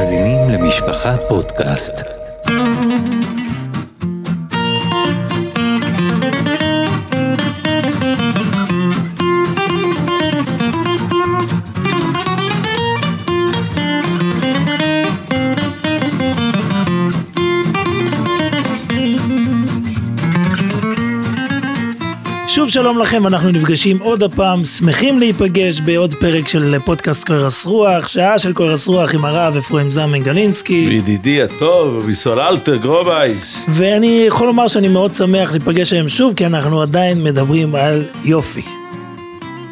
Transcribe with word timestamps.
מאזינים 0.00 0.50
למשפחה 0.50 1.16
פודקאסט. 1.28 2.02
שלום 22.70 22.98
לכם, 22.98 23.26
אנחנו 23.26 23.50
נפגשים 23.50 23.98
עוד 23.98 24.22
הפעם, 24.22 24.64
שמחים 24.64 25.18
להיפגש 25.18 25.80
בעוד 25.80 26.14
פרק 26.14 26.48
של 26.48 26.78
פודקאסט 26.84 27.24
קורת 27.24 27.66
רוח, 27.66 28.08
שעה 28.08 28.38
של 28.38 28.52
קורת 28.52 28.86
רוח 28.86 29.14
עם 29.14 29.24
הרב 29.24 29.56
אפרים 29.56 29.90
זמן 29.90 30.18
גלינסקי. 30.18 30.88
ידידי 30.90 31.42
הטוב, 31.42 32.04
ר' 32.06 32.15
ישראל 32.15 32.40
אלתר 32.40 32.76
גרובייס. 32.76 33.66
ואני 33.68 34.24
יכול 34.26 34.46
לומר 34.46 34.68
שאני 34.68 34.88
מאוד 34.88 35.14
שמח 35.14 35.50
להיפגש 35.50 35.92
היום 35.92 36.08
שוב, 36.08 36.34
כי 36.34 36.46
אנחנו 36.46 36.82
עדיין 36.82 37.24
מדברים 37.24 37.74
על 37.74 38.04
יופי. 38.24 38.62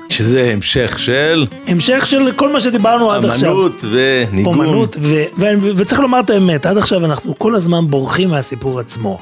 שזה 0.08 0.50
המשך 0.52 0.98
של 0.98 1.46
המשך 1.66 2.06
של 2.06 2.32
כל 2.36 2.52
מה 2.52 2.60
שדיברנו 2.60 3.12
עד 3.12 3.24
עכשיו. 3.24 3.52
אמנות 3.52 3.84
וניגון. 3.90 4.54
אומנות, 4.54 4.96
ו- 5.00 5.24
ו- 5.38 5.76
וצריך 5.76 6.00
לומר 6.00 6.20
את 6.20 6.30
האמת, 6.30 6.66
עד 6.66 6.78
עכשיו 6.78 7.04
אנחנו 7.04 7.38
כל 7.38 7.54
הזמן 7.54 7.86
בורחים 7.86 8.28
מהסיפור 8.28 8.80
עצמו. 8.80 9.18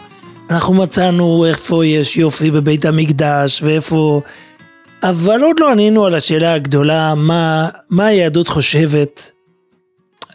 אנחנו 0.51 0.75
מצאנו 0.75 1.45
איפה 1.45 1.87
יש 1.87 2.17
יופי 2.17 2.51
בבית 2.51 2.85
המקדש 2.85 3.63
ואיפה... 3.63 4.21
אבל 5.03 5.43
עוד 5.43 5.61
לא 5.61 5.71
ענינו 5.71 6.07
על 6.07 6.15
השאלה 6.15 6.53
הגדולה, 6.53 7.15
מה, 7.15 7.69
מה 7.91 8.07
היהדות 8.07 8.49
חושבת 8.49 9.31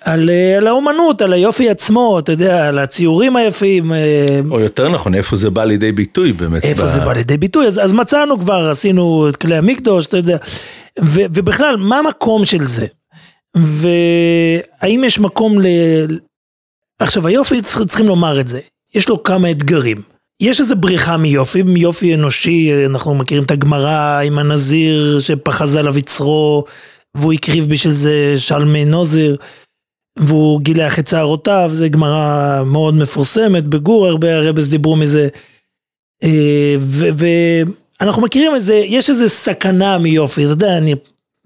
על, 0.01 0.29
אה, 0.29 0.57
על 0.57 0.67
האומנות, 0.67 1.21
על 1.21 1.33
היופי 1.33 1.69
עצמו, 1.69 2.19
אתה 2.19 2.31
יודע, 2.31 2.67
על 2.67 2.79
הציורים 2.79 3.35
היפים, 3.35 3.93
אה, 3.93 4.39
או 4.51 4.59
יותר 4.59 4.89
נכון, 4.89 5.15
איפה 5.15 5.35
זה 5.35 5.49
בא 5.49 5.63
לידי 5.63 5.91
ביטוי 5.91 6.33
באמת. 6.33 6.63
איפה 6.63 6.83
ב- 6.85 6.87
זה 6.87 6.99
בא 6.99 7.13
לידי 7.13 7.37
ביטוי, 7.37 7.67
אז, 7.67 7.79
אז 7.83 7.93
מצאנו 7.93 8.39
כבר, 8.39 8.69
עשינו 8.69 9.29
את 9.29 9.35
כלי 9.37 9.55
המקדוש, 9.55 10.05
אתה 10.05 10.17
יודע, 10.17 10.37
ו, 11.01 11.21
ובכלל, 11.33 11.75
מה 11.77 11.99
המקום 11.99 12.45
של 12.45 12.65
זה? 12.65 12.87
והאם 13.55 15.03
יש 15.03 15.19
מקום 15.19 15.61
ל... 15.61 15.65
עכשיו, 16.99 17.27
היופי, 17.27 17.61
צריך, 17.61 17.87
צריכים 17.87 18.07
לומר 18.07 18.39
את 18.39 18.47
זה, 18.47 18.59
יש 18.95 19.09
לו 19.09 19.23
כמה 19.23 19.51
אתגרים. 19.51 20.01
יש 20.39 20.61
איזה 20.61 20.75
בריחה 20.75 21.17
מיופי, 21.17 21.63
מיופי 21.63 22.15
אנושי, 22.15 22.85
אנחנו 22.85 23.15
מכירים 23.15 23.43
את 23.43 23.51
הגמרא 23.51 24.19
עם 24.19 24.39
הנזיר 24.39 25.19
שפחז 25.19 25.75
עליו 25.75 25.97
יצרו, 25.97 26.63
והוא 27.15 27.33
הקריב 27.33 27.69
בשביל 27.69 27.93
זה 27.93 28.33
שלמי 28.37 28.85
נוזר, 28.85 29.35
והוא 30.19 30.61
גילח 30.61 30.99
את 30.99 31.07
שערותיו, 31.07 31.71
זו 31.73 31.85
גמרא 31.89 32.63
מאוד 32.65 32.93
מפורסמת, 32.93 33.63
בגור 33.63 34.07
הרבה 34.07 34.35
הרבס 34.35 34.67
דיברו 34.67 34.95
מזה. 34.95 35.27
אה, 36.23 36.75
ואנחנו 37.99 38.21
מכירים 38.21 38.55
את 38.55 38.61
זה, 38.61 38.73
יש 38.73 39.09
איזה 39.09 39.29
סכנה 39.29 39.97
מיופי, 39.97 40.43
אתה 40.43 40.51
יודע, 40.51 40.77
אני 40.77 40.95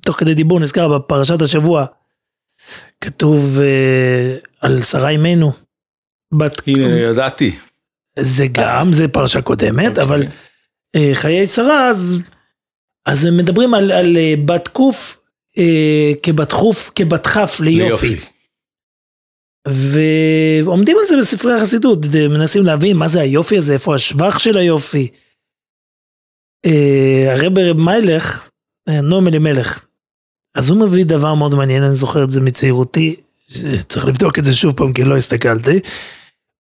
תוך 0.05 0.19
כדי 0.19 0.33
דיבור 0.33 0.59
נזכר 0.59 0.97
בפרשת 0.97 1.41
השבוע, 1.41 1.85
כתוב 3.01 3.59
אה, 3.59 4.37
על 4.61 4.81
שרה 4.81 5.09
אימנו. 5.09 5.64
בת, 6.33 6.61
הנה, 6.67 6.99
ידעתי. 6.99 7.51
זה 8.19 8.45
גם, 8.51 8.93
זה 8.93 9.07
פרשה 9.07 9.41
קודמת, 9.41 9.89
אוקיי. 9.89 10.03
אבל 10.03 10.23
אה, 10.95 11.11
חיי 11.13 11.47
שרה, 11.47 11.89
אז, 11.89 12.17
אז 13.05 13.25
הם 13.25 13.37
מדברים 13.37 13.73
על, 13.73 13.91
על 13.91 14.17
אה, 14.17 14.33
בת 14.45 14.67
קוף 14.67 15.17
אה, 15.57 16.11
כבת 16.23 16.51
חוף, 16.51 16.91
כבת 16.95 17.27
כף 17.27 17.59
ליופי. 17.63 18.19
ועומדים 19.67 20.97
על 20.99 21.05
זה 21.05 21.17
בספרי 21.17 21.53
החסידות, 21.53 21.99
מנסים 22.29 22.65
להבין 22.65 22.97
מה 22.97 23.07
זה 23.07 23.21
היופי 23.21 23.57
הזה, 23.57 23.73
איפה 23.73 23.95
השבח 23.95 24.39
של 24.39 24.57
היופי. 24.57 25.11
אה, 26.65 27.33
הרב 27.33 27.59
רב 27.59 27.77
מיילך, 27.77 28.49
אה, 28.89 29.01
נועם 29.01 29.27
אלימלך, 29.27 29.85
אז 30.55 30.69
הוא 30.69 30.79
מביא 30.79 31.05
דבר 31.05 31.33
מאוד 31.33 31.55
מעניין, 31.55 31.83
אני 31.83 31.95
זוכר 31.95 32.23
את 32.23 32.31
זה 32.31 32.41
מצעירותי, 32.41 33.15
צריך 33.87 34.05
לבדוק 34.05 34.39
את 34.39 34.43
זה 34.43 34.55
שוב 34.55 34.73
פעם 34.73 34.93
כי 34.93 35.03
לא 35.03 35.17
הסתכלתי. 35.17 35.79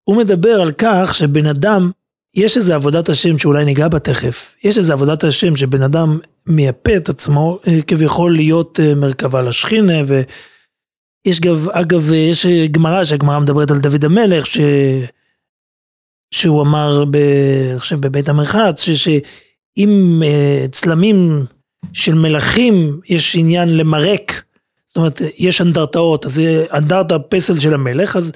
הוא 0.03 0.17
מדבר 0.17 0.61
על 0.61 0.71
כך 0.77 1.13
שבן 1.13 1.45
אדם, 1.45 1.91
יש 2.35 2.57
איזה 2.57 2.75
עבודת 2.75 3.09
השם 3.09 3.37
שאולי 3.37 3.65
ניגע 3.65 3.87
בה 3.87 3.99
תכף, 3.99 4.55
יש 4.63 4.77
איזה 4.77 4.93
עבודת 4.93 5.23
השם 5.23 5.55
שבן 5.55 5.81
אדם 5.81 6.19
מייפה 6.47 6.97
את 6.97 7.09
עצמו 7.09 7.59
אה, 7.67 7.81
כביכול 7.81 8.35
להיות 8.35 8.79
אה, 8.79 8.95
מרכבה 8.95 9.41
לשכינה 9.41 9.93
ו... 10.07 10.21
יש 11.25 11.39
גם, 11.39 11.55
אגב, 11.71 12.11
יש 12.11 12.45
גמרא, 12.71 13.03
שהגמרא 13.03 13.39
מדברת 13.39 13.71
על 13.71 13.79
דוד 13.79 14.05
המלך, 14.05 14.45
ש... 14.45 14.57
שהוא 16.33 16.61
אמר, 16.61 17.05
ב... 17.11 17.17
חושב 17.77 17.95
בבית 17.95 18.29
המרחץ, 18.29 18.81
ש... 18.81 18.89
שאם 18.89 20.21
אה, 20.25 20.65
צלמים 20.71 21.45
של 21.93 22.13
מלכים 22.13 22.99
יש 23.09 23.35
עניין 23.35 23.77
למרק, 23.77 24.43
זאת 24.95 24.97
אומרת, 24.97 25.21
יש 25.37 25.61
אנדרטאות, 25.61 26.25
אז 26.25 26.41
אנדרטה 26.73 27.19
פסל 27.19 27.59
של 27.59 27.73
המלך, 27.73 28.15
אז 28.15 28.31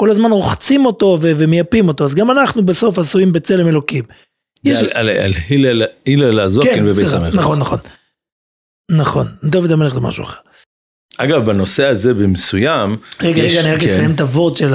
כל 0.00 0.10
הזמן 0.10 0.30
רוחצים 0.32 0.86
אותו 0.86 1.18
ו... 1.22 1.32
ומייפים 1.38 1.88
אותו, 1.88 2.04
אז 2.04 2.14
גם 2.14 2.30
אנחנו 2.30 2.66
בסוף 2.66 2.98
עשויים 2.98 3.32
בצלם 3.32 3.68
אלוקים. 3.68 4.04
יש- 4.64 4.78
על- 4.82 4.88
על 4.92 5.08
על 5.08 5.32
הלל- 5.50 5.82
הלל 6.06 6.40
הזוקין 6.40 6.84
בביס 6.84 6.98
בסדר, 6.98 7.16
המלך. 7.20 7.34
נכון, 7.34 7.58
נכון. 7.58 7.78
נכון, 8.90 9.26
דוד 9.44 9.72
המלך 9.72 9.94
זה 9.94 10.00
משהו 10.00 10.24
אחר. 10.24 10.40
אגב, 11.18 11.44
בנושא 11.46 11.86
הזה 11.86 12.14
במסוים, 12.14 12.96
רגע, 13.22 13.42
יש- 13.42 13.52
רגע, 13.56 13.64
אני 13.66 13.74
רק 13.74 13.80
כן. 13.80 13.86
אסיים 13.86 14.14
את 14.14 14.20
הוורד 14.20 14.56
של 14.56 14.72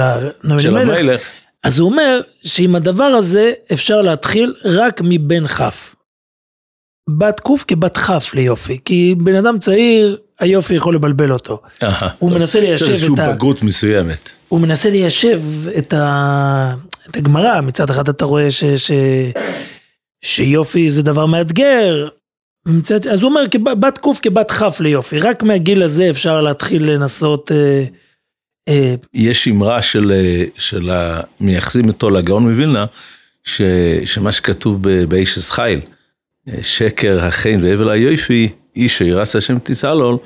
של 0.58 0.76
המלך. 0.76 0.98
המלך, 0.98 1.28
אז 1.62 1.78
הוא 1.78 1.90
אומר 1.90 2.20
שעם 2.42 2.74
הדבר 2.74 3.04
הזה 3.04 3.52
אפשר 3.72 4.02
להתחיל 4.02 4.54
רק 4.64 5.00
מבן 5.04 5.46
כף. 5.46 5.94
בת 7.18 7.40
קוף 7.40 7.64
כבת 7.68 7.96
כף 7.98 8.30
ליופי, 8.34 8.78
כי 8.84 9.14
בן 9.18 9.34
אדם 9.34 9.58
צעיר, 9.58 10.18
היופי 10.42 10.74
יכול 10.74 10.94
לבלבל 10.94 11.32
אותו. 11.32 11.60
הוא. 12.18 12.30
מנסה 12.32 12.58
יש 12.58 12.64
ליישב 12.64 12.88
איזושהי 12.88 13.14
את 13.14 13.18
ה... 13.18 13.32
בגרות 13.32 13.62
מסוימת. 13.62 14.30
הוא 14.48 14.60
מנסה 14.60 14.90
ליישב 14.90 15.42
את, 15.78 15.92
ה... 15.92 16.74
את 17.10 17.16
הגמרא, 17.16 17.60
מצד 17.60 17.90
אחד 17.90 18.08
אתה 18.08 18.24
רואה 18.24 18.50
ש... 18.50 18.64
ש... 18.64 18.92
שיופי 20.24 20.90
זה 20.90 21.02
דבר 21.02 21.26
מאתגר, 21.26 22.08
ומצד... 22.66 23.06
אז 23.06 23.22
הוא 23.22 23.30
אומר 23.30 23.42
בת 23.80 23.98
קוף 23.98 24.20
כבת 24.22 24.50
כף 24.50 24.80
ליופי, 24.80 25.18
רק 25.18 25.42
מהגיל 25.42 25.82
הזה 25.82 26.10
אפשר 26.10 26.40
להתחיל 26.40 26.90
לנסות... 26.90 27.52
אה, 27.52 27.84
אה, 28.68 28.94
יש 29.14 29.48
אמרה 29.48 29.82
של, 29.82 30.12
אה, 30.12 30.44
של 30.58 30.90
המייחסים 30.90 31.88
אותו 31.88 32.10
לגאון 32.10 32.48
מווילנה, 32.48 32.84
ש, 33.44 33.62
שמה 34.04 34.32
שכתוב 34.32 34.82
באיש 35.08 35.38
אה, 36.48 36.54
שקר 36.62 37.26
החן 37.26 37.60
והבל 37.62 37.90
היופי, 37.90 38.48
איש 38.76 38.98
שירס 38.98 39.36
השם 39.36 39.58
תסלול, 39.58 40.16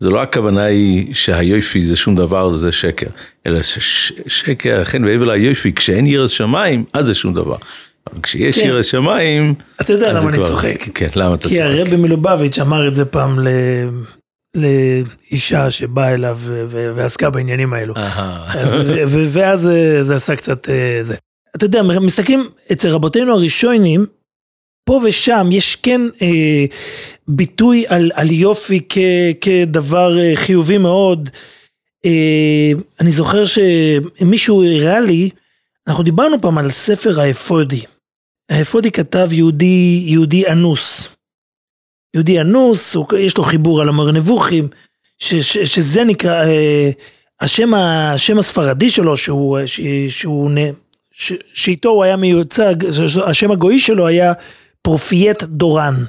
זה 0.00 0.10
לא 0.10 0.22
הכוונה 0.22 0.64
היא 0.64 1.14
שהיופי 1.14 1.82
זה 1.84 1.96
שום 1.96 2.16
דבר, 2.16 2.56
זה 2.56 2.72
שקר, 2.72 3.06
אלא 3.46 3.62
ששקר 3.62 4.80
החן 4.80 5.04
והבל 5.04 5.30
היופי, 5.30 5.72
כשאין 5.72 6.06
ירס 6.06 6.30
שמיים, 6.30 6.84
אז 6.92 7.06
זה 7.06 7.14
שום 7.14 7.34
דבר. 7.34 7.56
אבל 8.10 8.20
כשיש 8.22 8.58
כן. 8.58 8.66
ירס 8.66 8.86
שמיים, 8.86 9.54
אתה 9.80 9.92
יודע 9.92 10.12
למה 10.12 10.28
אני 10.28 10.36
כבר- 10.36 10.46
צוחק. 10.46 10.88
כן, 10.94 11.08
למה 11.16 11.34
אתה 11.34 11.48
כי 11.48 11.56
צוחק? 11.56 11.68
הרבי 11.70 11.96
מלובביץ' 11.96 12.58
אמר 12.58 12.88
את 12.88 12.94
זה 12.94 13.04
פעם 13.04 13.40
ל... 13.40 13.48
לאישה 14.56 15.70
שבאה 15.70 16.14
אליו 16.14 16.38
ועסקה 16.68 17.30
בעניינים 17.30 17.72
האלו. 17.72 17.94
אז- 17.96 18.90
ואז 19.32 19.68
זה 20.00 20.14
עשה 20.16 20.36
קצת 20.36 20.68
אה, 20.68 20.98
זה. 21.02 21.14
אתה 21.56 21.64
יודע, 21.64 21.82
מסתכלים 21.82 22.48
אצל 22.72 22.88
רבותינו 22.88 23.32
הראשונים, 23.32 24.06
פה 24.88 25.00
ושם 25.04 25.48
יש 25.52 25.76
כן 25.76 26.00
אה, 26.22 26.64
ביטוי 27.28 27.84
על, 27.88 28.10
על 28.14 28.30
יופי 28.30 28.80
כ, 28.88 28.98
כדבר 29.40 30.18
אה, 30.18 30.32
חיובי 30.34 30.78
מאוד. 30.78 31.30
אה, 32.04 32.72
אני 33.00 33.10
זוכר 33.10 33.42
שמישהו 33.44 34.64
הראה 34.64 35.00
לי, 35.00 35.30
אנחנו 35.86 36.02
דיברנו 36.02 36.40
פעם 36.40 36.58
על 36.58 36.70
ספר 36.70 37.20
האפודי. 37.20 37.82
האפודי 38.50 38.90
כתב 38.90 39.28
יהודי, 39.32 40.02
יהודי 40.06 40.48
אנוס. 40.48 41.08
יהודי 42.14 42.40
אנוס, 42.40 42.96
יש 43.18 43.36
לו 43.36 43.44
חיבור 43.44 43.80
על 43.80 43.88
המורה 43.88 44.12
נבוכים, 44.12 44.68
ש, 45.18 45.34
שזה 45.64 46.04
נקרא, 46.04 46.44
אה, 46.44 46.90
השם, 47.40 47.74
השם 47.74 48.38
הספרדי 48.38 48.90
שלו, 48.90 49.16
שהוא, 49.16 49.58
שהוא, 50.08 50.50
שאיתו 51.54 51.88
הוא 51.88 52.04
היה 52.04 52.16
מיוצג, 52.16 52.74
השם 53.26 53.50
הגוי 53.50 53.78
שלו 53.78 54.06
היה 54.06 54.32
פרופייט 54.82 55.42
דורן. 55.42 56.04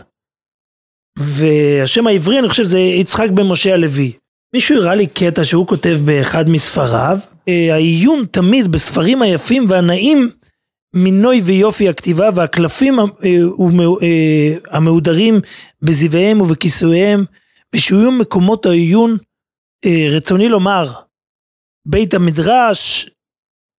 והשם 1.19 2.07
העברי, 2.07 2.39
אני 2.39 2.49
חושב, 2.49 2.63
זה 2.63 2.79
יצחק 2.79 3.29
בן 3.29 3.47
משה 3.47 3.73
הלוי. 3.73 4.11
מישהו 4.53 4.77
הראה 4.77 4.95
לי 4.95 5.07
קטע 5.07 5.43
שהוא 5.43 5.67
כותב 5.67 5.97
באחד 6.05 6.49
מספריו, 6.49 7.17
אה, 7.47 7.73
העיון 7.73 8.25
תמיד 8.31 8.71
בספרים 8.71 9.21
היפים 9.21 9.65
והנאים 9.69 10.29
מינוי 10.93 11.41
ויופי 11.45 11.89
הכתיבה 11.89 12.29
והקלפים 12.35 12.99
אה, 12.99 13.05
אה, 14.01 14.55
המהודרים 14.71 15.39
בזיוויהם 15.81 16.41
ובכיסויהם 16.41 17.25
ושיהיו 17.75 18.11
מקומות 18.11 18.65
העיון 18.65 19.17
רצוני 20.11 20.49
לומר 20.49 20.91
בית 21.85 22.13
המדרש. 22.13 23.09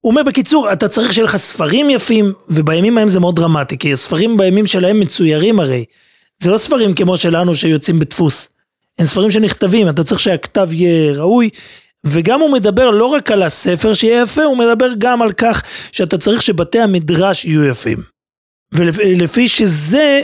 הוא 0.01 0.11
אומר 0.11 0.23
בקיצור, 0.23 0.73
אתה 0.73 0.89
צריך 0.89 1.13
שיהיה 1.13 1.25
לך 1.25 1.37
ספרים 1.37 1.91
יפים, 1.91 2.33
ובימים 2.49 2.99
ההם 2.99 3.09
זה 3.09 3.21
מאוד 3.21 3.37
דרמטי, 3.37 3.79
כי 3.79 3.93
הספרים 3.93 4.37
בימים 4.37 4.67
שלהם 4.67 5.01
מצוירים 5.01 5.61
הרי. 5.61 5.85
זה 6.39 6.51
לא 6.51 6.59
ספרים 6.59 6.95
כמו 6.95 7.17
שלנו 7.17 7.55
שיוצאים 7.55 7.99
בדפוס. 7.99 8.49
הם 8.99 9.07
ספרים 9.07 9.31
שנכתבים, 9.31 9.89
אתה 9.89 10.05
צריך 10.05 10.21
שהכתב 10.21 10.69
יהיה 10.73 11.13
ראוי, 11.13 11.51
וגם 12.07 12.41
הוא 12.41 12.53
מדבר 12.53 12.91
לא 12.91 13.05
רק 13.05 13.31
על 13.31 13.43
הספר 13.43 13.95
שיהיה 13.95 14.23
יפה, 14.23 14.45
הוא 14.45 14.59
מדבר 14.59 14.89
גם 14.99 15.23
על 15.23 15.33
כך 15.33 15.63
שאתה 15.93 16.19
צריך 16.19 16.43
שבתי 16.43 16.81
המדרש 16.81 17.45
יהיו 17.45 17.65
יפים. 17.65 17.99
ולפי 18.73 19.49
שזה, 19.49 20.23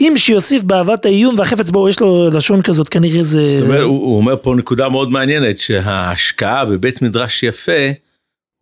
אם 0.00 0.12
שיוסיף 0.16 0.62
באהבת 0.62 1.06
העיון 1.06 1.34
והחפץ 1.38 1.70
בו, 1.70 1.88
יש 1.88 2.00
לו 2.00 2.30
לשון 2.30 2.62
כזאת, 2.62 2.88
כנראה 2.88 3.22
זה... 3.22 3.44
זאת 3.44 3.62
אומרת, 3.62 3.82
הוא, 3.82 4.06
הוא 4.06 4.16
אומר 4.16 4.34
פה 4.42 4.54
נקודה 4.54 4.88
מאוד 4.88 5.10
מעניינת, 5.10 5.58
שההשקעה 5.58 6.64
בבית 6.64 7.02
מדרש 7.02 7.42
יפה, 7.42 7.72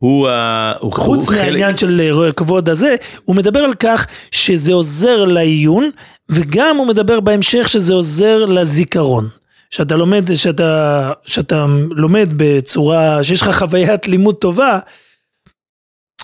הוא, 0.02 0.28
ה... 0.28 0.72
הוא 0.81 0.93
חוץ 0.93 1.28
הוא 1.28 1.37
מהעניין 1.37 1.76
של 1.76 2.22
אה, 2.25 2.32
כבוד 2.32 2.69
הזה, 2.69 2.96
הוא 3.25 3.37
מדבר 3.37 3.58
על 3.58 3.75
כך 3.75 4.06
שזה 4.31 4.72
עוזר 4.72 5.25
לעיון, 5.25 5.90
וגם 6.28 6.76
הוא 6.76 6.87
מדבר 6.87 7.20
בהמשך 7.20 7.69
שזה 7.69 7.94
עוזר 7.94 8.44
לזיכרון. 8.44 9.28
שאתה 9.70 9.96
לומד, 9.96 10.34
שאתה, 10.34 11.10
שאתה 11.26 11.66
לומד 11.90 12.28
בצורה, 12.37 13.22
שיש 13.22 13.43
לך 13.43 13.50
חוויית 13.58 14.08
לימוד 14.08 14.34
טובה, 14.34 14.78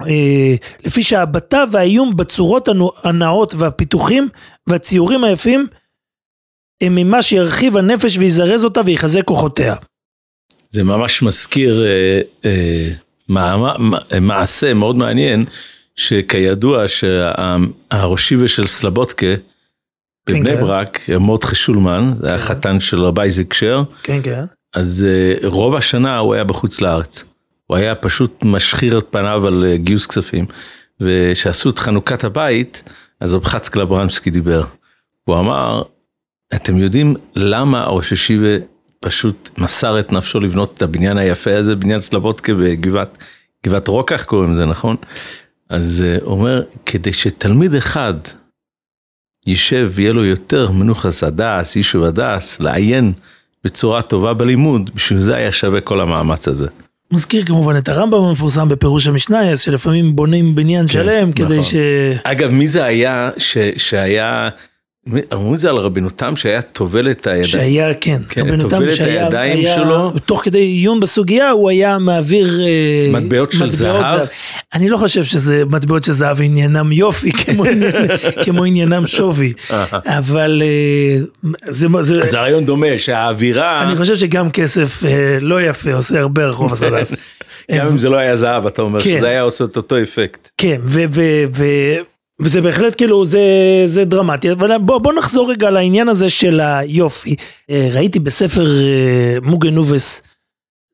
אה, 0.07 0.55
לפי 0.85 1.03
שההבטה 1.03 1.65
והאיום 1.73 2.17
בצורות 2.17 2.69
הנאות 3.05 3.55
והפיתוחים 3.55 4.29
והציורים 4.67 5.25
היפים 5.25 5.67
הם 6.81 6.95
ממה 6.95 7.23
שירחיב 7.23 7.77
הנפש 7.77 8.19
ויזרז 8.19 8.65
אותה 8.65 8.81
ויחזק 8.87 9.25
כוחותיה. 9.25 9.75
זה 10.69 10.85
ממש 10.85 11.23
מזכיר 11.23 11.85
אה, 11.85 12.21
אה, 12.45 12.89
מעשה 14.21 14.75
מאוד 14.75 14.97
מעניין, 14.97 15.45
שכידוע 15.97 16.85
שהראשיבה 16.89 18.49
של 18.49 18.67
סלבודקה, 18.67 19.27
בבני 20.29 20.47
כן, 20.47 20.57
כן. 20.57 20.61
ברק, 20.61 21.01
מורדכי 21.19 21.57
שולמן, 21.57 22.13
זה 22.21 22.29
היה 22.29 22.39
כן. 22.39 22.45
חתן 22.45 22.81
של 22.81 23.05
רבי 23.05 23.21
אייזיק 23.21 23.55
שר, 23.55 23.83
אז 24.75 25.07
רוב 25.45 25.75
השנה 25.75 26.19
הוא 26.19 26.35
היה 26.35 26.45
בחוץ 26.45 26.81
לארץ. 26.81 27.25
הוא 27.67 27.77
היה 27.77 27.95
פשוט 27.95 28.45
משחיר 28.45 28.99
את 28.99 29.07
פניו 29.11 29.47
על 29.47 29.65
אה, 29.65 29.77
גיוס 29.77 30.07
כספים. 30.07 30.47
וכשעשו 31.01 31.71
את 31.71 31.79
חנוכת 31.79 32.25
הבית, 32.25 32.83
אז 33.21 33.35
רב 33.35 33.45
חצקל 33.45 33.75
קלברנסקי 33.75 34.31
דיבר. 34.31 34.65
הוא 35.25 35.39
אמר, 35.39 35.83
אתם 36.55 36.77
יודעים 36.77 37.15
למה 37.37 37.85
ראש 37.85 38.13
ישיבה 38.13 38.57
פשוט 39.01 39.51
מסר 39.59 40.01
את 40.01 40.13
נפשו 40.13 40.41
לבנות 40.41 40.75
את 40.75 40.83
הבניין 40.83 41.19
היפה 41.19 41.57
הזה, 41.57 41.77
בניין 41.77 42.01
סלבודקה 42.01 42.55
בגבעת 42.55 43.19
גבעת 43.67 43.89
רוקח 43.89 44.23
קוראים 44.23 44.53
לזה, 44.53 44.67
נכון? 44.67 44.97
אז 45.69 46.05
אה, 46.07 46.17
הוא 46.23 46.33
אומר, 46.33 46.63
כדי 46.87 47.13
שתלמיד 47.13 47.75
אחד 47.75 48.15
יישב 49.47 49.91
ויהיה 49.95 50.13
לו 50.13 50.25
יותר 50.25 50.71
מנוחס 50.71 51.25
הדס, 51.25 51.77
יישוב 51.77 52.05
הדס, 52.05 52.61
לעיין 52.61 53.13
בצורה 53.65 54.03
טובה 54.03 54.35
בלימוד, 54.35 54.91
בשביל 54.95 55.21
זה 55.21 55.37
היה 55.37 55.53
שווה 55.53 55.81
כל 55.81 56.01
המאמץ 56.01 56.49
הזה. 56.49 56.67
מזכיר 57.13 57.45
כמובן 57.45 57.77
את 57.77 57.89
הרמב"ם 57.89 58.25
המפורסם 58.25 58.69
בפירוש 58.69 59.07
המשנה, 59.07 59.57
שלפעמים 59.57 60.17
בונים 60.17 60.55
בניין 60.55 60.87
כן, 60.87 60.93
שלם 60.93 61.33
כדי 61.33 61.45
נכון. 61.45 61.63
ש... 61.63 61.75
אגב, 62.25 62.51
מי 62.51 62.69
זה 62.69 62.85
היה 62.85 63.31
ש... 63.39 63.59
שהיה 63.77 64.49
אמרו 65.33 65.55
את 65.55 65.61
זה 65.61 65.69
על 65.69 65.77
רבנותם 65.77 66.37
שהיה 66.37 66.63
טובל 66.63 67.11
את 67.11 67.27
הידיים. 67.27 67.45
שהיה, 67.45 67.95
כן, 67.95 68.21
כן 68.29 68.41
רבנותם 68.41 68.91
שהיה, 68.95 69.25
הידיים 69.25 69.59
היה, 69.59 69.75
שלו. 69.75 70.13
תוך 70.27 70.45
כדי 70.45 70.59
עיון 70.59 71.01
בסוגיה 71.01 71.51
הוא 71.51 71.71
היה 71.71 71.99
מעביר 71.99 72.61
אה, 72.61 73.11
מטבעות 73.13 73.53
של 73.53 73.71
זהב. 73.71 74.07
זהב. 74.07 74.27
אני 74.75 74.89
לא 74.89 74.97
חושב 74.97 75.25
שזה 75.25 75.63
מטבעות 75.71 76.05
של 76.05 76.13
זהב 76.13 76.41
עניינם 76.41 76.93
יופי 76.93 77.33
כמו, 77.45 77.65
כמו 78.45 78.65
עניינם 78.65 79.07
שווי, 79.07 79.53
אבל 80.07 80.63
אה, 80.65 81.51
זה, 81.69 81.87
זה, 82.01 82.31
זה 82.31 82.41
רעיון 82.41 82.67
דומה 82.67 82.99
שהאווירה. 82.99 83.83
אני 83.83 83.97
חושב 83.97 84.17
שגם 84.17 84.51
כסף 84.51 85.05
אה, 85.05 85.39
לא 85.41 85.63
יפה 85.63 85.95
עושה 85.95 86.21
הרבה 86.21 86.47
רחוב 86.47 86.73
הסדף. 86.73 87.13
גם 87.77 87.87
אם 87.87 87.99
זה 87.99 88.09
לא 88.09 88.17
היה 88.17 88.37
זהב 88.37 88.67
אתה 88.67 88.83
אומר 88.83 89.01
כן. 89.01 89.19
שזה 89.19 89.29
היה 89.29 89.43
עושה 89.43 89.65
את 89.65 89.77
אותו 89.77 90.03
אפקט. 90.03 90.49
כן, 90.59 90.81
ו... 90.85 91.01
ו, 91.11 91.23
ו 91.53 91.65
וזה 92.41 92.61
בהחלט 92.61 92.97
כאילו 92.97 93.25
זה, 93.25 93.41
זה 93.87 94.05
דרמטי, 94.05 94.53
אבל 94.53 94.79
בוא, 94.79 94.99
בוא 94.99 95.13
נחזור 95.13 95.51
רגע 95.51 95.71
לעניין 95.71 96.09
הזה 96.09 96.29
של 96.29 96.61
היופי. 96.61 97.37
אה, 97.71 97.89
ראיתי 97.93 98.19
בספר 98.19 98.67
אה, 98.81 99.39
מוגן 99.43 99.75
נובס, 99.75 100.23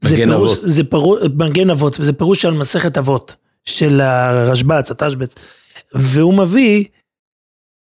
מגן 0.05 0.31
פירוש, 0.31 0.53
אבות. 0.53 0.69
זה 0.69 0.85
פירוש, 0.85 1.21
מגן 1.35 1.71
אבות, 1.71 1.97
זה 2.01 2.13
פירוש 2.13 2.45
על 2.45 2.55
מסכת 2.55 2.99
אבות 2.99 3.35
של 3.65 4.01
הרשב"ץ, 4.01 4.91
התשב"ץ, 4.91 5.35
והוא 5.95 6.35
מביא, 6.35 6.85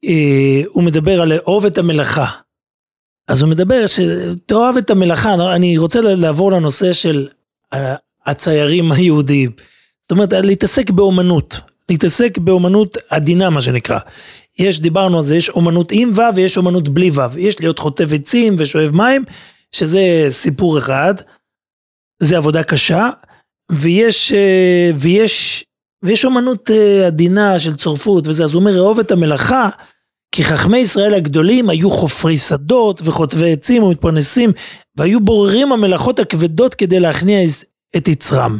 אה, 0.06 0.62
הוא 0.68 0.83
מדבר 0.83 1.21
על 1.21 1.33
לאהוב 1.33 1.65
את 1.65 1.77
המלאכה. 1.77 2.25
אז 3.27 3.42
הוא 3.42 3.50
מדבר 3.50 3.86
שתאהב 3.86 4.77
את 4.77 4.89
המלאכה, 4.89 5.56
אני 5.56 5.77
רוצה 5.77 6.01
לעבור 6.01 6.51
לנושא 6.51 6.94
של 6.94 7.27
הציירים 8.25 8.92
היהודיים. 8.92 9.51
זאת 10.01 10.12
אומרת, 10.12 10.33
להתעסק 10.33 10.89
באומנות, 10.89 11.59
להתעסק 11.89 12.38
באומנות 12.38 12.98
עדינה 13.10 13.50
מה 13.50 13.62
שנקרא. 13.62 14.00
יש, 14.60 14.80
דיברנו 14.80 15.18
על 15.18 15.24
זה, 15.24 15.36
יש 15.36 15.50
אומנות 15.50 15.92
עם 15.92 16.12
ו' 16.16 16.36
ויש 16.36 16.57
אומנות 16.57 16.89
בלי 16.89 17.10
ו', 17.10 17.39
יש 17.39 17.60
להיות 17.60 17.80
חוטב 17.80 18.13
עצים 18.13 18.56
ושואב 18.60 18.92
מים, 18.92 19.24
שזה 19.72 20.25
סיפור 20.30 20.78
אחד, 20.78 21.16
זה 22.19 22.38
עבודה 22.38 22.63
קשה, 22.63 23.10
ויש, 23.72 24.31
אה, 24.33 24.92
ויש, 24.95 25.66
ויש 26.04 26.25
אומנות 26.25 26.72
אה, 26.72 27.07
עדינה 27.07 27.60
של 27.60 27.75
צורפות 27.75 28.27
וזה, 28.27 28.44
אז 28.44 28.54
הוא 28.54 28.60
אומר, 28.60 28.77
אהוב 28.77 29.00
את 29.00 29.12
המלאכה, 29.12 29.69
כי 30.31 30.44
חכמי 30.44 30.77
ישראל 30.77 31.13
הגדולים 31.13 31.69
היו 31.69 31.92
חופרי 31.92 32.38
שדות 32.38 33.01
וחוטבי 33.04 33.54
עצים 33.54 33.84
ומתפרנסים, 33.84 34.51
והיו 34.95 35.19
בוררים 35.19 35.72
המלאכות 35.72 36.19
הכבדות 36.19 36.75
כדי 36.75 37.00
להכניע 37.00 37.39
את 37.98 38.07
יצרם, 38.07 38.57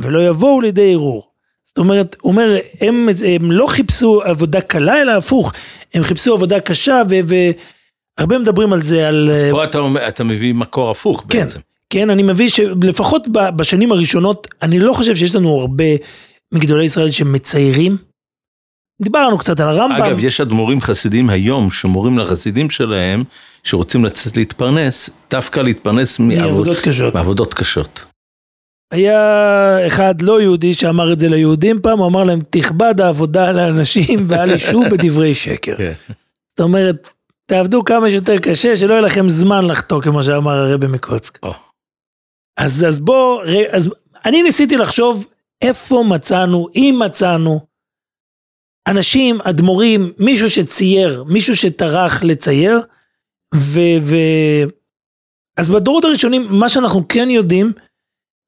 ולא 0.00 0.28
יבואו 0.28 0.60
לידי 0.60 0.92
ערעור. 0.92 1.31
זאת 1.74 1.78
אומרת, 1.78 2.16
הוא 2.20 2.32
אומר, 2.32 2.56
הם, 2.80 3.08
הם 3.34 3.52
לא 3.52 3.66
חיפשו 3.66 4.22
עבודה 4.24 4.60
קלה, 4.60 5.02
אלא 5.02 5.12
הפוך, 5.12 5.52
הם 5.94 6.02
חיפשו 6.02 6.34
עבודה 6.34 6.60
קשה, 6.60 7.02
והרבה 8.18 8.38
מדברים 8.38 8.72
על 8.72 8.82
זה, 8.82 9.08
על... 9.08 9.30
אז 9.30 9.44
פה 9.50 9.64
אתה, 9.64 9.78
אתה 10.08 10.24
מביא 10.24 10.54
מקור 10.54 10.90
הפוך 10.90 11.24
כן, 11.28 11.40
בעצם. 11.40 11.60
כן, 11.90 12.10
אני 12.10 12.22
מביא 12.22 12.48
שלפחות 12.48 13.28
בשנים 13.56 13.92
הראשונות, 13.92 14.48
אני 14.62 14.80
לא 14.80 14.92
חושב 14.92 15.16
שיש 15.16 15.34
לנו 15.34 15.60
הרבה 15.60 15.84
מגדולי 16.52 16.84
ישראל 16.84 17.10
שמציירים. 17.10 17.96
דיברנו 19.02 19.38
קצת 19.38 19.60
על 19.60 19.68
הרמב"ם. 19.68 20.02
אגב, 20.02 20.18
יש 20.18 20.40
אדמו"רים 20.40 20.80
חסידים 20.80 21.30
היום 21.30 21.70
שמורים 21.70 22.18
לחסידים 22.18 22.70
שלהם, 22.70 23.24
שרוצים 23.64 24.04
לצאת 24.04 24.36
להתפרנס, 24.36 25.10
דווקא 25.30 25.60
להתפרנס 25.60 26.18
מעבודות 26.18 26.76
קשות. 26.80 27.14
מעבודות 27.14 27.54
קשות. 27.54 28.11
היה 28.92 29.86
אחד 29.86 30.22
לא 30.22 30.40
יהודי 30.40 30.72
שאמר 30.72 31.12
את 31.12 31.18
זה 31.18 31.28
ליהודים 31.28 31.80
פעם, 31.82 31.98
הוא 31.98 32.06
אמר 32.06 32.24
להם 32.24 32.40
תכבד 32.50 33.00
העבודה 33.00 33.52
לאנשים 33.52 34.24
ואל 34.28 34.50
ישו 34.50 34.82
בדברי 34.90 35.34
שקר. 35.34 35.76
כן. 35.76 35.92
זאת 36.50 36.60
אומרת, 36.60 37.08
תעבדו 37.46 37.84
כמה 37.84 38.10
שיותר 38.10 38.38
קשה, 38.38 38.76
שלא 38.76 38.92
יהיה 38.92 39.02
לכם 39.02 39.28
זמן 39.28 39.66
לחתור, 39.66 40.02
כמו 40.02 40.22
שאמר 40.22 40.52
הרבי 40.52 40.86
מקוצק. 40.86 41.38
אז, 42.56 42.84
אז 42.88 43.00
בוא, 43.00 43.42
אז 43.70 43.90
אני 44.24 44.42
ניסיתי 44.42 44.76
לחשוב 44.76 45.26
איפה 45.62 46.04
מצאנו, 46.08 46.68
אם 46.74 47.00
מצאנו, 47.04 47.60
אנשים, 48.88 49.40
אדמו"רים, 49.42 50.12
מישהו 50.18 50.50
שצייר, 50.50 51.24
מישהו 51.24 51.56
שטרח 51.56 52.22
לצייר, 52.22 52.80
ו... 53.54 53.80
ו... 54.02 54.16
אז 55.56 55.68
בדורות 55.68 56.04
הראשונים, 56.04 56.46
מה 56.50 56.68
שאנחנו 56.68 57.08
כן 57.08 57.30
יודעים, 57.30 57.72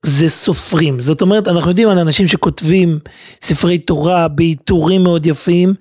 זה 0.04 0.28
סופרים. 0.28 1.00
זאת 1.00 1.23
אומרת, 1.23 1.49
אנחנו 1.49 1.70
יודעים 1.70 1.88
על 1.88 1.99
אנשים 1.99 2.26
שכותבים 2.26 2.99
ספרי 3.42 3.78
תורה 3.78 4.28
בעיטורים 4.28 5.02
מאוד 5.02 5.26
יפים, 5.26 5.75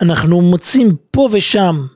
אנחנו 0.00 0.40
מוצאים 0.40 0.96
פה 1.10 1.28
ושם, 1.32 1.86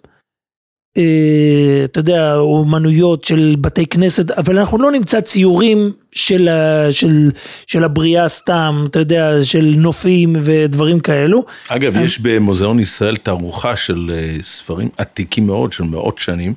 אה, 0.96 1.82
אתה 1.84 2.00
יודע, 2.00 2.34
אומנויות 2.34 3.24
של 3.24 3.56
בתי 3.60 3.86
כנסת, 3.86 4.30
אבל 4.30 4.58
אנחנו 4.58 4.78
לא 4.78 4.92
נמצא 4.92 5.20
ציורים 5.20 5.92
של, 6.12 6.48
של, 6.90 7.30
של 7.66 7.84
הבריאה 7.84 8.28
סתם, 8.28 8.84
אתה 8.90 8.98
יודע, 8.98 9.44
של 9.44 9.74
נופים 9.76 10.36
ודברים 10.42 11.00
כאלו. 11.00 11.44
אגב, 11.68 11.96
אני... 11.96 12.04
יש 12.04 12.20
במוזיאון 12.20 12.80
ישראל 12.80 13.16
תערוכה 13.16 13.76
של 13.76 14.10
אה, 14.14 14.36
ספרים 14.42 14.88
עתיקים 14.98 15.46
מאוד, 15.46 15.72
של 15.72 15.84
מאות 15.84 16.18
שנים. 16.18 16.54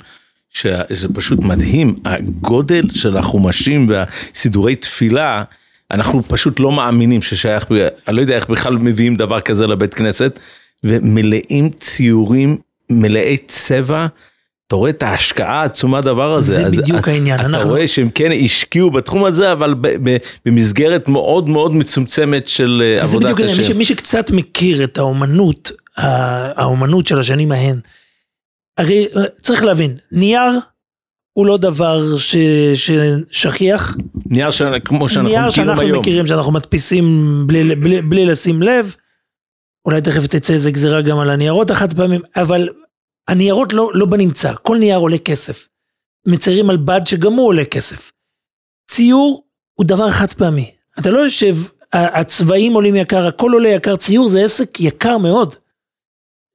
שזה 0.54 1.08
פשוט 1.14 1.40
מדהים, 1.40 1.96
הגודל 2.06 2.84
של 2.92 3.18
החומשים 3.18 3.90
והסידורי 3.90 4.76
תפילה, 4.76 5.44
אנחנו 5.92 6.24
פשוט 6.28 6.60
לא 6.60 6.72
מאמינים 6.72 7.22
ששייך, 7.22 7.66
אני 8.08 8.16
לא 8.16 8.22
יודע 8.22 8.36
איך 8.36 8.50
בכלל 8.50 8.78
מביאים 8.78 9.16
דבר 9.16 9.42
כזה 9.42 9.68
לבית 9.68 9.94
כנסת, 9.94 10.40
ומלאים 10.84 11.70
ציורים 11.70 12.58
מלאי 12.92 13.38
צבע, 13.48 14.08
אתה 14.68 14.76
רואה 14.76 14.90
את 14.90 15.04
ההשקעה 15.04 15.62
העצומה 15.62 15.98
הדבר 15.98 16.34
הזה. 16.34 16.56
זה 16.56 16.66
אז 16.66 16.74
בדיוק 16.76 17.00
אתה- 17.00 17.12
העניין, 17.12 17.40
אתה 17.40 17.46
אנחנו- 17.48 17.70
רואה 17.70 17.88
שהם 17.88 18.10
כן 18.16 18.30
השקיעו 18.46 18.92
בתחום 18.92 19.26
הזה, 19.26 19.52
אבל 19.52 19.74
ב- 19.82 20.10
ב- 20.10 20.18
במסגרת 20.46 21.08
מאוד 21.08 21.50
מאוד 21.50 21.76
מצומצמת 21.76 22.48
של 22.48 22.82
אה, 22.86 23.04
אז 23.04 23.10
זה 23.10 23.18
עבודת 23.18 23.34
בדיוק 23.34 23.50
מי, 23.50 23.56
ש- 23.56 23.60
השם. 23.60 23.78
מי 23.78 23.86
שקצת 23.86 24.32
מכיר 24.32 24.84
את 24.84 24.98
האומנות, 24.98 25.72
האומנות 25.98 27.08
של 27.08 27.20
השנים 27.20 27.52
ההן, 27.52 27.80
הרי 28.80 29.08
אה, 29.16 29.24
צריך 29.42 29.64
להבין, 29.64 29.98
נייר 30.12 30.52
הוא 31.34 31.46
לא 31.46 31.58
דבר 31.58 32.18
ש, 32.18 32.36
ששכיח, 32.74 33.96
נייר 34.26 34.52
ש- 34.52 34.62
כמו 34.86 35.10
שאנחנו 35.10 35.30
נייר 35.30 35.48
מכירים 35.48 35.66
שאנחנו 35.68 35.82
היום. 35.82 36.00
מכירים, 36.00 36.28
שאנחנו 36.28 36.52
מדפיסים 36.52 37.34
בלי, 37.48 37.76
בלי, 37.76 38.02
בלי 38.02 38.26
לשים 38.26 38.62
לב, 38.62 38.96
אולי 39.86 40.02
תכף 40.02 40.28
תצא 40.28 40.54
איזה 40.54 40.72
גזירה 40.72 41.02
גם 41.02 41.20
על 41.20 41.30
הניירות 41.30 41.72
החד 41.72 41.94
פעמים, 41.94 42.22
אבל 42.36 42.70
הניירות 43.28 43.74
לא, 43.74 43.90
לא 43.94 44.06
בנמצא, 44.06 44.54
כל 44.62 44.78
נייר 44.78 44.98
עולה 44.98 45.18
כסף. 45.18 45.68
מציירים 46.28 46.70
על 46.70 46.78
בד 46.78 47.02
שגם 47.08 47.34
הוא 47.34 47.48
עולה 47.48 47.66
כסף. 47.66 48.12
ציור 48.90 49.44
הוא 49.74 49.86
דבר 49.86 50.10
חד 50.12 50.34
פעמי. 50.34 50.72
אתה 51.00 51.10
לא 51.10 51.20
יושב, 51.20 51.56
הצבעים 51.94 52.74
עולים 52.74 52.96
יקר, 52.96 53.28
הכל 53.28 53.52
עולה 53.54 53.70
יקר, 53.70 53.96
ציור 53.96 54.30
זה 54.30 54.44
עסק 54.44 54.80
יקר 54.80 55.18
מאוד. 55.18 55.56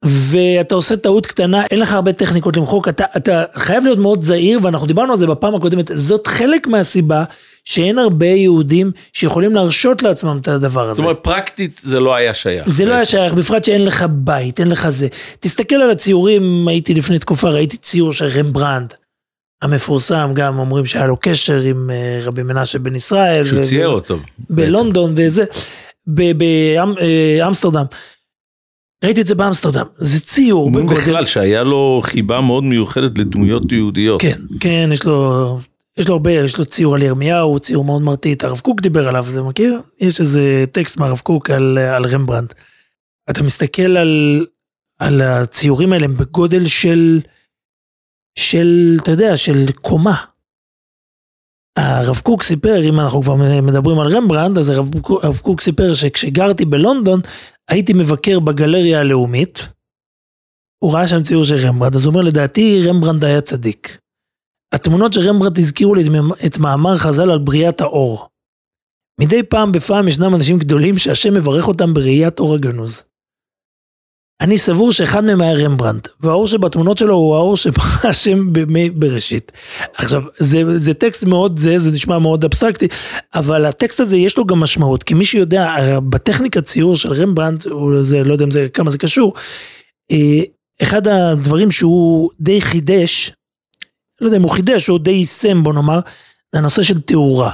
ואתה 0.05 0.75
עושה 0.75 0.97
טעות 0.97 1.27
קטנה, 1.27 1.65
אין 1.71 1.81
לך 1.81 1.93
הרבה 1.93 2.13
טכניקות 2.13 2.57
למחוק, 2.57 2.89
אתה, 2.89 3.05
אתה 3.17 3.45
חייב 3.57 3.85
להיות 3.85 3.99
מאוד 3.99 4.23
זהיר, 4.23 4.59
ואנחנו 4.63 4.87
דיברנו 4.87 5.13
על 5.13 5.19
זה 5.19 5.27
בפעם 5.27 5.55
הקודמת, 5.55 5.91
זאת 5.95 6.27
חלק 6.27 6.67
מהסיבה 6.67 7.25
שאין 7.65 7.99
הרבה 7.99 8.27
יהודים 8.27 8.93
שיכולים 9.13 9.55
להרשות 9.55 10.03
לעצמם 10.03 10.39
את 10.43 10.49
הדבר 10.49 10.85
הזה. 10.85 10.95
זאת 10.95 11.03
אומרת, 11.03 11.19
פרקטית 11.23 11.81
זה 11.83 12.01
לא 12.01 12.15
היה 12.15 12.35
שייך. 12.35 12.69
זה 12.69 12.85
לא 12.85 12.91
היה 12.91 12.99
בעצם. 12.99 13.11
שייך, 13.11 13.33
בפרט 13.33 13.65
שאין 13.65 13.85
לך 13.85 14.07
בית, 14.11 14.61
אין 14.61 14.69
לך 14.69 14.89
זה. 14.89 15.09
תסתכל 15.41 15.77
על 15.77 15.91
הציורים, 15.91 16.69
הייתי 16.69 16.95
לפני 16.95 17.19
תקופה, 17.19 17.49
ראיתי 17.49 17.77
ציור 17.77 18.13
של 18.13 18.27
רמברנד, 18.39 18.95
המפורסם, 19.63 20.31
גם 20.35 20.59
אומרים 20.59 20.85
שהיה 20.85 21.07
לו 21.07 21.17
קשר 21.21 21.61
עם 21.61 21.91
אה, 21.91 22.21
רבי 22.23 22.43
מנשה 22.43 22.79
בן 22.79 22.95
ישראל. 22.95 23.45
שהוא 23.45 23.59
ו- 23.59 23.63
צייר 23.63 23.89
אותו. 23.89 24.19
בלונדון 24.51 25.15
וזה, 25.17 25.45
באמסטרדם. 26.07 27.85
ראיתי 29.05 29.21
את 29.21 29.27
זה 29.27 29.35
באמסטרדם, 29.35 29.87
זה 29.97 30.21
ציור 30.21 30.65
אומרים 30.65 30.87
בגודל, 30.87 31.01
בכלל 31.01 31.27
שהיה 31.27 31.63
לו 31.63 32.01
חיבה 32.05 32.41
מאוד 32.41 32.65
מיוחדת 32.65 33.19
לדמויות 33.19 33.73
יהודיות. 33.73 34.21
כן, 34.21 34.41
כן, 34.61 34.89
יש 34.93 35.05
לו, 35.05 35.59
יש 35.97 36.09
לו 36.09 36.15
הרבה, 36.15 36.33
יש 36.33 36.59
לו 36.59 36.65
ציור 36.65 36.95
על 36.95 37.03
ירמיהו, 37.03 37.59
ציור 37.59 37.85
מאוד 37.85 38.03
מרטיט, 38.03 38.45
הרב 38.45 38.61
קוק 38.61 38.81
דיבר 38.81 39.09
עליו, 39.09 39.27
אתה 39.33 39.43
מכיר? 39.43 39.81
יש 40.01 40.21
איזה 40.21 40.65
טקסט 40.73 40.97
מהרב 40.97 41.19
קוק 41.19 41.51
על, 41.51 41.79
על 41.79 42.07
רמברנד. 42.07 42.53
אתה 43.31 43.43
מסתכל 43.43 43.97
על, 43.97 44.47
על 44.99 45.21
הציורים 45.21 45.93
האלה 45.93 46.05
הם 46.05 46.17
בגודל 46.17 46.67
של, 46.67 47.21
של, 48.39 48.97
אתה 49.03 49.11
יודע, 49.11 49.37
של 49.37 49.73
קומה. 49.73 50.17
הרב 51.79 52.17
קוק 52.23 52.43
סיפר, 52.43 52.81
אם 52.89 53.01
אנחנו 53.01 53.23
כבר 53.23 53.35
מדברים 53.63 53.99
על 54.01 54.17
רמברנד, 54.17 54.59
אז 54.59 54.71
הרב 54.71 55.01
קוק, 55.01 55.25
הרב 55.25 55.37
קוק 55.39 55.61
סיפר 55.61 55.95
שכשגרתי 55.95 56.65
בלונדון, 56.65 57.21
הייתי 57.71 57.93
מבקר 57.93 58.41
בגלריה 58.41 59.01
הלאומית, 59.01 59.69
הוא 60.85 60.93
ראה 60.95 61.09
שם 61.09 61.23
ציור 61.23 61.45
של 61.45 61.57
רמברנד, 61.67 61.95
אז 61.97 62.05
הוא 62.05 62.13
אומר, 62.13 62.23
לדעתי 62.23 62.89
רמברנד 62.89 63.25
היה 63.25 63.41
צדיק. 63.41 63.99
התמונות 64.75 65.13
של 65.13 65.21
רמברנד 65.29 65.59
הזכירו 65.59 65.95
לי 65.95 66.03
את- 66.47 66.59
מאמר 66.59 66.97
חז"ל 66.99 67.31
על 67.31 67.39
בריאת 67.39 67.81
האור. 67.81 68.29
מדי 69.21 69.43
פעם 69.43 69.73
בפעם 69.73 70.09
ישנם 70.09 70.35
אנשים 70.35 70.59
גדולים 70.59 70.99
שהשם 70.99 71.35
מברך 71.35 71.69
אותם 71.69 71.95
בראיית 71.95 72.39
אור 72.41 72.55
הגנוז. 72.55 73.03
אני 74.41 74.59
סבור 74.59 74.93
שאחד 74.93 75.25
מהם 75.25 75.41
היה 75.41 75.67
רמברנד, 75.67 76.09
והאור 76.21 76.47
שבתמונות 76.47 76.99
שלו 76.99 77.15
הוא 77.15 77.37
האור 77.37 77.57
שברא 77.57 77.85
השם 78.11 78.53
בראשית. 78.95 79.53
עכשיו, 79.95 80.23
זה, 80.39 80.79
זה 80.79 80.95
טקסט 80.95 81.25
מאוד 81.25 81.59
זה, 81.59 81.79
זה 81.79 81.91
נשמע 81.91 82.19
מאוד 82.19 82.45
אבסטרקטי, 82.45 82.89
אבל 83.35 83.65
הטקסט 83.65 84.01
הזה 84.01 84.17
יש 84.17 84.39
לו 84.39 84.45
גם 84.45 84.61
משמעות, 84.61 85.03
כי 85.03 85.15
מי 85.15 85.25
שיודע, 85.25 85.77
בטכניקת 86.09 86.65
ציור 86.65 86.97
של 86.97 87.13
רמברנד, 87.13 87.67
הוא 87.71 88.03
זה, 88.03 88.25
לא 88.25 88.33
יודע 88.33 88.45
זה, 88.51 88.69
כמה 88.75 88.91
זה 88.91 88.99
קשור, 88.99 89.35
אה, 90.11 90.43
אחד 90.83 91.09
הדברים 91.09 91.71
שהוא 91.71 92.31
די 92.41 92.61
חידש, 92.61 93.33
לא 94.21 94.27
יודע 94.27 94.37
אם 94.37 94.43
הוא 94.43 94.51
חידש 94.51 94.91
או 94.91 94.99
די 94.99 95.11
יישם 95.11 95.63
בוא 95.63 95.73
נאמר, 95.73 96.01
זה 96.53 96.59
הנושא 96.59 96.83
של 96.83 97.01
תאורה. 97.01 97.51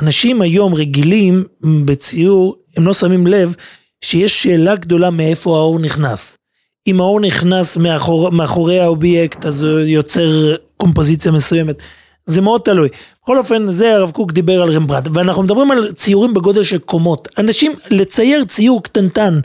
אנשים 0.00 0.42
היום 0.42 0.74
רגילים 0.74 1.44
בציור, 1.84 2.56
הם 2.76 2.86
לא 2.86 2.92
שמים 2.92 3.26
לב 3.26 3.54
שיש 4.02 4.42
שאלה 4.42 4.76
גדולה 4.76 5.10
מאיפה 5.10 5.56
האור 5.56 5.78
נכנס. 5.78 6.38
אם 6.86 7.00
האור 7.00 7.20
נכנס 7.20 7.76
מאחור, 7.76 8.30
מאחורי 8.30 8.80
האובייקט 8.80 9.46
אז 9.46 9.62
הוא 9.62 9.80
יוצר 9.80 10.56
קומפוזיציה 10.76 11.32
מסוימת. 11.32 11.82
זה 12.26 12.40
מאוד 12.40 12.60
תלוי. 12.60 12.88
בכל 13.22 13.38
אופן, 13.38 13.70
זה 13.70 13.94
הרב 13.94 14.10
קוק 14.10 14.32
דיבר 14.32 14.62
על 14.62 14.70
רמברנד, 14.70 15.16
ואנחנו 15.16 15.42
מדברים 15.42 15.70
על 15.70 15.92
ציורים 15.92 16.34
בגודל 16.34 16.62
של 16.62 16.78
קומות. 16.78 17.28
אנשים, 17.38 17.72
לצייר 17.90 18.44
ציור 18.44 18.82
קטנטן, 18.82 19.40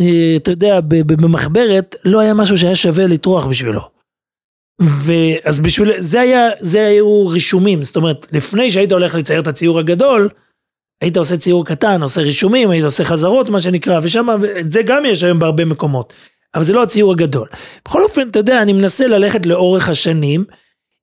אה, 0.00 0.34
אתה 0.36 0.50
יודע, 0.50 0.80
במחברת, 1.06 1.96
לא 2.04 2.20
היה 2.20 2.34
משהו 2.34 2.58
שהיה 2.58 2.74
שווה 2.74 3.06
לטרוח 3.06 3.46
בשבילו. 3.46 3.80
ואז 4.80 5.60
בשביל, 5.60 5.92
זה 5.98 6.20
היה, 6.20 6.48
זה 6.60 6.86
היו 6.86 7.26
רישומים, 7.26 7.82
זאת 7.82 7.96
אומרת, 7.96 8.26
לפני 8.32 8.70
שהיית 8.70 8.92
הולך 8.92 9.14
לצייר 9.14 9.40
את 9.40 9.46
הציור 9.46 9.78
הגדול, 9.78 10.28
היית 11.00 11.16
עושה 11.16 11.36
ציור 11.36 11.66
קטן, 11.66 12.02
עושה 12.02 12.20
רישומים, 12.20 12.70
היית 12.70 12.84
עושה 12.84 13.04
חזרות, 13.04 13.50
מה 13.50 13.60
שנקרא, 13.60 14.00
ושם, 14.02 14.26
את 14.60 14.72
זה 14.72 14.82
גם 14.82 15.04
יש 15.04 15.22
היום 15.22 15.38
בהרבה 15.38 15.64
מקומות, 15.64 16.12
אבל 16.54 16.64
זה 16.64 16.72
לא 16.72 16.82
הציור 16.82 17.12
הגדול. 17.12 17.48
בכל 17.84 18.02
אופן, 18.02 18.28
אתה 18.28 18.38
יודע, 18.38 18.62
אני 18.62 18.72
מנסה 18.72 19.06
ללכת 19.06 19.46
לאורך 19.46 19.88
השנים, 19.88 20.44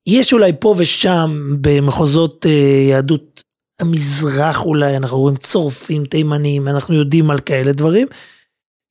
יש 0.08 0.34
אולי 0.34 0.52
פה 0.60 0.76
ושם 0.78 1.56
במחוזות 1.62 2.46
אה, 2.46 2.52
יהדות 2.90 3.44
המזרח 3.80 4.66
אולי, 4.66 4.98
אנחנו 4.98 5.20
רואים 5.20 5.38
צורפים, 5.38 6.06
תימנים, 6.06 6.68
אנחנו 6.68 6.96
יודעים 6.96 7.32
על 7.32 7.40
כאלה 7.40 7.72
דברים. 7.72 8.08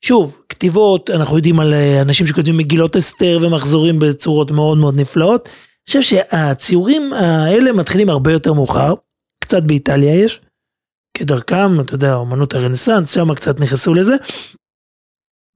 שוב, 0.04 0.42
כתיבות, 0.48 1.10
אנחנו 1.10 1.36
יודעים 1.36 1.60
על 1.60 1.74
אה, 1.74 2.00
אנשים 2.00 2.26
שכותבים 2.26 2.56
מגילות 2.56 2.96
אסתר 2.96 3.38
ומחזורים 3.42 3.98
בצורות 3.98 4.50
מאוד 4.50 4.78
מאוד 4.78 5.00
נפלאות. 5.00 5.48
אני 5.48 5.86
חושב 5.86 6.02
שהציורים 6.02 7.12
האלה 7.12 7.72
מתחילים 7.72 8.08
הרבה 8.08 8.32
יותר 8.32 8.52
מאוחר, 8.52 8.94
קצת 9.44 9.64
באיטליה 9.64 10.14
יש, 10.14 10.40
כדרכם, 11.14 11.80
אתה 11.80 11.94
יודע, 11.94 12.16
אמנות 12.16 12.54
הרנסאנס, 12.54 13.14
שם 13.14 13.34
קצת 13.34 13.60
נכנסו 13.60 13.94
לזה. 13.94 14.14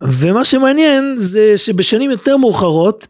ומה 0.03 0.45
שמעניין 0.45 1.15
זה 1.17 1.53
שבשנים 1.57 2.11
יותר 2.11 2.37
מאוחרות, 2.37 3.07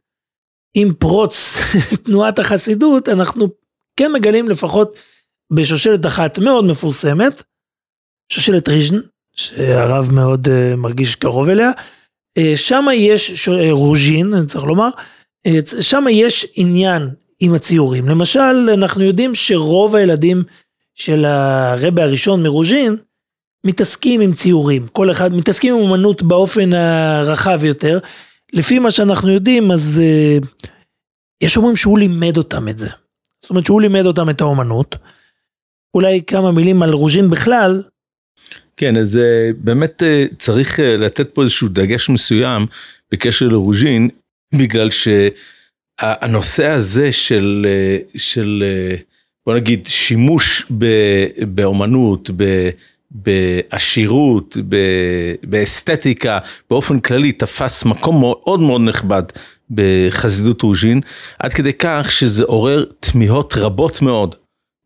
עם 0.77 0.95
פרוץ 0.95 1.59
תנועת 2.05 2.39
החסידות, 2.39 3.09
אנחנו 3.09 3.49
כן 3.97 4.13
מגלים 4.13 4.49
לפחות 4.49 4.95
בשושלת 5.53 6.07
אחת 6.07 6.39
מאוד 6.39 6.65
מפורסמת, 6.65 7.43
שושלת 8.33 8.69
ריז'ן, 8.69 8.97
שהרב 9.37 10.11
מאוד 10.13 10.49
uh, 10.49 10.77
מרגיש 10.77 11.15
קרוב 11.15 11.49
אליה, 11.49 11.71
uh, 12.39 12.43
שם 12.57 12.87
יש, 12.95 13.31
ש... 13.31 13.49
uh, 13.49 13.53
רוז'ין, 13.71 14.35
אני 14.35 14.47
צריך 14.47 14.65
לומר, 14.65 14.89
uh, 15.49 15.83
שם 15.83 16.05
יש 16.11 16.47
עניין 16.55 17.11
עם 17.41 17.55
הציורים. 17.55 18.09
למשל, 18.09 18.71
אנחנו 18.75 19.03
יודעים 19.03 19.35
שרוב 19.35 19.97
הילדים 19.97 20.45
של 20.97 21.25
הרבה 21.25 22.03
הראשון 22.03 22.43
מרוז'ין, 22.43 22.97
מתעסקים 23.65 24.21
עם 24.21 24.35
ציורים, 24.35 24.89
כל 24.89 25.11
אחד 25.11 25.33
מתעסקים 25.33 25.75
עם 25.75 25.81
אומנות 25.81 26.23
באופן 26.23 26.73
הרחב 26.73 27.65
יותר. 27.65 27.99
לפי 28.53 28.79
מה 28.79 28.91
שאנחנו 28.91 29.31
יודעים, 29.33 29.71
אז 29.71 30.03
uh, 30.03 30.47
יש 31.41 31.57
אומרים 31.57 31.77
שהוא 31.77 31.99
לימד 31.99 32.37
אותם 32.37 32.69
את 32.69 32.79
זה. 32.79 32.89
זאת 33.41 33.51
אומרת 33.51 33.65
שהוא 33.65 33.81
לימד 33.81 34.07
אותם 34.07 34.31
את 34.31 34.41
האומנות. 34.41 34.97
אולי 35.95 36.23
כמה 36.27 36.53
מילים 36.53 36.83
על 36.83 36.91
רוז'ין 36.91 37.31
בכלל, 37.31 37.83
כן, 38.77 38.97
אז 38.97 39.19
אה, 39.19 39.51
באמת 39.59 40.03
אה, 40.03 40.25
צריך 40.39 40.81
אה, 40.81 40.97
לתת 40.97 41.31
פה 41.35 41.43
איזשהו 41.43 41.69
דגש 41.69 42.11
מסוים 42.11 42.67
בקשר 43.13 43.47
לרוז'ין, 43.47 44.09
בגלל 44.55 44.89
שהנושא 44.91 46.67
הזה 46.67 47.13
של, 47.13 47.67
אה, 47.69 47.99
של 48.17 48.65
אה, 48.67 48.97
בוא 49.47 49.55
נגיד 49.55 49.87
שימוש 49.87 50.67
ב- 50.79 51.27
באומנות, 51.55 52.31
ב- 52.37 52.71
בעשירות, 53.11 54.57
ב- 54.69 54.77
באסתטיקה, 55.45 56.39
באופן 56.71 57.01
כללי 57.01 57.33
תפס 57.33 57.85
מקום 57.85 58.21
מאוד 58.21 58.61
מאוד 58.61 58.81
נכבד 58.81 59.23
בחסידות 59.71 60.63
רוז'ין, 60.63 61.01
עד 61.39 61.53
כדי 61.53 61.73
כך 61.73 62.13
שזה 62.13 62.45
עורר 62.45 62.85
תמיהות 63.01 63.53
רבות 63.57 64.03
מאוד 64.03 64.35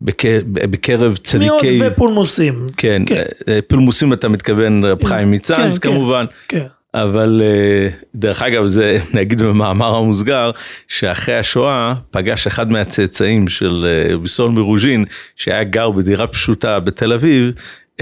בקר- 0.03 0.43
בקרב 0.47 1.17
תמיהות 1.17 1.61
צדיקי... 1.61 1.81
ופולמוסים. 1.87 2.67
כן, 2.77 3.03
כן. 3.07 3.23
אה, 3.49 3.59
פולמוסים 3.69 4.13
אתה 4.13 4.29
מתכוון 4.29 4.85
רב 4.85 5.05
חיים 5.05 5.31
מצאנז 5.31 5.79
כן, 5.79 5.91
כמובן, 5.91 6.25
כן. 6.49 6.67
אבל 6.95 7.43
אה, 7.45 7.89
דרך 8.15 8.43
אגב 8.43 8.67
זה 8.67 8.99
נגיד 9.19 9.43
במאמר 9.43 9.95
המוסגר 9.95 10.51
שאחרי 10.89 11.39
השואה 11.39 11.95
פגש 12.11 12.47
אחד 12.47 12.71
מהצאצאים 12.71 13.49
של 13.49 13.87
אה, 13.87 14.17
ביסון 14.17 14.55
מרוז'ין 14.55 15.05
שהיה 15.37 15.65
גר 15.65 15.91
בדירה 15.91 16.27
פשוטה 16.27 16.81
בתל 16.81 17.13
אביב 17.13 17.53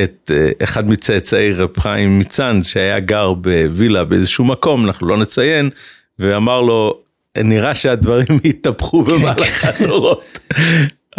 את 0.05 0.31
אה, 0.35 0.51
אחד 0.63 0.89
מצאצאי 0.89 1.53
רב 1.53 1.79
חיים 1.79 2.19
מצאנז 2.19 2.67
שהיה 2.67 3.01
גר 3.01 3.33
בווילה 3.33 4.05
באיזשהו 4.05 4.45
מקום 4.45 4.87
אנחנו 4.87 5.07
לא 5.07 5.19
נציין 5.19 5.71
ואמר 6.19 6.61
לו 6.61 7.03
נראה 7.39 7.75
שהדברים 7.75 8.41
התהפכו 8.45 9.03
במהלך 9.03 9.65
הדורות. 9.65 10.39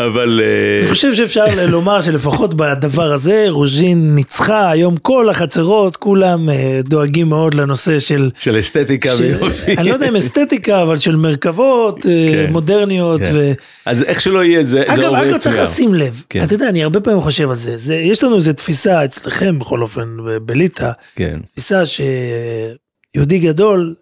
אבל 0.06 0.42
אה, 0.44 0.80
אני 0.82 0.90
חושב 0.90 1.16
שאפשר 1.16 1.46
לומר 1.68 2.02
שלפחות 2.02 2.54
בדבר 2.54 3.14
הזה 3.14 3.46
רוז'ין 3.50 4.16
ניצחה, 4.16 4.70
היום 4.70 4.98
כל 4.98 5.30
החצרות 5.30 5.98
כולם 5.98 6.50
אה, 6.50 6.80
דואגים 6.84 7.30
מאוד 7.30 7.54
לנושא 7.54 8.00
של, 8.00 8.30
של 8.40 8.60
אסתטיקה 8.60 9.18
של 9.18 9.24
ויופי. 9.24 9.78
אני 9.78 9.90
לא 9.90 9.94
יודע 9.94 10.10
אם 10.10 10.16
אסתטיקה 10.16 10.82
אבל 10.82 10.98
של 10.98 11.16
מרכבות 11.16 12.06
אה, 12.06 12.30
כן, 12.32 12.52
מודרניות. 12.52 13.22
כן. 13.22 13.32
ו... 13.34 13.52
אז 13.86 14.04
איך 14.04 14.22
שלא 14.22 14.44
יהיה 14.44 14.64
זה, 14.64 14.84
זה 14.88 14.94
אגב, 14.94 15.04
עובד 15.04 15.28
אגב 15.28 15.38
צריך. 15.38 15.56
לשים 15.56 15.94
לב, 15.94 16.24
כן. 16.30 16.44
אתה 16.44 16.54
יודע, 16.54 16.70
אני 16.70 16.84
הרבה 16.84 17.00
פעמים 17.00 17.22
חושב 17.22 17.50
על 17.50 17.56
זה, 17.56 17.78
זה 17.78 17.96
יש 17.96 18.24
לנו 18.24 18.36
איזו 18.36 18.54
תפיסה 18.54 19.06
אצלכם 19.06 19.60
בכל 19.60 19.82
אופן 19.82 20.18
בליטא, 20.42 20.92
כן, 21.16 21.40
תפיסה 21.54 21.82
שיהודי 21.86 23.40
גדול 23.40 23.96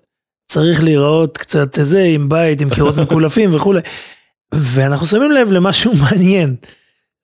צריך 0.51 0.84
להיראות 0.84 1.38
קצת 1.38 1.80
זה 1.82 2.04
עם 2.04 2.30
בית 2.30 2.62
עם 2.62 2.70
קירות 2.70 2.98
מקולפים 2.98 3.56
וכולי. 3.56 3.80
ואנחנו 4.54 5.08
שמים 5.08 5.32
לב 5.32 5.51
למשהו 5.51 5.94
מעניין. 6.04 6.56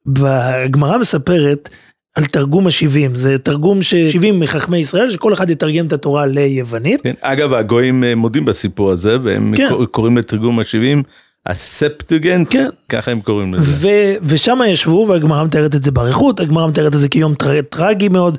בגמרא 0.05 0.97
מספרת 0.97 1.69
על 2.15 2.25
תרגום 2.25 2.67
השבעים, 2.67 3.15
זה 3.15 3.37
תרגום 3.37 3.81
ששבעים 3.81 4.39
מחכמי 4.39 4.77
ישראל 4.77 5.09
שכל 5.11 5.33
אחד 5.33 5.49
יתרגם 5.49 5.87
את 5.87 5.93
התורה 5.93 6.25
ליוונית. 6.25 7.01
כן. 7.01 7.13
אגב, 7.21 7.53
הגויים 7.53 8.03
אה, 8.03 8.15
מודים 8.15 8.45
בסיפור 8.45 8.91
הזה, 8.91 9.17
והם 9.23 9.53
כן. 9.57 9.69
קור- 9.69 9.85
קוראים 9.85 10.17
לתרגום 10.17 10.59
ה-70 10.59 11.03
הספטוגנט, 11.45 12.47
כן. 12.49 12.67
ככה 12.89 13.11
הם 13.11 13.21
קוראים 13.21 13.53
לזה. 13.53 13.87
ו- 13.87 14.15
ושם 14.29 14.59
ישבו 14.67 15.05
והגמרא 15.09 15.43
מתארת 15.43 15.75
את 15.75 15.83
זה 15.83 15.91
באריכות, 15.91 16.39
הגמרא 16.39 16.67
מתארת 16.67 16.93
את 16.95 16.99
זה 16.99 17.09
כיום 17.09 17.35
טר- 17.35 17.61
טרגי 17.61 18.07
מאוד. 18.09 18.37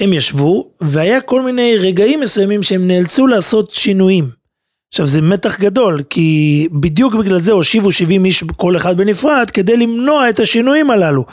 הם 0.00 0.12
ישבו 0.12 0.70
והיה 0.80 1.20
כל 1.20 1.42
מיני 1.42 1.76
רגעים 1.78 2.20
מסוימים 2.20 2.62
שהם 2.62 2.86
נאלצו 2.86 3.26
לעשות 3.26 3.70
שינויים. 3.70 4.30
עכשיו 4.92 5.06
זה 5.06 5.20
מתח 5.22 5.58
גדול 5.58 6.02
כי 6.10 6.68
בדיוק 6.72 7.14
בגלל 7.14 7.38
זה 7.38 7.52
הושיבו 7.52 7.92
70 7.92 8.24
איש 8.24 8.44
כל 8.56 8.76
אחד 8.76 8.96
בנפרד 8.96 9.50
כדי 9.50 9.76
למנוע 9.76 10.28
את 10.30 10.40
השינויים 10.40 10.90
הללו. 10.90 11.24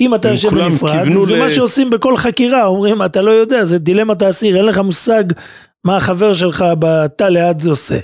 אם 0.00 0.14
אתה 0.14 0.28
יושב 0.28 0.48
בנפרד 0.54 1.04
זה 1.26 1.34
ל- 1.36 1.38
מה 1.38 1.50
שעושים 1.50 1.90
בכל 1.90 2.16
חקירה 2.16 2.66
אומרים 2.66 3.02
אתה 3.04 3.22
לא 3.22 3.30
יודע 3.30 3.64
זה 3.64 3.78
דילמת 3.78 4.22
האסיר 4.22 4.56
אין 4.56 4.64
לך 4.64 4.78
מושג 4.78 5.24
מה 5.84 5.96
החבר 5.96 6.32
שלך 6.32 6.64
בתא 6.78 7.24
ליד 7.24 7.66
עושה. 7.66 7.98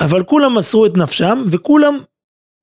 אבל 0.00 0.22
כולם 0.24 0.54
מסרו 0.54 0.86
את 0.86 0.96
נפשם 0.96 1.42
וכולם 1.50 1.98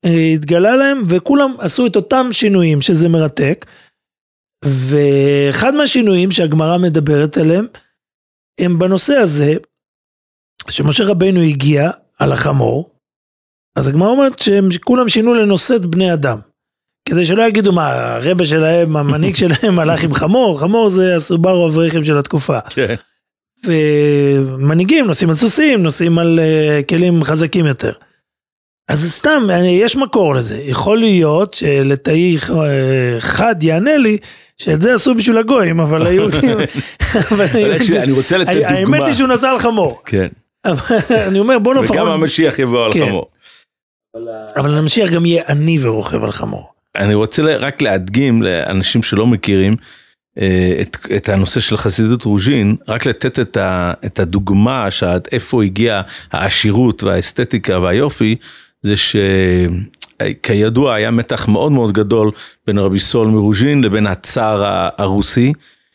אה, 0.05 0.31
התגלה 0.33 0.75
להם 0.75 1.03
וכולם 1.07 1.53
עשו 1.59 1.87
את 1.87 1.95
אותם 1.95 2.27
שינויים 2.31 2.81
שזה 2.81 3.09
מרתק. 3.09 3.65
ואחד 4.65 5.73
מהשינויים 5.73 6.31
שהגמרא 6.31 6.77
מדברת 6.77 7.37
עליהם 7.37 7.67
הם 8.59 8.79
בנושא 8.79 9.13
הזה 9.15 9.53
שמשה 10.69 11.03
רבנו 11.03 11.41
הגיע 11.41 11.89
על 12.19 12.31
החמור 12.31 12.89
אז 13.75 13.87
הגמרא 13.87 14.09
אומרת 14.09 14.39
שהם 14.39 14.69
כולם 14.83 15.09
שינו 15.09 15.33
לנושאת 15.33 15.85
בני 15.85 16.13
אדם. 16.13 16.37
כדי 17.05 17.25
שלא 17.25 17.43
יגידו 17.43 17.71
מה 17.71 18.15
הרבה 18.15 18.45
שלהם 18.45 18.97
המנהיג 18.97 19.35
שלהם 19.41 19.79
הלך 19.79 20.03
עם 20.03 20.13
חמור 20.13 20.59
חמור 20.59 20.89
זה 20.89 21.15
הסובארו 21.15 21.67
אברכים 21.67 22.03
של 22.03 22.17
התקופה. 22.17 22.59
כן. 22.69 22.95
ומנהיגים 23.65 25.07
נוסעים 25.07 25.29
על 25.29 25.35
סוסים, 25.35 25.83
נוסעים 25.83 26.19
על 26.19 26.39
uh, 26.39 26.85
כלים 26.85 27.23
חזקים 27.23 27.65
יותר. 27.65 27.91
אז 28.87 29.11
סתם, 29.11 29.43
אני, 29.49 29.79
יש 29.81 29.95
מקור 29.95 30.35
לזה. 30.35 30.57
יכול 30.57 30.97
להיות 30.97 31.53
שלתאי 31.53 32.37
אה, 32.37 33.19
חד 33.19 33.63
יענה 33.63 33.97
לי 33.97 34.17
שאת 34.57 34.81
זה 34.81 34.93
עשו 34.93 35.15
בשביל 35.15 35.37
הגויים, 35.37 35.79
אבל 35.79 36.05
היהודים... 36.07 36.57
אני 37.95 38.11
רוצה 38.11 38.37
לתת 38.37 38.49
האמת 38.65 38.81
דוגמה. 38.81 39.05
היא 39.05 39.13
שהוא 39.13 39.27
נסע 39.27 39.49
על 39.49 39.59
חמור. 39.59 40.01
כן. 40.05 40.27
אני 41.27 41.39
אומר 41.39 41.59
בוא 41.59 41.75
לפחות... 41.75 41.97
וגם 41.97 42.07
המשיח 42.07 42.59
יבוא 42.59 42.85
על 42.85 42.93
כן. 42.93 43.05
חמור. 43.05 43.29
אבל 44.55 44.77
המשיח 44.77 45.09
גם 45.09 45.25
יהיה 45.25 45.43
עני 45.47 45.77
ורוכב 45.81 46.23
על 46.23 46.31
חמור. 46.31 46.73
אני 46.95 47.13
רוצה 47.13 47.43
רק 47.43 47.81
להדגים 47.81 48.43
לאנשים 48.43 49.03
שלא 49.03 49.27
מכירים 49.27 49.75
אה, 50.39 50.77
את, 50.81 50.97
את 51.15 51.29
הנושא 51.29 51.59
של 51.59 51.77
חסידות 51.77 52.23
רוז'ין, 52.23 52.75
רק 52.87 53.05
לתת 53.05 53.39
את, 53.39 53.57
ה, 53.57 53.93
את 54.05 54.19
הדוגמה 54.19 54.91
שעד 54.91 55.27
איפה 55.31 55.63
הגיעה 55.63 56.01
העשירות 56.31 57.03
והאסתטיקה 57.03 57.79
והיופי, 57.79 58.35
זה 58.81 58.93
שכידוע 60.21 60.93
היה 60.93 61.11
מתח 61.11 61.47
מאוד 61.47 61.71
מאוד 61.71 61.91
גדול 61.91 62.31
בין 62.67 62.77
רבי 62.77 62.99
סול 62.99 63.27
מרוז'ין 63.27 63.83
לבין 63.83 64.07
הצאר 64.07 64.89
הרוסי, 64.97 65.53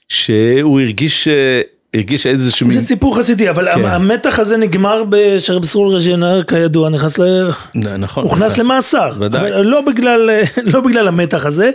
שהוא 0.09 0.81
הרגיש, 0.81 1.29
אה, 1.29 1.61
הרגיש 1.95 2.27
איזשהו 2.27 2.67
מין, 2.67 2.81
זה 2.81 2.87
סיפור 2.87 3.17
חסידי, 3.17 3.51
אבל 3.51 3.73
כן. 3.75 3.85
המתח 3.85 4.39
הזה 4.39 4.57
נגמר 4.57 5.03
בשרב 5.09 5.65
סרול 5.65 5.95
רז'ינר 5.95 6.43
כידוע, 6.43 6.89
נכנס 6.89 7.19
ל... 7.19 7.51
נכון, 7.99 8.25
הוכנס 8.25 8.59
למאסר, 8.59 9.13
ודאי. 9.21 9.51
לא 9.65 9.81
בגלל, 9.81 10.31
לא 10.73 10.81
בגלל 10.81 11.09
המתח 11.09 11.47
הזה, 11.47 11.71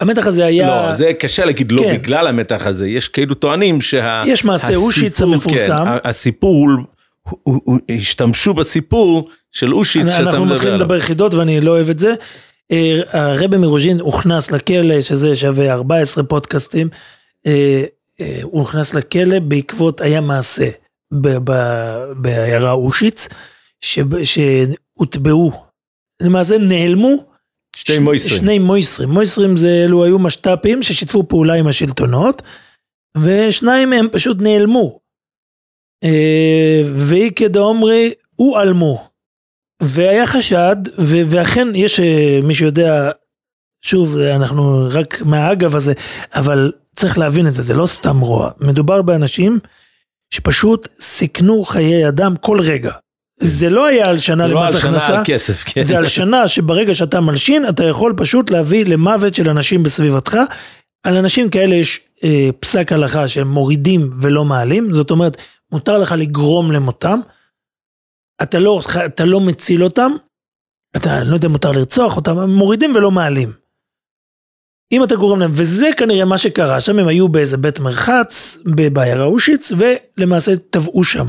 המתח 0.00 0.26
הזה 0.26 0.46
היה, 0.46 0.66
לא, 0.88 0.94
זה 0.94 1.12
קשה 1.18 1.44
להגיד 1.44 1.72
לא 1.72 1.82
כן. 1.82 1.92
בגלל 1.94 2.26
המתח 2.26 2.66
הזה, 2.66 2.88
יש 2.88 3.08
כאילו 3.08 3.34
טוענים 3.34 3.80
שה... 3.80 4.22
יש 4.26 4.44
מעשה 4.44 4.76
אושיץ 4.76 5.20
המפורסם. 5.22 5.84
כן, 5.84 6.08
הסיפור, 6.08 6.66
הוא- 7.22 7.38
הוא- 7.42 7.60
הוא- 7.64 7.78
השתמשו 7.98 8.54
בסיפור 8.54 9.28
של 9.52 9.74
אושיץ 9.74 10.10
שאתה 10.10 10.20
אנחנו 10.22 10.44
מדבר 10.44 10.54
מתחילים 10.54 10.74
עליו. 10.74 10.84
לדבר 10.86 10.96
יחידות 10.96 11.34
ואני 11.34 11.60
לא 11.60 11.70
אוהב 11.70 11.90
את 11.90 11.98
זה. 11.98 12.14
אה, 12.72 13.00
הרבי 13.12 13.56
מרוז'ין 13.56 14.00
הוכנס 14.00 14.50
לכלא, 14.50 15.00
שזה 15.00 15.36
שווה 15.36 15.72
14 15.72 16.24
פודקאסטים, 16.24 16.88
אה, 17.46 17.82
הוא 18.42 18.60
הוכנס 18.60 18.94
לכלא 18.94 19.38
בעקבות 19.38 20.00
היה 20.00 20.20
מעשה 20.20 20.70
ב- 21.14 21.50
ב- 21.50 22.12
בעיירה 22.16 22.72
אושיץ, 22.72 23.28
שהוטבעו, 24.22 25.52
למעשה 26.22 26.58
נעלמו 26.58 27.24
שתי 27.76 27.94
ש- 27.94 27.98
מויסרים. 27.98 28.40
שני 28.40 28.58
מויסרים, 28.58 29.08
מויסרים 29.10 29.56
זה 29.56 29.84
אלו 29.84 30.04
היו 30.04 30.18
משת"פים 30.18 30.82
ששיתפו 30.82 31.28
פעולה 31.28 31.54
עם 31.54 31.66
השלטונות, 31.66 32.42
ושניים 33.16 33.90
מהם 33.90 34.08
פשוט 34.12 34.36
נעלמו. 34.40 35.00
אה, 36.04 36.80
ואיקא 36.96 37.48
דאומרי 37.48 38.14
הועלמו. 38.36 39.08
והיה 39.82 40.26
חשד, 40.26 40.76
ו- 40.98 41.22
ואכן 41.30 41.68
יש 41.74 42.00
אה, 42.00 42.40
מי 42.42 42.54
שיודע, 42.54 43.10
שוב 43.84 44.18
אנחנו 44.18 44.88
רק 44.90 45.22
מהאגב 45.22 45.76
הזה, 45.76 45.92
אבל 46.32 46.72
צריך 46.98 47.18
להבין 47.18 47.46
את 47.46 47.52
זה, 47.52 47.62
זה 47.62 47.74
לא 47.74 47.86
סתם 47.86 48.20
רוע, 48.20 48.50
מדובר 48.60 49.02
באנשים 49.02 49.58
שפשוט 50.34 50.88
סיכנו 51.00 51.64
חיי 51.64 52.08
אדם 52.08 52.36
כל 52.36 52.60
רגע. 52.60 52.92
זה 53.40 53.70
לא 53.70 53.86
היה 53.86 54.08
על 54.08 54.18
שנה 54.18 54.46
לא 54.46 54.60
למס 54.60 54.74
הכנסה, 54.74 55.18
על 55.18 55.22
כסף, 55.24 55.64
כן. 55.66 55.82
זה 55.82 55.98
על 55.98 56.06
שנה 56.06 56.48
שברגע 56.48 56.94
שאתה 56.94 57.20
מלשין 57.20 57.68
אתה 57.68 57.84
יכול 57.84 58.14
פשוט 58.16 58.50
להביא 58.50 58.84
למוות 58.86 59.34
של 59.34 59.50
אנשים 59.50 59.82
בסביבתך. 59.82 60.38
על 61.02 61.16
אנשים 61.16 61.50
כאלה 61.50 61.74
יש 61.74 62.00
אה, 62.24 62.48
פסק 62.60 62.92
הלכה 62.92 63.28
שהם 63.28 63.48
מורידים 63.48 64.10
ולא 64.20 64.44
מעלים, 64.44 64.92
זאת 64.92 65.10
אומרת 65.10 65.36
מותר 65.72 65.98
לך 65.98 66.14
לגרום 66.18 66.72
למותם. 66.72 67.20
אתה 68.42 68.58
לא, 68.58 68.80
אתה 69.06 69.24
לא 69.24 69.40
מציל 69.40 69.84
אותם, 69.84 70.12
אתה 70.96 71.24
לא 71.24 71.34
יודע 71.34 71.46
אם 71.46 71.52
מותר 71.52 71.72
לרצוח 71.72 72.16
אותם, 72.16 72.38
הם 72.38 72.54
מורידים 72.54 72.94
ולא 72.94 73.10
מעלים. 73.10 73.67
אם 74.92 75.04
אתה 75.04 75.14
גורם 75.16 75.40
להם, 75.40 75.50
וזה 75.54 75.88
כנראה 75.96 76.24
מה 76.24 76.38
שקרה 76.38 76.80
שם, 76.80 76.98
הם 76.98 77.08
היו 77.08 77.28
באיזה 77.28 77.56
בית 77.56 77.78
מרחץ 77.80 78.58
ב- 78.76 78.88
בעיירה 78.88 79.24
אושיץ, 79.24 79.72
ולמעשה 79.78 80.56
טבעו 80.70 81.04
שם. 81.04 81.28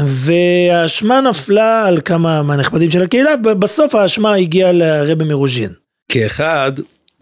והאשמה 0.00 1.20
נפלה 1.20 1.86
על 1.86 2.00
כמה 2.00 2.42
מהנכבדים 2.42 2.90
של 2.90 3.02
הקהילה, 3.02 3.30
ובסוף 3.44 3.94
האשמה 3.94 4.34
הגיעה 4.34 4.72
לרבי 4.72 5.24
מרוז'ין. 5.24 5.72
כאחד 6.12 6.72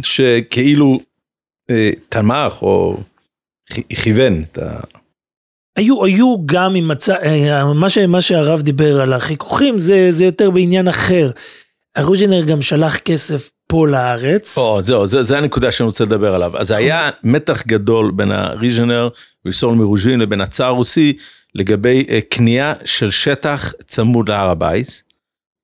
שכאילו 0.02 1.00
אה, 1.70 1.90
תמך 2.08 2.62
או 2.62 2.96
כי- 3.66 3.96
כיוון 4.02 4.42
את 4.42 4.58
ה... 4.58 4.80
היו, 5.76 6.04
היו 6.04 6.36
גם 6.46 6.74
עם 6.74 6.88
מצע, 6.88 7.16
אה, 7.22 7.74
מה, 7.74 7.88
ש, 7.88 7.98
מה 7.98 8.20
שהרב 8.20 8.62
דיבר 8.62 9.00
על 9.00 9.12
החיכוכים 9.12 9.78
זה, 9.78 10.06
זה 10.10 10.24
יותר 10.24 10.50
בעניין 10.50 10.88
אחר. 10.88 11.30
הרוז'ינר 11.96 12.44
גם 12.44 12.62
שלח 12.62 12.96
כסף 12.96 13.50
פה 13.72 13.88
לארץ. 13.88 14.58
או, 14.58 14.82
זהו, 14.82 15.06
זה, 15.06 15.22
זה 15.22 15.38
הנקודה 15.38 15.70
שאני 15.70 15.86
רוצה 15.86 16.04
לדבר 16.04 16.34
עליו. 16.34 16.56
אז 16.58 16.70
היה 16.70 17.10
מתח 17.24 17.66
גדול 17.66 18.10
בין 18.10 18.30
הריז'ינר 18.30 19.08
ר' 19.44 19.52
ישראל 19.52 19.74
מרוז'ין 19.74 20.20
לבין 20.20 20.40
הצאר 20.40 20.66
הרוסי 20.66 21.16
לגבי 21.54 22.06
אה, 22.08 22.18
קנייה 22.28 22.72
של 22.84 23.10
שטח 23.10 23.72
צמוד 23.86 24.28
להר 24.28 24.50
הבית. 24.50 25.04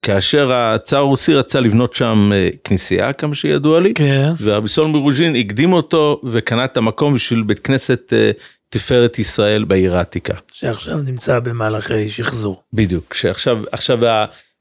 כאשר 0.02 0.52
הצאר 0.52 0.98
הרוסי 0.98 1.34
רצה 1.34 1.60
לבנות 1.60 1.94
שם 1.94 2.30
אה, 2.34 2.48
כנסייה, 2.64 3.12
כמה 3.12 3.34
שידוע 3.34 3.80
לי, 3.80 3.94
כן. 3.94 4.30
ורבי 4.40 4.68
סול 4.68 4.86
מרוז'ין 4.86 5.36
הקדים 5.36 5.72
אותו 5.72 6.20
וקנה 6.24 6.64
את 6.64 6.76
המקום 6.76 7.14
בשביל 7.14 7.42
בית 7.42 7.58
כנסת 7.58 8.12
אה, 8.12 8.30
תפארת 8.68 9.18
ישראל 9.18 9.64
בעיר 9.64 9.96
העתיקה. 9.96 10.34
שעכשיו 10.52 10.96
נמצא 10.96 11.40
במהלכי 11.40 12.08
שחזור. 12.08 12.62
בדיוק, 12.72 13.14
שעכשיו 13.14 13.58
עכשיו 13.72 14.04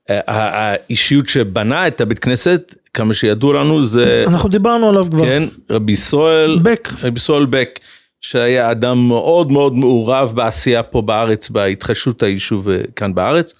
האישיות 0.10 1.28
שבנה 1.30 1.88
את 1.88 2.02
הבית 2.02 2.20
כנסת, 2.20 2.76
כמה 2.93 3.13
שידוע 3.13 3.54
לנו 3.54 3.86
זה, 3.86 4.24
אנחנו 4.28 4.50
דיברנו 4.50 4.89
עליו 4.89 5.08
כבר. 5.12 5.26
כן, 5.26 5.43
רבי 5.70 5.91
ישראל, 5.91 6.60
בק. 6.63 6.89
רבי 7.04 7.17
ישראל 7.17 7.46
בק, 7.46 7.80
שהיה 8.22 8.72
אדם 8.72 9.08
מאוד 9.08 9.52
מאוד 9.52 9.74
מעורב 9.74 10.32
בעשייה 10.36 10.84
פה 10.84 11.02
בארץ, 11.02 11.50
בהתחדשות 11.50 12.24
היישוב 12.24 12.70
אה, 12.70 12.82
כאן 12.96 13.13
בארץ, 13.13 13.54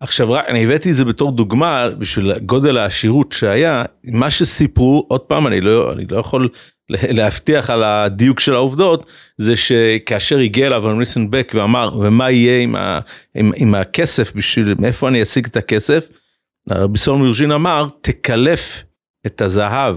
עכשיו 0.00 0.36
אני 0.38 0.64
הבאתי 0.64 0.90
את 0.90 0.96
זה 0.96 1.04
בתור 1.04 1.32
דוגמה 1.32 1.88
בשביל 1.98 2.38
גודל 2.38 2.76
העשירות 2.76 3.32
שהיה 3.32 3.84
מה 4.04 4.30
שסיפרו 4.30 5.04
עוד 5.08 5.20
פעם 5.20 5.46
אני 5.46 5.60
לא 5.60 5.92
אני 5.92 6.04
לא 6.10 6.18
יכול 6.18 6.48
להבטיח 6.90 7.70
על 7.70 7.84
הדיוק 7.84 8.40
של 8.40 8.54
העובדות 8.54 9.06
זה 9.36 9.56
שכאשר 9.56 10.38
הגיע 10.38 10.66
אליו 10.66 10.92
ניסן 10.92 11.30
בק 11.30 11.52
ואמר 11.54 11.98
ומה 12.00 12.30
יהיה 12.30 12.60
עם, 12.60 12.76
ה, 12.76 13.00
עם, 13.34 13.52
עם 13.56 13.74
הכסף 13.74 14.32
בשביל 14.34 14.74
מאיפה 14.78 15.08
אני 15.08 15.22
אשיג 15.22 15.46
את 15.46 15.56
הכסף. 15.56 16.08
רבי 16.70 16.98
סולומון 16.98 17.26
מרוז'ין 17.26 17.52
אמר 17.52 17.86
תקלף 18.00 18.82
את 19.26 19.40
הזהב 19.40 19.96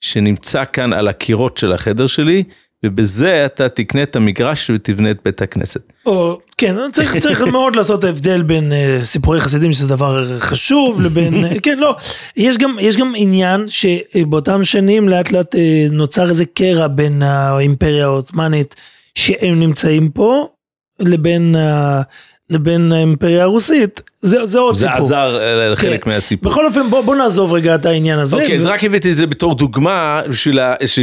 שנמצא 0.00 0.64
כאן 0.72 0.92
על 0.92 1.08
הקירות 1.08 1.56
של 1.56 1.72
החדר 1.72 2.06
שלי 2.06 2.44
ובזה 2.84 3.46
אתה 3.46 3.68
תקנה 3.68 4.02
את 4.02 4.16
המגרש 4.16 4.70
ותבנה 4.70 5.10
את 5.10 5.18
בית 5.24 5.42
הכנסת. 5.42 5.92
או, 6.06 6.40
כן, 6.58 6.76
צריך, 6.92 7.16
צריך 7.22 7.42
מאוד 7.42 7.76
לעשות 7.76 8.04
הבדל 8.04 8.42
בין 8.42 8.72
uh, 8.72 9.04
סיפורי 9.04 9.40
חסידים 9.40 9.72
שזה 9.72 9.88
דבר 9.88 10.38
חשוב 10.38 11.00
לבין, 11.00 11.44
uh, 11.44 11.60
כן, 11.62 11.78
לא, 11.78 11.96
יש 12.36 12.58
גם, 12.58 12.76
יש 12.80 12.96
גם 12.96 13.12
עניין 13.16 13.64
שבאותם 13.68 14.64
שנים 14.64 15.08
לאט 15.08 15.32
לאט 15.32 15.54
uh, 15.54 15.58
נוצר 15.92 16.28
איזה 16.28 16.44
קרע 16.44 16.86
בין 16.86 17.22
האימפריה 17.22 18.04
העות'מאנית 18.04 18.74
שהם 19.14 19.60
נמצאים 19.60 20.10
פה 20.10 20.48
לבין, 21.00 21.54
uh, 21.54 22.02
לבין 22.50 22.92
האימפריה 22.92 23.42
הרוסית, 23.42 24.00
זה, 24.20 24.46
זה 24.46 24.58
עוד 24.58 24.74
זה 24.74 24.86
סיפור. 24.86 25.04
עזר 25.04 25.38
אה, 25.40 25.68
לחלק 25.68 26.04
כן. 26.04 26.10
מהסיפור. 26.10 26.52
בכל 26.52 26.66
אופן 26.66 26.90
בוא, 26.90 27.00
בוא 27.00 27.16
נעזוב 27.16 27.52
רגע 27.52 27.74
את 27.74 27.86
העניין 27.86 28.18
הזה. 28.18 28.36
אוקיי, 28.36 28.56
אז 28.56 28.66
ו- 28.66 28.70
רק 28.70 28.84
הבאתי 28.84 29.10
את 29.10 29.16
זה 29.16 29.26
בתור 29.26 29.54
דוגמה 29.54 30.20
בשביל 30.28 30.58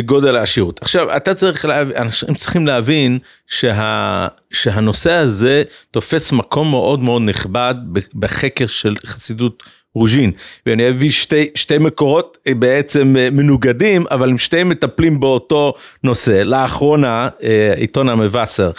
גודל 0.06 0.36
העשירות. 0.36 0.80
עכשיו, 0.82 1.16
אתה 1.16 1.34
צריך 1.34 1.66
להבין, 1.66 1.98
אנשים 1.98 2.34
צריכים 2.36 2.68
להבין 2.68 3.20
שה, 3.48 4.28
שהנושא 4.52 5.12
הזה 5.12 5.64
תופס 5.92 6.32
מקום 6.32 6.70
מאוד 6.70 7.04
מאוד 7.04 7.22
נכבד 7.22 7.76
בחקר 8.16 8.68
של 8.68 8.96
חסידות 9.06 9.64
רוז'ין. 9.96 10.32
ואני 10.66 10.90
אביא 10.90 11.12
שתי, 11.12 11.50
שתי 11.56 11.78
מקורות 11.78 12.38
אה, 12.48 12.54
בעצם 12.54 13.16
אה, 13.20 13.30
מנוגדים, 13.30 14.06
אבל 14.12 14.30
הם 14.30 14.38
שתיהם 14.38 14.70
מטפלים 14.70 15.20
באותו 15.20 15.74
נושא. 16.04 16.32
לאחרונה, 16.32 17.30
עיתון 17.78 18.10
המבשר 18.10 18.72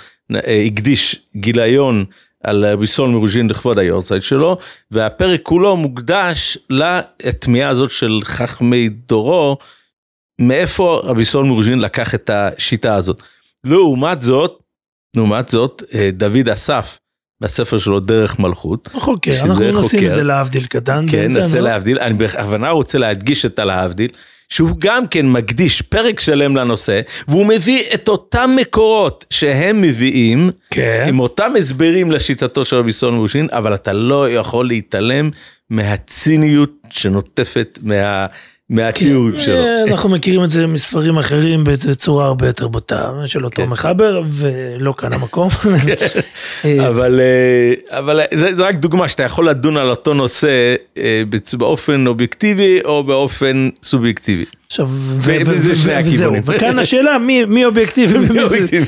הקדיש 0.67 1.17
גיליון 1.37 2.05
על 2.45 2.65
רבי 2.67 2.87
סול 2.87 3.11
מרוז'ין 3.11 3.49
לכבוד 3.49 3.79
היורצייט 3.79 4.23
שלו, 4.23 4.59
והפרק 4.91 5.41
כולו 5.43 5.77
מוקדש 5.77 6.59
לתמיהה 6.71 7.71
הזאת 7.71 7.91
של 7.91 8.21
חכמי 8.25 8.89
דורו, 8.89 9.57
מאיפה 10.41 11.01
רבי 11.05 11.25
סול 11.25 11.47
מרוז'ין 11.47 11.79
לקח 11.79 12.15
את 12.15 12.31
השיטה 12.31 12.95
הזאת. 12.95 13.23
לעומת 13.65 14.23
זאת, 14.23 14.63
לעומת 15.17 15.49
זאת, 15.49 15.83
אה, 15.95 16.11
דוד 16.13 16.49
אסף, 16.49 16.99
בספר 17.41 17.79
שלו 17.79 18.01
דרך 18.01 18.39
מלכות, 18.39 18.89
חוקר, 18.93 19.33
אנחנו 19.41 19.81
נשים. 19.81 20.07
את 20.07 20.11
זה 20.11 20.23
להבדיל 20.23 20.67
קטן. 20.67 21.07
כן, 21.11 21.31
ננסה 21.31 21.59
נו. 21.59 21.65
להבדיל, 21.65 21.99
אני 21.99 22.15
בכוונה 22.15 22.71
רוצה 22.71 22.99
להדגיש 22.99 23.47
את 23.47 23.59
הלהבדיל, 23.59 24.11
שהוא 24.49 24.77
גם 24.79 25.07
כן 25.07 25.27
מקדיש 25.29 25.83
פרק 25.83 26.21
שלם 26.21 26.57
לנושא, 26.57 27.01
והוא 27.29 27.47
מביא 27.47 27.83
את 27.95 28.09
אותם 28.09 28.51
מקורות 28.57 29.25
שהם 29.31 29.83
מביאים, 29.83 30.51
כן. 30.71 31.05
עם 31.09 31.21
אותם 31.21 31.53
הסברים 31.59 32.13
לשיטתו 32.13 32.65
של 32.65 32.77
רבי 32.77 32.93
סולומון 32.93 33.19
מרוז'ין, 33.19 33.49
אבל 33.51 33.75
אתה 33.75 33.93
לא 33.93 34.31
יכול 34.31 34.67
להתעלם 34.67 35.31
מהציניות 35.71 36.73
שנוטפת 36.91 37.79
מה, 37.83 38.27
מהתיעוד 38.71 39.39
שלו. 39.39 39.55
אה, 39.55 39.83
אנחנו 39.91 40.09
מכירים 40.09 40.45
את 40.45 40.51
זה 40.51 40.67
מספרים 40.67 41.19
אחרים 41.19 41.65
בצורה 41.65 42.27
הרבה 42.27 42.47
יותר 42.47 42.69
בוטה, 42.69 43.13
של 43.27 43.45
אותו 43.45 43.63
כן. 43.63 43.69
מחבר, 43.69 44.23
ולא 44.31 44.95
כאן 44.99 45.13
המקום. 45.13 45.49
אה, 46.65 46.89
אבל, 46.89 47.21
אה, 47.21 47.99
אבל 47.99 48.21
זה, 48.35 48.55
זה 48.55 48.63
רק 48.63 48.75
דוגמה 48.75 49.09
שאתה 49.09 49.23
יכול 49.23 49.49
לדון 49.49 49.77
על 49.77 49.91
אותו 49.91 50.15
נושא 50.15 50.75
באופן 51.53 52.07
אובייקטיבי 52.07 52.81
או 52.85 53.05
באופן 53.05 53.69
סובייקטיבי. 53.83 54.45
עכשיו, 54.67 54.89
וזה 55.21 55.75
שני 55.75 55.95
הכיוונים. 55.95 56.43
וכאן 56.47 56.79
השאלה 56.79 57.19
מי 57.19 57.45
מי 57.45 57.65
אובייקטיבי 57.65 58.19
ומי. 58.19 58.43
אובייקטיבי. 58.43 58.87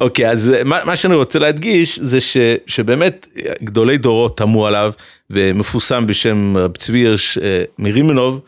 אוקיי, 0.00 0.30
אז 0.30 0.52
מה, 0.64 0.78
מה 0.84 0.96
שאני 0.96 1.14
רוצה 1.14 1.38
להדגיש 1.38 1.98
זה 1.98 2.20
ש, 2.20 2.36
שבאמת 2.66 3.26
גדולי 3.62 3.98
דורות 3.98 4.36
תמו 4.36 4.66
עליו 4.66 4.92
ומפורסם 5.30 6.06
בשם 6.06 6.56
רב 6.56 6.76
צבי 6.76 6.98
הירש 6.98 7.38
מרימנוב, 7.78 8.40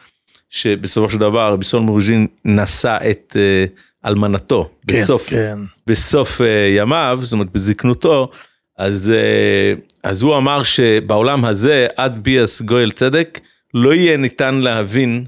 שבסופו 0.51 1.11
של 1.11 1.19
דבר 1.19 1.53
רבי 1.53 1.65
סול 1.65 1.83
מרוז'ין 1.83 2.27
נשא 2.45 2.99
את 3.11 3.37
אה, 3.37 3.65
אלמנתו 4.07 4.71
כן, 4.89 5.01
בסוף 5.01 5.31
כן. 5.31 5.59
בסוף 5.87 6.41
אה, 6.41 6.69
ימיו, 6.77 7.19
זאת 7.23 7.33
אומרת 7.33 7.53
בזקנותו, 7.53 8.31
אז, 8.79 9.13
אה, 9.17 9.73
אז 10.03 10.23
הוא 10.23 10.37
אמר 10.37 10.63
שבעולם 10.63 11.45
הזה 11.45 11.87
עד 11.97 12.23
ביאס 12.23 12.63
גואל 12.63 12.91
צדק 12.91 13.41
לא 13.75 13.95
יהיה 13.95 14.17
ניתן 14.17 14.55
להבין 14.55 15.25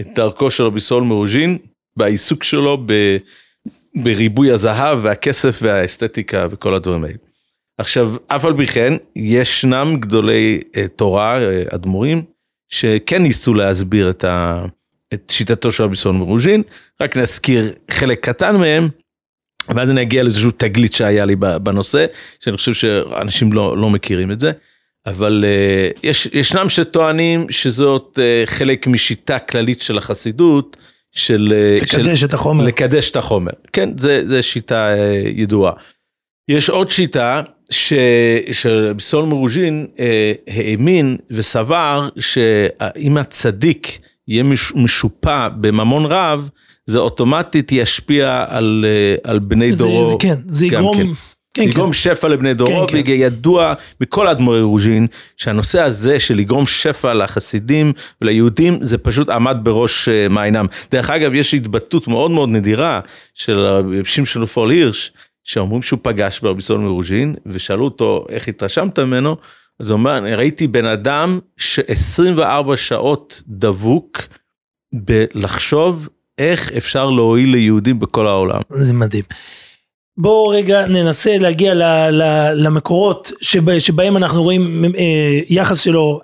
את 0.00 0.06
דרכו 0.14 0.50
של 0.50 0.62
רבי 0.62 0.80
סול 0.80 1.02
מרוז'ין 1.02 1.58
בעיסוק 1.96 2.44
שלו 2.44 2.78
ב, 2.86 3.16
בריבוי 3.94 4.50
הזהב 4.50 4.98
והכסף 5.02 5.58
והאסתטיקה 5.62 6.46
וכל 6.50 6.74
הדברים 6.74 7.04
האלה. 7.04 7.16
עכשיו 7.78 8.14
אף 8.26 8.44
על 8.44 8.56
פי 8.56 8.66
כן 8.66 8.92
ישנם 9.16 9.96
גדולי 10.00 10.60
תורה 10.96 11.38
אדמו"רים 11.74 12.22
שכן 12.68 13.22
ניסו 13.22 13.54
להסביר 13.54 14.10
את, 14.10 14.24
ה, 14.24 14.64
את 15.14 15.30
שיטתו 15.30 15.72
של 15.72 15.82
רבי 15.82 15.96
סול 15.96 16.14
מרוז'ין 16.14 16.62
רק 17.02 17.16
נזכיר 17.16 17.72
חלק 17.90 18.24
קטן 18.24 18.56
מהם 18.56 18.88
ואז 19.68 19.90
אני 19.90 20.02
אגיע 20.02 20.22
לאיזשהו 20.22 20.50
תגלית 20.50 20.92
שהיה 20.92 21.24
לי 21.24 21.36
בנושא, 21.36 22.06
שאני 22.40 22.56
חושב 22.56 22.74
שאנשים 22.74 23.52
לא, 23.52 23.78
לא 23.78 23.90
מכירים 23.90 24.30
את 24.32 24.40
זה, 24.40 24.52
אבל 25.06 25.44
uh, 25.44 26.00
יש, 26.02 26.28
ישנם 26.32 26.68
שטוענים 26.68 27.46
שזאת 27.50 28.18
uh, 28.18 28.46
חלק 28.46 28.86
משיטה 28.86 29.38
כללית 29.38 29.80
של 29.80 29.98
החסידות, 29.98 30.76
של... 31.12 31.52
אה, 31.56 31.76
לקדש 31.82 32.20
של, 32.20 32.26
את 32.26 32.34
החומר. 32.34 32.64
לקדש 32.64 33.10
את 33.10 33.16
החומר. 33.16 33.52
כן, 33.72 33.98
זה, 33.98 34.26
זה 34.26 34.42
שיטה 34.42 34.94
uh, 34.94 35.28
ידועה. 35.28 35.72
יש 36.48 36.70
עוד 36.70 36.90
שיטה 36.90 37.42
ש, 37.70 37.92
שביסול 38.52 39.24
מרוז'ין 39.24 39.86
uh, 39.96 40.00
האמין 40.54 41.16
וסבר 41.30 42.08
שאם 42.18 43.16
הצדיק 43.16 43.98
יהיה 44.28 44.42
מש, 44.42 44.72
משופע 44.76 45.48
בממון 45.48 46.06
רב, 46.06 46.48
זה 46.86 46.98
אוטומטית 46.98 47.72
ישפיע 47.72 48.44
על, 48.48 48.84
אה, 48.88 49.30
על 49.30 49.38
בני 49.38 49.72
זה- 49.72 49.84
דורו. 49.84 50.10
זה- 50.10 50.16
כן, 50.18 50.34
זה 50.48 50.66
יגרום... 50.66 50.96
כן. 50.96 51.06
כן, 51.54 51.64
כן. 51.64 51.70
לגרום 51.70 51.92
שפע 51.92 52.28
לבני 52.28 52.54
דורו, 52.54 52.86
כן, 52.88 53.02
כן. 53.04 53.10
וידוע 53.10 53.72
בכל 54.00 54.26
האדמו"רי 54.26 54.62
רוז'ין 54.62 55.06
שהנושא 55.36 55.80
הזה 55.82 56.18
של 56.20 56.36
לגרום 56.36 56.66
שפע 56.66 57.14
לחסידים 57.14 57.92
וליהודים 58.22 58.78
זה 58.80 58.98
פשוט 58.98 59.28
עמד 59.28 59.56
בראש 59.62 60.08
אה, 60.08 60.28
מעיינם. 60.28 60.66
דרך 60.92 61.10
אגב 61.10 61.34
יש 61.34 61.54
התבטאות 61.54 62.08
מאוד 62.08 62.30
מאוד 62.30 62.48
נדירה 62.48 63.00
של 63.34 63.58
רבי 63.58 64.00
שמשון 64.04 64.46
פול 64.46 64.70
הירש 64.70 65.12
שאומרים 65.48 65.82
שהוא 65.82 65.98
פגש 66.02 66.40
ברבי 66.40 66.62
סולומון 66.62 66.90
מרוז'ין 66.90 67.34
ושאלו 67.46 67.84
אותו 67.84 68.26
איך 68.28 68.48
התרשמת 68.48 68.98
ממנו 68.98 69.36
אז 69.80 69.90
הוא 69.90 69.98
אומר 69.98 70.18
אני 70.18 70.34
ראיתי 70.34 70.66
בן 70.66 70.84
אדם 70.84 71.38
ש-24 71.56 72.76
שעות 72.76 73.42
דבוק 73.46 74.22
בלחשוב 74.94 76.08
איך 76.38 76.72
אפשר 76.72 77.10
להועיל 77.10 77.50
ליהודים 77.50 77.98
בכל 77.98 78.26
העולם. 78.26 78.60
זה 78.74 78.92
מדהים. 78.92 79.24
בואו 80.16 80.48
רגע 80.48 80.86
ננסה 80.86 81.38
להגיע 81.38 81.74
ל, 81.74 81.82
ל, 82.10 82.52
למקורות 82.54 83.32
שבה, 83.40 83.80
שבהם 83.80 84.16
אנחנו 84.16 84.42
רואים 84.42 84.84
אה, 84.84 85.40
יחס 85.48 85.80
שלו, 85.80 86.20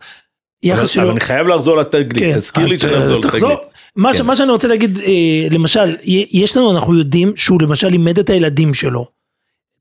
יחס 0.62 0.78
אבל, 0.78 0.87
שלו. 0.87 1.02
אבל 1.02 1.10
אני 1.10 1.20
חייב 1.20 1.46
לחזור 1.46 1.76
לתגלית, 1.76 2.24
כן, 2.24 2.32
תזכיר 2.32 2.66
לי 2.66 2.78
שאני 2.78 2.98
אחזור. 2.98 3.18
לתגלית. 3.18 3.58
מה, 3.96 4.12
כן. 4.12 4.26
מה 4.26 4.37
שאני 4.37 4.50
רוצה 4.50 4.68
להגיד, 4.68 4.98
אה, 4.98 5.46
למשל, 5.50 5.96
יש 6.32 6.56
לנו, 6.56 6.70
אנחנו 6.70 6.98
יודעים 6.98 7.32
שהוא 7.37 7.62
למשל 7.62 7.88
לימד 7.88 8.18
את 8.18 8.30
הילדים 8.30 8.74
שלו. 8.74 9.13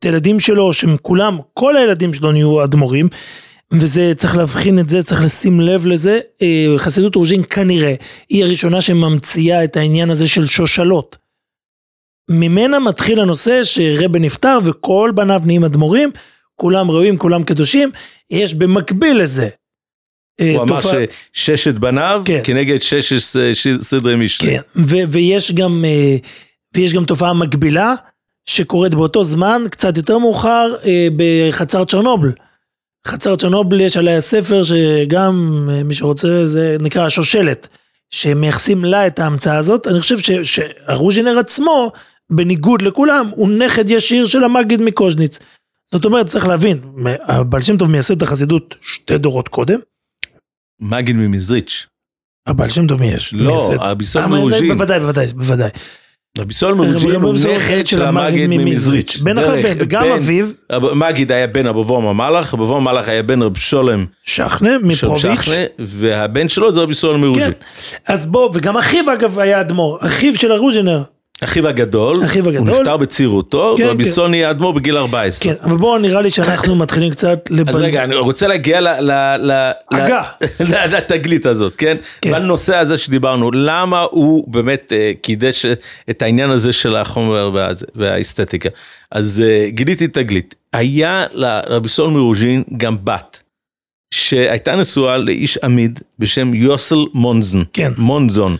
את 0.03 0.15
הילדים 0.15 0.39
שלו, 0.39 0.73
שהם 0.73 0.95
כולם, 1.01 1.37
כל 1.53 1.77
הילדים 1.77 2.13
שלו 2.13 2.31
נהיו 2.31 2.63
אדמו"רים, 2.63 3.07
וזה, 3.71 4.11
צריך 4.15 4.35
להבחין 4.37 4.79
את 4.79 4.89
זה, 4.89 5.03
צריך 5.03 5.21
לשים 5.23 5.61
לב 5.61 5.87
לזה. 5.87 6.19
אה, 6.41 6.65
חסידות 6.77 7.15
רוז'ין 7.15 7.43
כנראה, 7.49 7.93
היא 8.29 8.43
הראשונה 8.43 8.81
שממציאה 8.81 9.63
את 9.63 9.77
העניין 9.77 10.09
הזה 10.11 10.27
של 10.27 10.45
שושלות. 10.45 11.15
ממנה 12.29 12.79
מתחיל 12.79 13.19
הנושא 13.19 13.63
שרבה 13.63 14.19
נפטר 14.19 14.57
וכל 14.63 15.11
בניו 15.15 15.41
נהיים 15.45 15.63
אדמו"רים, 15.63 16.11
כולם 16.55 16.91
ראויים, 16.91 17.17
כולם 17.17 17.43
קדושים, 17.43 17.91
יש 18.29 18.53
במקביל 18.53 19.17
לזה. 19.21 19.49
אה, 20.41 20.51
הוא 20.55 20.63
אמר 20.63 20.81
תופעה- 20.81 21.03
שששת 21.33 21.73
בניו 21.75 22.21
כן. 22.25 22.41
כנגד 22.43 22.81
ששת 22.81 23.39
סדרי 23.81 24.15
משנה. 24.15 24.49
כן, 24.49 24.61
ו- 24.75 25.09
ויש 25.09 25.51
גם, 25.53 25.85
אה, 25.87 26.15
ויש 26.75 26.93
גם 26.93 27.05
תופעה 27.05 27.33
מקבילה 27.33 27.93
שקורית 28.45 28.93
באותו 28.93 29.23
זמן, 29.23 29.63
קצת 29.71 29.97
יותר 29.97 30.17
מאוחר, 30.17 30.75
אה, 30.85 31.07
בחצר 31.15 31.85
צ'רנובל. 31.85 32.31
חצר 33.07 33.35
צ'רנובל 33.35 33.81
יש 33.81 33.97
עליה 33.97 34.21
ספר 34.21 34.61
שגם 34.63 35.67
אה, 35.71 35.83
מי 35.83 35.93
שרוצה 35.93 36.47
זה 36.47 36.77
נקרא 36.79 37.05
השושלת, 37.05 37.67
שמייחסים 38.13 38.85
לה 38.85 39.07
את 39.07 39.19
ההמצאה 39.19 39.57
הזאת. 39.57 39.87
אני 39.87 39.99
חושב 40.01 40.19
ש- 40.19 40.31
שהרוז'ינר 40.31 41.39
עצמו, 41.39 41.91
בניגוד 42.29 42.81
לכולם, 42.81 43.29
הוא 43.35 43.49
נכד 43.49 43.89
ישיר 43.89 44.27
של 44.27 44.43
המגיד 44.43 44.81
מקוז'ניץ. 44.81 45.39
זאת 45.91 46.05
אומרת, 46.05 46.25
צריך 46.25 46.47
להבין, 46.47 46.81
הבעל 47.23 47.61
שם 47.61 47.77
טוב 47.77 47.89
מייסד 47.89 48.15
את 48.15 48.21
החסידות 48.21 48.75
שתי 48.81 49.17
דורות 49.17 49.47
קודם, 49.47 49.79
מגיד 50.81 51.15
ממזריץ'. 51.15 51.87
הבעל 52.47 52.69
שם 52.69 52.87
טוב. 52.87 53.01
לא, 53.01 53.07
מייסד. 53.55 53.77
הביסול 53.79 54.21
אה, 54.21 54.27
מרוז'ין. 54.27 54.73
בוודאי, 54.73 54.99
בוודאי, 54.99 55.27
בוודאי. 55.27 55.69
הביסול 56.37 56.73
מרוז'ין 56.73 57.21
הוא 57.21 57.33
נכד 57.55 57.85
של 57.87 58.01
המגיד 58.01 58.49
ממזריץ'. 58.49 59.17
בן 59.17 59.37
אחד, 59.37 59.55
דרך 59.61 59.75
וגם 59.79 60.03
אביו, 60.11 60.47
מגיד 60.95 61.31
היה 61.31 61.47
בן 61.47 61.65
אבובום 61.65 62.07
המלאך, 62.07 62.53
אבובום 62.53 62.87
המלאך 62.87 63.09
היה 63.09 63.23
בן 63.23 63.41
רב 63.41 63.57
שולם 63.57 64.05
שחנה 64.23 64.69
של 64.95 65.07
מפרוביץ'. 65.07 65.49
והבן 65.79 66.47
שלו 66.47 66.71
זה 66.71 66.81
רבי 66.81 66.93
סול 66.93 67.17
מרוז'ין. 67.17 67.43
כן. 67.43 67.51
אז 68.13 68.25
בוא, 68.25 68.49
וגם 68.53 68.77
אחיו 68.77 69.13
אגב 69.13 69.39
היה 69.39 69.61
אדמו"ר, 69.61 69.97
אחיו 70.01 70.37
של 70.37 70.51
הרוז'ינר. 70.51 71.03
אחיו 71.43 71.67
הגדול, 71.67 72.25
אחיו 72.25 72.49
הגדול. 72.49 72.69
הוא 72.69 72.77
נפטר 72.79 72.97
בצעירותו, 72.97 73.75
כן, 73.77 73.83
ורבי 73.87 74.03
כן. 74.03 74.09
סול 74.09 74.29
נהיה 74.29 74.49
אדמו"ר 74.51 74.71
בגיל 74.71 74.97
14. 74.97 75.53
כן, 75.53 75.63
אבל 75.63 75.77
בואו 75.77 75.97
נראה 75.97 76.21
לי 76.21 76.29
שאנחנו 76.29 76.75
מתחילים 76.75 77.11
קצת 77.11 77.39
לבלבל. 77.51 77.69
אז 77.73 77.79
רגע, 77.79 78.03
אני 78.03 78.15
רוצה 78.15 78.47
להגיע 78.47 78.81
ל- 78.81 78.87
ל- 79.11 79.35
ל- 79.51 79.71
ל- 80.59 80.95
לתגלית 80.95 81.45
הזאת, 81.45 81.75
כן? 81.75 81.97
כן. 82.21 82.31
בנושא 82.31 82.75
הזה 82.75 82.97
שדיברנו, 82.97 83.51
למה 83.51 84.05
הוא 84.11 84.51
באמת 84.53 84.93
אה, 84.95 85.11
קידש 85.21 85.65
את 86.09 86.21
העניין 86.21 86.49
הזה 86.49 86.73
של 86.73 86.95
החומר 86.95 87.49
והזה- 87.53 87.85
והאסתטיקה. 87.95 88.69
אז 89.11 89.43
אה, 89.45 89.69
גיליתי 89.69 90.07
תגלית. 90.07 90.55
היה 90.73 91.25
לרבי 91.33 91.89
סול 91.89 92.09
מרוז'ין 92.09 92.63
גם 92.77 92.97
בת, 93.03 93.39
שהייתה 94.13 94.75
נשואה 94.75 95.17
לאיש 95.17 95.57
עמיד 95.57 95.99
בשם 96.19 96.53
יוסל 96.53 96.99
מונזן. 97.13 97.61
כן. 97.73 97.91
מונזון. 97.97 98.57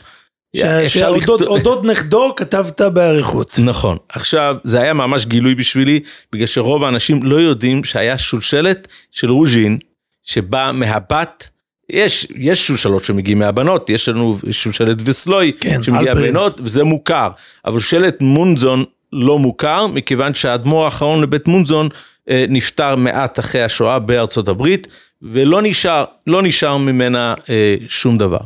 שאודות 0.87 1.83
נכדו 1.91 2.33
כתבת 2.35 2.81
באריכות. 2.81 3.59
נכון. 3.63 3.97
עכשיו, 4.09 4.55
זה 4.63 4.81
היה 4.81 4.93
ממש 4.93 5.25
גילוי 5.25 5.55
בשבילי, 5.55 5.99
בגלל 6.33 6.47
שרוב 6.47 6.83
האנשים 6.83 7.23
לא 7.23 7.35
יודעים 7.35 7.83
שהיה 7.83 8.17
שושלת 8.17 8.87
של 9.11 9.29
רוז'ין, 9.29 9.77
שבא 10.23 10.71
מהבת. 10.73 11.49
יש, 11.89 12.27
יש 12.35 12.67
שושלות 12.67 13.03
שמגיעים 13.03 13.39
מהבנות, 13.39 13.89
יש 13.89 14.09
לנו 14.09 14.37
שושלת 14.51 14.97
וסלוי 15.03 15.51
כן, 15.59 15.83
שמגיע 15.83 16.11
אלפרין. 16.11 16.33
מהבנות, 16.33 16.61
וזה 16.63 16.83
מוכר. 16.83 17.29
אבל 17.65 17.79
שושלת 17.79 18.21
מונזון 18.21 18.83
לא 19.13 19.39
מוכר, 19.39 19.87
מכיוון 19.87 20.33
שהאדמו"ר 20.33 20.85
האחרון 20.85 21.21
לבית 21.21 21.47
מונזון 21.47 21.89
אה, 22.29 22.45
נפטר 22.49 22.95
מעט 22.95 23.39
אחרי 23.39 23.63
השואה 23.63 23.99
בארצות 23.99 24.47
הברית, 24.47 24.87
ולא 25.21 25.61
נשאר, 25.61 26.05
לא 26.27 26.41
נשאר 26.41 26.77
ממנה 26.77 27.33
אה, 27.49 27.75
שום 27.87 28.17
דבר. 28.17 28.39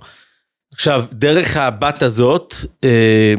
עכשיו, 0.78 1.06
דרך 1.12 1.58
הבת 1.58 2.02
הזאת 2.02 2.54
אה, 2.84 3.34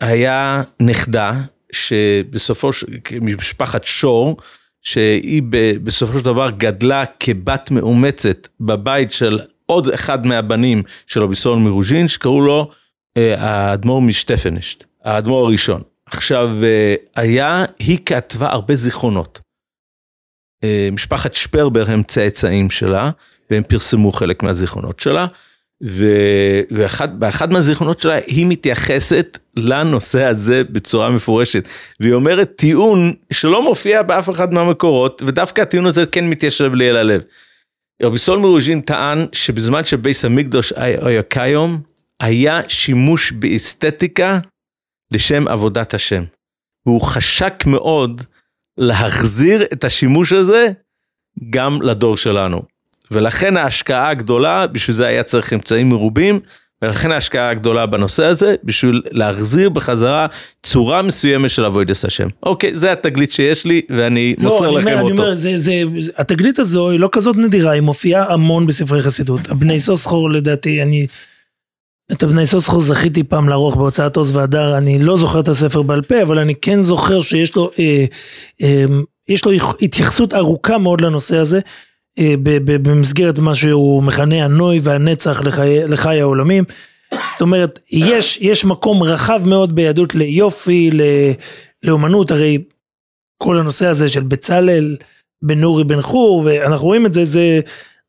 היה 0.00 0.62
נכדה 0.80 1.40
שבסופו 1.72 2.72
של, 2.72 2.86
משפחת 3.20 3.84
שור, 3.84 4.36
שהיא 4.82 5.42
בסופו 5.84 6.18
של 6.18 6.24
דבר 6.24 6.50
גדלה 6.50 7.04
כבת 7.20 7.70
מאומצת 7.70 8.48
בבית 8.60 9.12
של 9.12 9.38
עוד 9.66 9.88
אחד 9.88 10.26
מהבנים 10.26 10.82
של 11.06 11.22
רבי 11.22 11.36
סול 11.36 11.58
מרוז'ין, 11.58 12.08
שקראו 12.08 12.40
לו 12.40 12.70
אה, 13.16 13.34
האדמו"ר 13.38 14.00
משטפנשט, 14.00 14.84
האדמו"ר 15.04 15.46
הראשון. 15.46 15.82
עכשיו, 16.06 16.50
אה, 16.62 16.94
היה, 17.16 17.64
היא 17.78 17.98
כתבה 18.06 18.50
הרבה 18.50 18.74
זיכרונות. 18.74 19.40
אה, 20.64 20.88
משפחת 20.92 21.34
שפרבר 21.34 21.90
הם 21.90 22.02
צאצאים 22.02 22.70
שלה, 22.70 23.10
והם 23.50 23.62
פרסמו 23.62 24.12
חלק 24.12 24.42
מהזיכרונות 24.42 25.00
שלה. 25.00 25.26
ו- 25.84 26.60
ואחד 26.70 27.20
באחד 27.20 27.52
מהזיכרונות 27.52 28.00
שלה 28.00 28.14
היא 28.14 28.46
מתייחסת 28.46 29.38
לנושא 29.56 30.24
הזה 30.24 30.64
בצורה 30.64 31.10
מפורשת 31.10 31.68
והיא 32.00 32.12
אומרת 32.12 32.52
טיעון 32.56 33.12
שלא 33.32 33.64
מופיע 33.64 34.02
באף 34.02 34.30
אחד 34.30 34.54
מהמקורות 34.54 35.22
ודווקא 35.26 35.60
הטיעון 35.60 35.86
הזה 35.86 36.06
כן 36.06 36.24
מתיישב 36.30 36.74
לי 36.74 36.90
אל 36.90 36.96
הלב. 36.96 37.22
רבי 38.02 38.18
סול 38.18 38.38
מרוז'ין 38.38 38.80
טען 38.80 39.26
שבזמן 39.32 39.84
שבייס 39.84 40.24
המקדוש 40.24 40.72
היה 40.76 41.22
כיום 41.22 41.80
היה 42.20 42.60
שימוש 42.68 43.32
באסתטיקה 43.32 44.38
לשם 45.10 45.48
עבודת 45.48 45.94
השם. 45.94 46.24
והוא 46.86 47.00
חשק 47.00 47.54
מאוד 47.66 48.22
להחזיר 48.78 49.62
את 49.72 49.84
השימוש 49.84 50.32
הזה 50.32 50.68
גם 51.50 51.82
לדור 51.82 52.16
שלנו. 52.16 52.62
ולכן 53.12 53.56
ההשקעה 53.56 54.08
הגדולה, 54.08 54.66
בשביל 54.66 54.96
זה 54.96 55.06
היה 55.06 55.22
צריך 55.22 55.52
אמצעים 55.52 55.88
מרובים, 55.88 56.40
ולכן 56.82 57.12
ההשקעה 57.12 57.50
הגדולה 57.50 57.86
בנושא 57.86 58.24
הזה, 58.24 58.54
בשביל 58.64 59.02
להחזיר 59.10 59.68
בחזרה 59.68 60.26
צורה 60.62 61.02
מסוימת 61.02 61.50
של 61.50 61.64
אבוידס 61.64 62.04
השם. 62.04 62.28
אוקיי, 62.42 62.76
זה 62.76 62.92
התגלית 62.92 63.32
שיש 63.32 63.64
לי, 63.64 63.82
ואני 63.90 64.34
מוסר 64.38 64.64
לא, 64.64 64.68
אני 64.68 64.76
לכם 64.76 64.88
אומר, 64.88 65.00
אני 65.00 65.10
אותו. 65.10 65.22
אומר, 65.22 65.34
זה, 65.34 65.58
זה, 65.58 65.82
התגלית 66.16 66.58
הזו 66.58 66.90
היא 66.90 67.00
לא 67.00 67.08
כזאת 67.12 67.36
נדירה, 67.36 67.70
היא 67.70 67.82
מופיעה 67.82 68.32
המון 68.32 68.66
בספרי 68.66 69.02
חסידות. 69.02 69.40
הבני 69.48 69.80
סוסחור 69.80 70.30
לדעתי, 70.30 70.82
אני, 70.82 71.06
את 72.12 72.22
הבני 72.22 72.46
סוסחור 72.46 72.80
זכיתי 72.80 73.22
פעם 73.24 73.48
לערוך 73.48 73.76
בהוצאת 73.76 74.16
עוז 74.16 74.36
והדר, 74.36 74.78
אני 74.78 74.98
לא 74.98 75.16
זוכר 75.16 75.40
את 75.40 75.48
הספר 75.48 75.82
בעל 75.82 76.02
פה, 76.02 76.22
אבל 76.22 76.38
אני 76.38 76.54
כן 76.54 76.80
זוכר 76.80 77.20
שיש 77.20 77.56
לו, 77.56 77.70
אה, 77.78 78.04
אה, 78.62 78.84
יש 79.28 79.44
לו 79.44 79.52
התייחסות 79.82 80.34
ארוכה 80.34 80.78
מאוד 80.78 81.00
לנושא 81.00 81.36
הזה, 81.36 81.60
במסגרת 82.64 83.38
מה 83.38 83.54
שהוא 83.54 84.02
מכנה 84.02 84.44
הנוי 84.44 84.80
והנצח 84.82 85.42
לחיי, 85.42 85.86
לחי 85.86 86.20
העולמים. 86.20 86.64
זאת 87.32 87.40
אומרת, 87.40 87.78
יש, 87.90 88.38
יש 88.40 88.64
מקום 88.64 89.02
רחב 89.02 89.40
מאוד 89.44 89.74
ביהדות 89.74 90.14
ליופי, 90.14 90.90
ל- 90.90 91.32
לאומנות, 91.82 92.30
הרי 92.30 92.58
כל 93.42 93.58
הנושא 93.58 93.86
הזה 93.86 94.08
של 94.08 94.22
בצלאל, 94.22 94.96
בן 95.42 95.60
נורי 95.60 95.84
בן 95.84 96.00
חור, 96.00 96.42
ואנחנו 96.44 96.86
רואים 96.86 97.06
את 97.06 97.14
זה, 97.14 97.24
זה, 97.24 97.60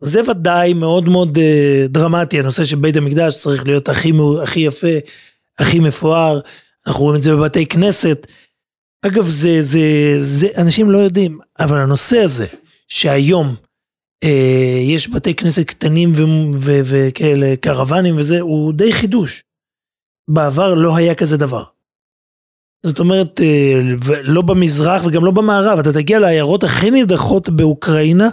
זה 0.02 0.22
ודאי 0.28 0.74
מאוד 0.74 1.10
מאוד 1.10 1.38
אה, 1.38 1.86
דרמטי, 1.90 2.40
הנושא 2.40 2.64
של 2.64 2.76
בית 2.76 2.96
המקדש 2.98 3.38
צריך 3.38 3.68
להיות 3.68 3.90
הכי, 3.90 4.12
הכי 4.44 4.60
יפה, 4.60 4.98
הכי 5.60 5.80
מפואר, 5.80 6.40
אנחנו 6.88 7.04
רואים 7.04 7.18
את 7.18 7.24
זה 7.24 7.36
בבתי 7.36 7.66
כנסת. 7.66 8.28
אגב, 9.02 9.26
זה, 9.26 9.62
זה, 9.62 9.82
זה, 10.18 10.48
אנשים 10.58 10.92
לא 10.92 10.98
יודעים, 10.98 11.40
אבל 11.60 11.78
הנושא 11.78 12.18
הזה, 12.18 12.46
שהיום 12.88 13.48
אה, 13.48 13.73
יש 14.88 15.10
בתי 15.10 15.34
כנסת 15.34 15.68
קטנים 15.68 16.12
וכאלה 16.60 17.54
קרוונים 17.62 18.16
וזה, 18.18 18.42
הוא 18.42 18.74
די 18.74 18.92
חידוש. 18.92 19.44
בעבר 20.28 20.74
לא 20.74 20.96
היה 20.96 21.16
כזה 21.16 21.38
דבר. 21.38 21.64
זאת 22.86 23.00
אומרת, 23.00 23.42
אה, 23.42 23.80
לא 24.24 24.42
במזרח 24.42 25.06
וגם 25.06 25.26
לא 25.26 25.32
במערב, 25.32 25.80
אתה 25.80 25.94
תגיע 25.94 26.20
לעיירות 26.20 26.64
הכי 26.64 26.92
נידחות 26.92 27.50
באוקראינה, 27.50 28.30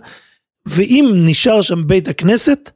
ואם 0.67 1.13
נשאר 1.15 1.61
שם 1.61 1.87
בית 1.87 2.09
הכנסת, 2.09 2.71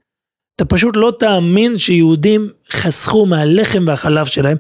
אתה 0.57 0.65
פשוט 0.65 0.97
לא 0.97 1.13
תאמין 1.19 1.77
שיהודים 1.77 2.51
חסכו 2.73 3.27
מהלחם 3.27 3.85
והחלב 3.87 4.27
שלהם 4.27 4.57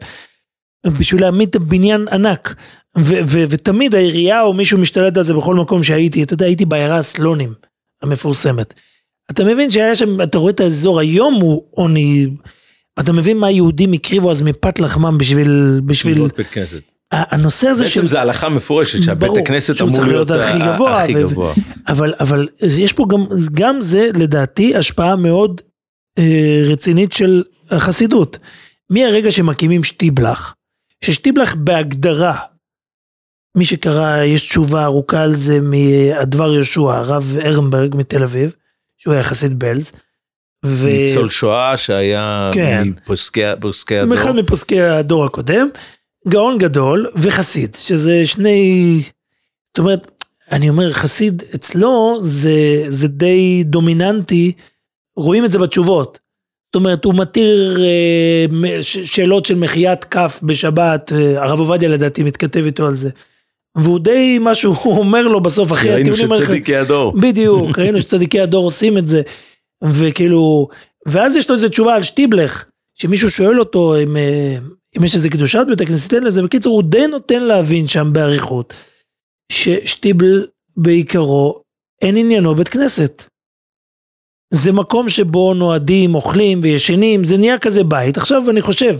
בשביל 0.98 1.20
להעמיד 1.20 1.48
את 1.48 1.56
הבניין 1.56 2.08
ענק. 2.08 2.54
ותמיד 3.30 3.94
העירייה 3.94 4.42
או 4.42 4.52
מישהו 4.52 4.78
משתלט 4.78 5.16
על 5.16 5.24
זה 5.24 5.34
בכל 5.34 5.54
מקום 5.54 5.82
שהייתי, 5.82 6.22
אתה 6.22 6.34
יודע, 6.34 6.46
הייתי 6.46 6.64
בעיירה 6.64 6.96
הסלונים 6.96 7.54
המפורסמת. 8.02 8.74
אתה 9.30 9.44
מבין 9.44 9.70
שהיה 9.70 9.94
שם, 9.94 10.22
אתה 10.22 10.38
רואה 10.38 10.50
את 10.50 10.60
האזור, 10.60 11.00
היום 11.00 11.34
הוא 11.34 11.64
עוני, 11.70 12.26
אתה 13.00 13.12
מבין 13.12 13.38
מה 13.38 13.46
היהודים 13.46 13.92
הקריבו 13.92 14.30
אז 14.30 14.42
מפת 14.42 14.80
לחמם 14.80 15.18
בשביל, 15.18 15.80
בשביל, 15.84 16.28
בית 16.36 16.46
כנסת. 16.46 16.80
הנושא 17.12 17.68
הזה 17.68 17.84
בעצם 17.84 18.06
זה 18.06 18.20
הלכה 18.20 18.48
מפורשת 18.48 19.02
שהבית 19.02 19.36
הכנסת 19.36 19.82
אמור 19.82 20.04
להיות 20.04 20.30
הכי 20.30 20.58
גבוה, 20.58 21.02
הכי 21.02 21.16
ו- 21.16 21.28
גבוה. 21.28 21.54
אבל, 21.88 22.14
אבל 22.20 22.48
יש 22.60 22.92
פה 22.92 23.06
גם, 23.10 23.26
גם 23.52 23.80
זה 23.80 24.08
לדעתי 24.14 24.76
השפעה 24.76 25.16
מאוד 25.16 25.60
אה, 26.18 26.62
רצינית 26.64 27.12
של 27.12 27.42
החסידות. 27.70 28.38
מהרגע 28.90 29.30
שמקימים 29.30 29.84
שטיבלח, 29.84 30.54
ששטיבלח 31.04 31.54
בהגדרה, 31.54 32.38
מי 33.54 33.64
שקרא, 33.64 34.22
יש 34.22 34.48
תשובה 34.48 34.84
ארוכה 34.84 35.22
על 35.22 35.32
זה 35.32 35.58
מהדבר 35.60 36.52
יהושע, 36.52 36.80
הרב 36.80 37.36
ארנברג 37.44 37.94
מתל 37.96 38.22
אביב, 38.22 38.54
שהוא 38.98 39.14
היה 39.14 39.22
חסיד 39.22 39.58
בלז. 39.58 39.92
ו... 40.66 40.86
ניצול 40.86 41.30
שואה 41.30 41.76
שהיה 41.76 42.50
כן. 42.52 42.88
מפוסקי 42.88 43.42
פוסקי 43.60 43.98
הדור. 43.98 44.14
אחד 44.14 44.36
מפוסקי 44.36 44.80
הדור 44.80 45.24
הקודם, 45.24 45.68
גאון 46.28 46.58
גדול 46.58 47.10
וחסיד, 47.16 47.76
שזה 47.80 48.24
שני, 48.24 49.02
זאת 49.68 49.78
אומרת, 49.78 50.10
אני 50.52 50.68
אומר 50.68 50.92
חסיד 50.92 51.42
אצלו 51.54 52.20
זה, 52.22 52.84
זה 52.88 53.08
די 53.08 53.62
דומיננטי, 53.64 54.52
רואים 55.16 55.44
את 55.44 55.50
זה 55.50 55.58
בתשובות. 55.58 56.18
זאת 56.66 56.74
אומרת, 56.74 57.04
הוא 57.04 57.14
מתיר 57.14 57.82
אה, 57.84 58.46
שאלות 58.82 59.44
של 59.44 59.54
מחיית 59.54 60.04
כף 60.04 60.40
בשבת, 60.42 61.12
אה, 61.12 61.42
הרב 61.42 61.58
עובדיה 61.58 61.88
לדעתי 61.88 62.22
מתכתב 62.22 62.64
איתו 62.64 62.86
על 62.86 62.94
זה. 62.94 63.10
והוא 63.76 63.98
די, 63.98 64.38
מה 64.38 64.54
שהוא 64.54 64.76
אומר 65.00 65.22
לו 65.22 65.40
בסוף, 65.40 65.72
אחרי 65.72 65.90
ראינו 65.90 66.12
הטיעונים 66.12 66.32
האלה, 66.32 66.44
שצדיקי 66.46 66.76
הדור. 66.76 67.12
בדיוק, 67.22 67.78
ראינו 67.78 68.00
שצדיקי 68.00 68.40
הדור 68.40 68.64
עושים 68.64 68.98
את 68.98 69.06
זה, 69.06 69.22
וכאילו, 69.84 70.68
ואז 71.06 71.36
יש 71.36 71.48
לו 71.48 71.54
איזה 71.54 71.68
תשובה 71.68 71.94
על 71.94 72.02
שטיבלך, 72.02 72.64
שמישהו 72.94 73.30
שואל 73.30 73.60
אותו 73.60 73.96
אם, 74.02 74.16
אה, 74.16 74.56
אם 74.98 75.04
יש 75.04 75.14
איזה 75.14 75.28
קדושת 75.28 75.64
בית 75.68 75.80
הכנסת, 75.80 76.14
אין 76.14 76.22
לזה, 76.22 76.42
בקיצור, 76.42 76.74
הוא 76.74 76.82
די 76.82 77.06
נותן 77.06 77.42
להבין 77.42 77.86
שם 77.86 78.10
באריכות, 78.12 78.74
ששטיבל 79.52 80.46
בעיקרו 80.76 81.62
אין 82.02 82.16
עניינו 82.16 82.54
בית 82.54 82.68
כנסת. 82.68 83.24
זה 84.52 84.72
מקום 84.72 85.08
שבו 85.08 85.54
נועדים, 85.54 86.14
אוכלים 86.14 86.60
וישנים, 86.62 87.24
זה 87.24 87.36
נהיה 87.36 87.58
כזה 87.58 87.84
בית. 87.84 88.16
עכשיו 88.16 88.50
אני 88.50 88.62
חושב, 88.62 88.98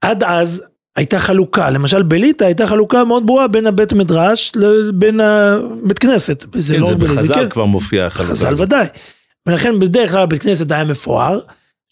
עד 0.00 0.22
אז 0.22 0.64
הייתה 0.98 1.18
חלוקה, 1.18 1.70
למשל 1.70 2.02
בליטא 2.02 2.44
הייתה 2.44 2.66
חלוקה 2.66 3.04
מאוד 3.04 3.26
ברורה 3.26 3.48
בין 3.48 3.66
הבית 3.66 3.92
מדרש 3.92 4.52
לבין 4.56 5.20
הבית 5.20 5.98
כנסת. 5.98 6.44
זה 6.54 6.74
כן, 6.74 6.80
לא 6.80 6.88
זה 6.88 6.94
בחז"ל 6.94 7.34
כן. 7.34 7.48
כבר 7.48 7.64
מופיע 7.64 8.06
החלוקה 8.06 8.32
הזאת. 8.32 8.48
חז"ל 8.48 8.62
ודאי. 8.62 8.86
ולכן 9.46 9.78
בדרך 9.78 10.10
כלל 10.10 10.26
בית 10.26 10.42
כנסת 10.42 10.70
היה 10.70 10.84
מפואר. 10.84 11.40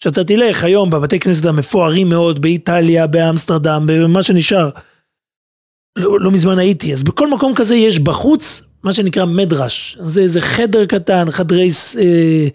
שאתה 0.03 0.25
תלך 0.25 0.64
היום 0.64 0.90
בבתי 0.90 1.19
כנסת 1.19 1.45
המפוארים 1.45 2.09
מאוד 2.09 2.42
באיטליה, 2.42 3.07
באמסטרדם, 3.07 3.87
במה 3.87 4.23
שנשאר. 4.23 4.71
לא, 5.99 6.21
לא 6.21 6.31
מזמן 6.31 6.59
הייתי, 6.59 6.92
אז 6.92 7.03
בכל 7.03 7.31
מקום 7.31 7.55
כזה 7.55 7.77
יש 7.77 7.99
בחוץ 7.99 8.62
מה 8.83 8.92
שנקרא 8.92 9.25
מדרש. 9.25 9.99
זה 10.01 10.21
איזה 10.21 10.40
חדר 10.40 10.87
קטן, 10.87 11.31
חדרי, 11.31 11.69
אה, 11.99 12.49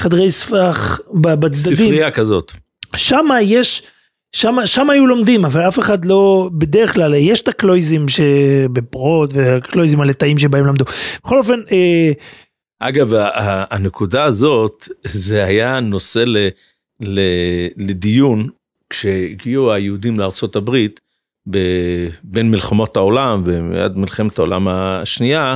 חדרי 0.00 0.30
ספח 0.30 1.00
בצדדים. 1.20 1.76
ספרייה 1.76 2.10
כזאת. 2.10 2.52
שם 2.96 3.28
יש, 3.42 3.82
שם, 4.32 4.56
שם 4.64 4.90
היו 4.90 5.06
לומדים, 5.06 5.44
אבל 5.44 5.68
אף 5.68 5.78
אחד 5.78 6.04
לא, 6.04 6.50
בדרך 6.52 6.94
כלל, 6.94 7.14
יש 7.14 7.40
את 7.40 7.48
הקלויזים 7.48 8.08
שבפרוט 8.08 9.30
והקלויזים 9.34 10.00
הלטאים 10.00 10.38
שבהם 10.38 10.66
למדו. 10.66 10.84
בכל 11.24 11.38
אופן, 11.38 11.60
אה, 11.72 12.12
אגב, 12.80 13.12
הנקודה 13.70 14.24
הזאת, 14.24 14.88
זה 15.04 15.44
היה 15.44 15.80
נושא 15.80 16.18
ל, 16.18 16.48
ל, 17.00 17.20
לדיון 17.76 18.48
כשהגיעו 18.90 19.72
היהודים 19.72 20.18
לארצות 20.18 20.56
הברית, 20.56 21.00
בין 22.22 22.50
מלחמות 22.50 22.96
העולם 22.96 23.42
ועד 23.46 23.96
מלחמת 23.96 24.38
העולם 24.38 24.68
השנייה, 24.68 25.54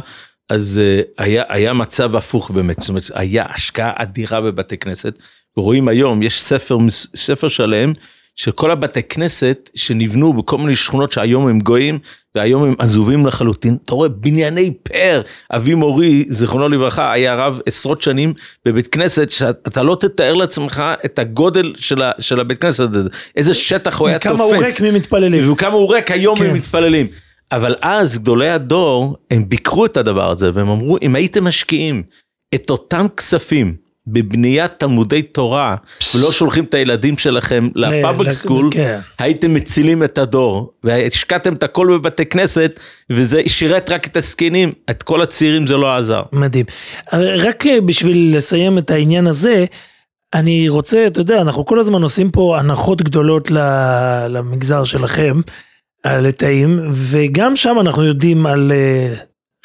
אז 0.48 0.80
אה, 0.82 1.24
היה, 1.24 1.42
היה 1.48 1.72
מצב 1.72 2.16
הפוך 2.16 2.50
באמת, 2.50 2.80
זאת 2.80 2.88
אומרת, 2.88 3.02
היה 3.14 3.44
השקעה 3.48 3.92
אדירה 3.96 4.40
בבתי 4.40 4.78
כנסת, 4.78 5.18
ורואים 5.56 5.88
היום, 5.88 6.22
יש 6.22 6.42
ספר, 6.42 6.78
ספר 7.14 7.48
שלם 7.48 7.92
של 8.36 8.52
כל 8.52 8.70
הבתי 8.70 9.02
כנסת 9.02 9.70
שנבנו 9.74 10.32
בכל 10.32 10.58
מיני 10.58 10.76
שכונות 10.76 11.12
שהיום 11.12 11.48
הם 11.48 11.60
גויים 11.60 11.98
והיום 12.34 12.64
הם 12.64 12.74
עזובים 12.78 13.26
לחלוטין. 13.26 13.76
אתה 13.84 13.94
רואה 13.94 14.08
בנייני 14.08 14.74
פאר, 14.82 15.22
אבי 15.54 15.74
מורי, 15.74 16.24
זיכרונו 16.28 16.68
לברכה, 16.68 17.12
היה 17.12 17.34
רב 17.34 17.60
עשרות 17.66 18.02
שנים 18.02 18.32
בבית 18.66 18.86
כנסת, 18.86 19.30
שאתה 19.30 19.82
לא 19.82 19.96
תתאר 20.00 20.34
לעצמך 20.34 20.82
את 21.04 21.18
הגודל 21.18 21.72
של, 21.76 22.02
ה, 22.02 22.10
של 22.18 22.40
הבית 22.40 22.60
כנסת 22.60 22.94
הזה, 22.94 23.10
איזה 23.36 23.54
שטח 23.54 23.98
הוא 23.98 24.08
היה 24.08 24.18
תופס. 24.18 24.34
וכמה 24.34 24.44
הוא 24.44 24.56
ריק 24.56 24.80
ממתפללים. 24.80 25.52
וכמה 25.52 25.74
הוא 25.74 25.94
ריק 25.94 26.10
היום 26.10 26.38
כן. 26.38 26.50
ממתפללים. 26.50 27.06
אבל 27.52 27.74
אז 27.82 28.18
גדולי 28.18 28.50
הדור, 28.50 29.16
הם 29.30 29.48
ביקרו 29.48 29.86
את 29.86 29.96
הדבר 29.96 30.30
הזה 30.30 30.50
והם 30.54 30.68
אמרו, 30.68 30.98
אם 31.02 31.14
הייתם 31.14 31.44
משקיעים 31.44 32.02
את 32.54 32.70
אותם 32.70 33.06
כספים 33.16 33.81
בבניית 34.06 34.72
תלמודי 34.78 35.22
תורה 35.22 35.76
ולא 36.14 36.32
שולחים 36.32 36.64
את 36.64 36.74
הילדים 36.74 37.18
שלכם 37.18 37.68
לפאבליק 37.74 38.32
סקול, 38.32 38.68
כן. 38.72 38.98
הייתם 39.18 39.54
מצילים 39.54 40.04
את 40.04 40.18
הדור 40.18 40.72
והשקעתם 40.84 41.54
את 41.54 41.62
הכל 41.62 41.98
בבתי 41.98 42.26
כנסת 42.26 42.80
וזה 43.10 43.42
שירת 43.46 43.90
רק 43.90 44.06
את 44.06 44.16
הזקנים, 44.16 44.72
את 44.90 45.02
כל 45.02 45.22
הצעירים 45.22 45.66
זה 45.66 45.76
לא 45.76 45.96
עזר. 45.96 46.22
מדהים. 46.32 46.66
רק 47.38 47.64
בשביל 47.86 48.36
לסיים 48.36 48.78
את 48.78 48.90
העניין 48.90 49.26
הזה, 49.26 49.64
אני 50.34 50.68
רוצה, 50.68 51.06
אתה 51.06 51.20
יודע, 51.20 51.40
אנחנו 51.40 51.66
כל 51.66 51.78
הזמן 51.78 52.02
עושים 52.02 52.30
פה 52.30 52.58
הנחות 52.58 53.02
גדולות 53.02 53.50
למגזר 54.28 54.84
שלכם, 54.84 55.40
על 56.02 56.26
לתאים, 56.26 56.78
וגם 56.92 57.56
שם 57.56 57.76
אנחנו 57.80 58.04
יודעים 58.04 58.46
על 58.46 58.72
אה, 58.72 59.14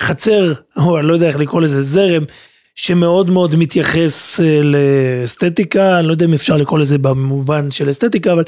חצר, 0.02 0.54
או 0.78 1.00
אני 1.00 1.08
לא 1.08 1.14
יודע 1.14 1.28
איך 1.28 1.40
לקרוא 1.40 1.62
לזה, 1.62 1.82
זרם. 1.82 2.24
שמאוד 2.78 3.32
מאוד 3.32 3.56
מתייחס 3.56 4.40
אה, 4.40 4.62
לאסתטיקה, 4.64 6.00
אני 6.00 6.08
לא 6.08 6.12
יודע 6.12 6.26
אם 6.26 6.34
אפשר 6.34 6.58
לקרוא 6.58 6.80
לזה 6.80 6.98
במובן 6.98 7.72
של 7.72 7.90
אסתטיקה, 7.90 8.34
אבל 8.34 8.44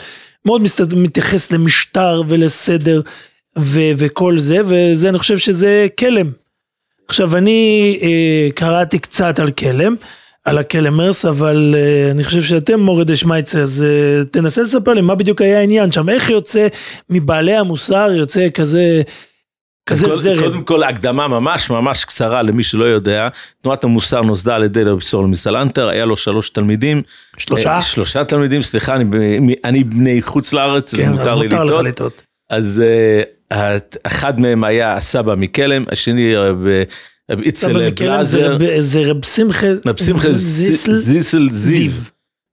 מאוד 0.46 0.62
מתייחס 0.96 1.52
למשטר 1.52 2.22
ולסדר 2.28 3.02
ו- 3.60 3.92
וכל 3.98 4.40
זה, 4.40 4.58
וזה, 4.66 5.10
אני 5.10 5.18
חושב 5.18 5.38
שזה 5.38 5.88
כלם. 6.00 6.32
עכשיו, 7.08 7.38
אני 7.38 8.00
אה, 8.02 8.48
קראתי 8.56 9.00
קצת 9.00 9.40
על 9.40 9.52
כלם, 9.52 9.96
על 10.46 10.58
הכלמרס, 10.58 11.26
אבל 11.26 11.76
אה, 11.78 12.12
אני 12.12 12.24
חושב 12.24 12.42
שאתם 12.42 12.80
מורד 12.80 13.16
שמייצר, 13.16 13.62
אז 13.62 13.84
אה, 13.88 14.26
תנסה 14.26 14.62
לספר 14.62 14.94
לי 14.94 15.02
מה 15.02 15.16
בדיוק 15.16 15.42
היה 15.42 15.60
העניין 15.60 15.92
שם, 15.92 16.10
איך 16.10 16.30
יוצא 16.30 16.68
מבעלי 17.10 17.56
המוסר, 17.56 18.12
יוצא 18.16 18.48
כזה... 18.54 19.02
כזה 19.90 20.08
כל, 20.08 20.16
זרם. 20.16 20.44
קודם 20.44 20.64
כל 20.64 20.84
הקדמה 20.84 21.28
ממש 21.28 21.70
ממש 21.70 22.06
קצרה 22.06 22.42
למי 22.42 22.64
שלא 22.64 22.84
יודע, 22.84 23.28
תנועת 23.62 23.84
המוסר 23.84 24.22
נוסדה 24.22 24.56
על 24.56 24.64
ידי 24.64 24.84
רבי 24.84 25.02
סול 25.02 25.26
מסלנטר, 25.26 25.88
היה 25.88 26.06
לו 26.06 26.18
שלוש 26.18 26.50
תלמידים. 26.50 27.02
שלושה? 27.38 27.76
אה, 27.76 27.82
שלושה 27.82 28.24
תלמידים, 28.24 28.64
סליחה, 28.64 28.96
אני, 28.96 29.56
אני 29.64 29.84
בני 29.84 30.22
חוץ 30.22 30.54
לארץ, 30.54 30.96
כן, 30.96 31.12
אז 31.12 31.18
מותר 31.18 31.36
לי 31.36 31.48
לטעות. 31.48 31.70
לך 31.70 31.78
לטעות. 31.84 32.22
אז 32.50 32.84
אה, 33.52 33.78
אחד 34.04 34.40
מהם 34.40 34.64
היה 34.64 34.96
הסבא 34.96 35.36
מקלם, 35.36 35.86
השני 35.92 36.36
רבי 36.36 36.84
איצל 37.44 37.90
בלאזר. 37.90 38.58
זה 38.80 39.02
רב 39.02 39.26
שמחה 39.26 39.68
זיסל 40.32 41.50
זיו. 41.52 41.92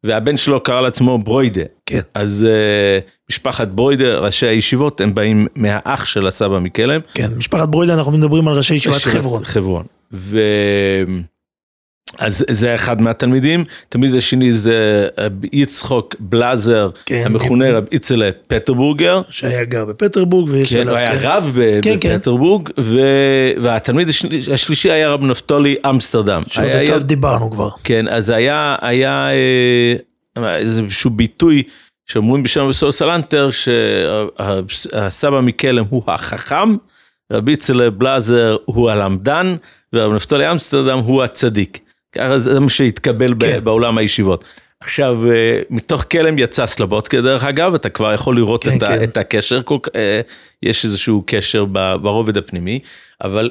והבן 0.05 0.37
שלו 0.37 0.63
קרא 0.63 0.81
לעצמו 0.81 1.19
ברוידה. 1.19 1.63
כן. 1.87 2.01
אז 2.15 2.47
uh, 2.49 3.11
משפחת 3.31 3.69
ברוידה, 3.69 4.19
ראשי 4.19 4.47
הישיבות, 4.47 5.01
הם 5.01 5.15
באים 5.15 5.47
מהאח 5.57 6.05
של 6.05 6.27
הסבא 6.27 6.59
מקלם. 6.59 7.01
כן, 7.15 7.33
משפחת 7.37 7.69
ברוידה, 7.69 7.95
אנחנו 7.95 8.13
מדברים 8.13 8.49
על 8.49 8.55
ראשי 8.55 8.75
ישיבת 8.75 8.97
חברון. 8.97 9.45
חברון. 9.45 9.85
ו... 10.13 10.39
אז 12.19 12.45
זה 12.51 12.75
אחד 12.75 13.03
מהתלמידים, 13.03 13.65
תלמיד 13.89 14.15
השני 14.15 14.53
זה 14.53 15.09
יצחוק 15.53 16.15
בלאזר, 16.21 16.91
כן, 17.07 17.23
המכונה 17.27 17.65
כן. 17.65 17.75
רב 17.75 17.85
איצלה 17.93 18.31
פטרבורגר. 18.47 19.23
שהיה 19.31 19.65
גר 19.65 19.85
בפטרבורג. 19.85 20.51
כן, 20.71 20.89
הוא 20.89 20.97
היה 20.97 21.19
כן. 21.19 21.29
רב 21.29 21.59
כן. 21.83 21.91
בפטרבורג, 22.01 22.69
כן. 22.69 22.73
ו... 22.79 23.01
והתלמיד 23.63 24.09
השלישי, 24.09 24.53
השלישי 24.53 24.91
היה 24.91 25.11
רב 25.11 25.23
נפתולי 25.23 25.77
אמסטרדם. 25.91 26.43
שעוד 26.47 26.69
היה... 26.69 26.99
דיברנו 26.99 27.51
כבר. 27.51 27.71
כן, 27.85 28.09
אז 28.09 28.31
היה, 28.31 28.77
היה 28.81 29.29
אה, 30.37 30.57
איזשהו 30.57 31.11
ביטוי 31.11 31.63
שאומרים 32.07 32.43
בשם 32.43 32.69
בסול 32.69 32.93
סלנטר, 32.93 33.51
שהסבא 34.69 35.41
מקלם 35.41 35.85
הוא 35.89 36.03
החכם, 36.07 36.77
רבי 37.33 37.53
איצלה 37.53 37.91
בלאזר 37.91 38.57
הוא 38.65 38.91
הלמדן, 38.91 39.57
ורב 39.93 40.13
נפתולי 40.13 40.51
אמסטרדם 40.51 40.99
הוא 40.99 41.23
הצדיק. 41.23 41.86
ככה 42.17 42.39
זה 42.39 42.61
מה 42.61 42.69
שהתקבל 42.69 43.35
כן. 43.41 43.61
בעולם 43.65 43.99
הישיבות. 43.99 44.45
עכשיו, 44.81 45.31
אה, 45.31 45.61
מתוך 45.71 46.05
כלם 46.11 46.39
יצא 46.39 46.67
סלבודקה 46.67 47.21
דרך 47.21 47.45
אגב, 47.45 47.75
אתה 47.75 47.89
כבר 47.89 48.13
יכול 48.13 48.37
לראות 48.37 48.65
כן, 48.65 48.77
את, 48.77 48.83
כן. 48.83 49.05
את 49.05 49.17
הקשר, 49.17 49.61
אה, 49.97 50.21
יש 50.63 50.85
איזשהו 50.85 51.23
קשר 51.27 51.65
ברובד 52.03 52.37
הפנימי, 52.37 52.79
אבל 53.25 53.51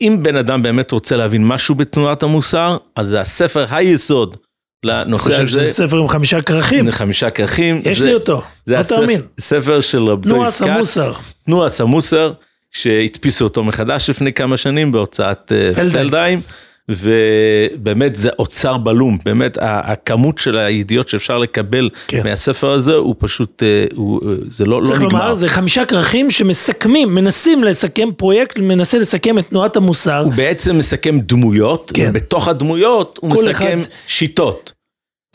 אם 0.00 0.18
בן 0.22 0.36
אדם 0.36 0.62
באמת 0.62 0.92
רוצה 0.92 1.16
להבין 1.16 1.46
משהו 1.46 1.74
בתנועת 1.74 2.22
המוסר, 2.22 2.76
אז 2.96 3.08
זה 3.08 3.20
הספר 3.20 3.66
היסוד 3.70 4.36
לנושא 4.84 5.26
הזה. 5.32 5.36
אני 5.36 5.46
חושב 5.46 5.58
שזה 5.58 5.72
ספר 5.72 5.98
עם 5.98 6.08
חמישה 6.08 6.42
כרכים. 6.42 6.90
חמישה 6.90 7.30
כרכים. 7.30 7.82
יש 7.84 7.98
זה, 7.98 8.06
לי 8.06 8.14
אותו, 8.14 8.42
זה 8.64 8.74
לא 8.74 8.80
הספר, 8.80 9.00
תאמין. 9.00 9.20
ספר 9.40 9.80
של 9.80 10.02
רב 10.02 10.22
דויב 10.22 10.50
כץ. 10.50 10.58
תנועת 10.58 10.76
המוסר. 10.76 11.12
תנועת 11.44 11.80
המוסר, 11.80 12.32
שהדפיסו 12.70 13.44
אותו 13.44 13.64
מחדש 13.64 14.10
לפני 14.10 14.32
כמה 14.32 14.56
שנים 14.56 14.92
בהוצאת 14.92 15.52
אה, 15.52 15.90
פלדהיים. 15.92 16.40
ובאמת 16.88 18.16
זה 18.16 18.30
אוצר 18.38 18.76
בלום, 18.76 19.18
באמת 19.24 19.58
הכמות 19.60 20.38
של 20.38 20.58
הידיעות 20.58 21.08
שאפשר 21.08 21.38
לקבל 21.38 21.88
כן. 22.08 22.22
מהספר 22.24 22.72
הזה 22.72 22.94
הוא 22.94 23.14
פשוט, 23.18 23.62
אה, 23.62 23.84
הוא, 23.94 24.20
אה, 24.30 24.34
זה 24.50 24.64
לא, 24.64 24.70
לא 24.70 24.78
נגמר. 24.80 24.98
צריך 24.98 25.12
לומר, 25.12 25.34
זה 25.34 25.48
חמישה 25.48 25.84
כרכים 25.84 26.30
שמסכמים, 26.30 27.14
מנסים 27.14 27.64
לסכם 27.64 28.08
פרויקט, 28.16 28.58
מנסה 28.58 28.98
לסכם 28.98 29.38
את 29.38 29.48
תנועת 29.48 29.76
המוסר. 29.76 30.22
הוא 30.24 30.32
בעצם 30.32 30.78
מסכם 30.78 31.18
דמויות, 31.20 31.92
כן. 31.94 32.10
ובתוך 32.10 32.48
הדמויות 32.48 33.18
הוא 33.22 33.30
מסכם 33.30 33.80
אחד... 33.80 33.90
שיטות. 34.06 34.75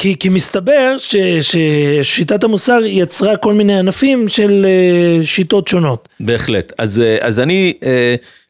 כי, 0.01 0.15
כי 0.19 0.29
מסתבר 0.29 0.95
ש, 0.97 1.15
ששיטת 1.41 2.43
המוסר 2.43 2.79
יצרה 2.85 3.37
כל 3.37 3.53
מיני 3.53 3.79
ענפים 3.79 4.27
של 4.27 4.65
uh, 4.65 5.25
שיטות 5.25 5.67
שונות. 5.67 6.09
בהחלט. 6.19 6.73
אז, 6.77 7.03
אז 7.21 7.39
אני, 7.39 7.73
uh, 7.81 7.85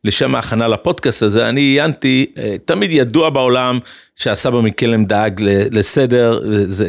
לשם 0.04 0.36
ההכנה 0.36 0.68
לפודקאסט 0.68 1.24
הזה, 1.24 1.50
אני 1.50 1.62
עיינתי, 1.62 2.26
תמיד 2.66 2.92
ידוע 2.92 3.30
בעולם 3.30 3.80
שהסבא 4.16 4.62
מקלם 4.62 5.06
דאג 5.06 5.42
לסדר, 5.72 6.40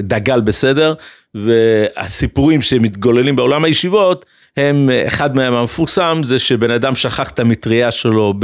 דגל 0.00 0.40
בסדר, 0.40 0.94
והסיפורים 1.34 2.62
שמתגוללים 2.62 3.36
בעולם 3.36 3.64
הישיבות, 3.64 4.24
הם, 4.56 4.90
אחד 5.06 5.36
מהם 5.36 5.54
המפורסם 5.54 6.20
זה 6.24 6.38
שבן 6.38 6.70
אדם 6.70 6.94
שכח 6.94 7.30
את 7.30 7.40
המטריה 7.40 7.90
שלו 7.90 8.34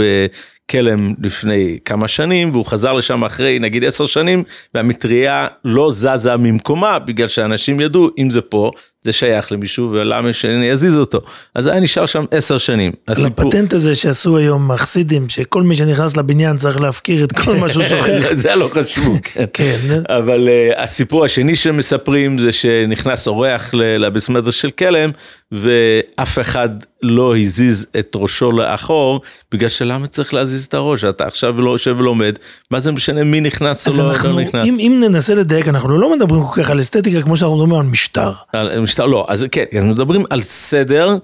בכלם 0.72 1.14
לפני 1.22 1.78
כמה 1.84 2.08
שנים 2.08 2.50
והוא 2.52 2.64
חזר 2.66 2.92
לשם 2.92 3.24
אחרי 3.24 3.58
נגיד 3.58 3.84
עשר 3.84 4.06
שנים 4.06 4.42
והמטריה 4.74 5.46
לא 5.64 5.90
זזה 5.94 6.36
ממקומה 6.36 6.98
בגלל 6.98 7.28
שאנשים 7.28 7.80
ידעו 7.80 8.08
אם 8.18 8.30
זה 8.30 8.40
פה 8.40 8.70
זה 9.02 9.12
שייך 9.12 9.52
למישהו 9.52 9.90
ולמה 9.92 10.32
שאני 10.32 10.72
אזיז 10.72 10.96
אותו. 10.98 11.20
אז 11.54 11.66
היה 11.66 11.80
נשאר 11.80 12.06
שם 12.06 12.24
עשר 12.30 12.58
שנים. 12.58 12.92
הסיפור- 13.08 13.46
הפטנט 13.48 13.72
הזה 13.72 13.94
שעשו 13.94 14.36
היום 14.36 14.70
החסידים, 14.70 15.28
שכל 15.28 15.62
מי 15.62 15.76
שנכנס 15.76 16.16
לבניין 16.16 16.56
צריך 16.56 16.80
להפקיר 16.80 17.24
את 17.24 17.32
כל 17.32 17.56
מה 17.56 17.68
שהוא 17.68 17.82
שוכח. 17.90 18.32
זה 18.32 18.54
לא 18.54 18.70
חשוב. 18.74 19.18
כן. 19.24 19.44
כן, 19.52 19.78
אבל 20.08 20.48
uh, 20.48 20.80
הסיפור 20.80 21.24
השני 21.24 21.56
שמספרים 21.56 22.38
זה 22.38 22.52
שנכנס 22.52 23.28
אורח 23.28 23.74
ל- 23.74 24.04
לבית 24.06 24.28
מדרש 24.28 24.60
של 24.60 24.70
כלם 24.70 25.10
ואף 25.52 26.38
אחד 26.38 26.68
לא 27.02 27.36
הזיז 27.36 27.86
את 27.98 28.12
ראשו 28.16 28.52
לאחור 28.52 29.20
בגלל 29.52 29.68
שלמה 29.68 30.06
צריך 30.06 30.34
להזיז 30.34 30.57
את 30.66 30.74
הראש 30.74 31.04
אתה 31.04 31.26
עכשיו 31.26 31.60
לא 31.60 31.70
יושב 31.70 31.94
ולומד 31.98 32.38
מה 32.70 32.80
זה 32.80 32.92
משנה 32.92 33.24
מי 33.24 33.40
נכנס 33.40 33.88
או 33.88 34.02
לא, 34.02 34.10
אנחנו, 34.10 34.28
לא 34.28 34.42
נכנס. 34.42 34.68
אם, 34.68 34.76
אם 34.78 35.00
ננסה 35.00 35.34
לדייק, 35.34 35.68
אנחנו 35.68 35.98
לא 35.98 36.16
מדברים 36.16 36.42
כל 36.44 36.62
כך 36.62 36.70
על 36.70 36.80
אסתטיקה 36.80 37.22
כמו 37.22 37.36
שאנחנו 37.36 37.56
מדברים 37.56 37.80
על 37.80 37.86
משטר. 37.86 38.32
על 38.52 38.80
משטר 38.80 39.06
לא 39.06 39.26
אז 39.28 39.46
כן 39.52 39.64
אנחנו 39.72 39.90
מדברים 39.90 40.24
על 40.30 40.42
סדר 40.42 41.18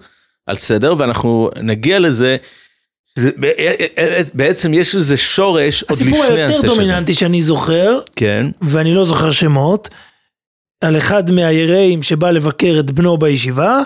על 0.47 0.57
סדר 0.57 0.95
ואנחנו 0.99 1.51
נגיע 1.63 1.99
לזה. 1.99 2.37
זה, 3.19 3.31
בעצם 4.35 4.75
יש 4.75 4.95
לזה 4.95 5.17
שורש 5.17 5.83
עוד 5.83 5.99
לפני 5.99 6.11
הסיפור 6.11 6.25
היותר 6.25 6.45
הסשן. 6.45 6.67
דומיננטי 6.67 7.15
שאני 7.15 7.43
זוכר, 7.43 7.99
כן 8.17 8.47
ואני 8.63 8.95
לא 8.95 9.05
זוכר 9.05 9.31
שמות, 9.31 9.89
על 10.81 10.97
אחד 10.97 11.31
מהיראים 11.31 12.03
שבא 12.03 12.31
לבקר 12.31 12.77
את 12.81 12.91
בנו 12.91 13.19
בישיבה, 13.19 13.81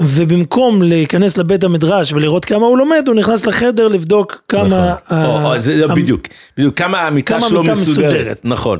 ובמקום 0.00 0.82
להיכנס 0.82 1.38
לבית 1.38 1.64
המדרש 1.64 2.12
ולראות 2.12 2.44
כמה 2.44 2.66
הוא 2.66 2.78
לומד, 2.78 3.04
הוא 3.06 3.14
נכנס 3.16 3.46
לחדר 3.46 3.88
לבדוק 3.88 4.42
כמה... 4.48 4.62
נכון. 4.64 4.78
ה- 5.18 5.26
או, 5.26 5.46
או, 5.54 5.58
זה 5.58 5.76
זה 5.78 5.84
המ- 5.84 5.94
בדיוק, 5.94 6.22
בדיוק, 6.56 6.78
כמה 6.78 7.00
המיטה 7.06 7.40
שלו 7.40 7.62
מסודרת. 7.62 8.12
מסודרת. 8.12 8.40
נכון. 8.44 8.78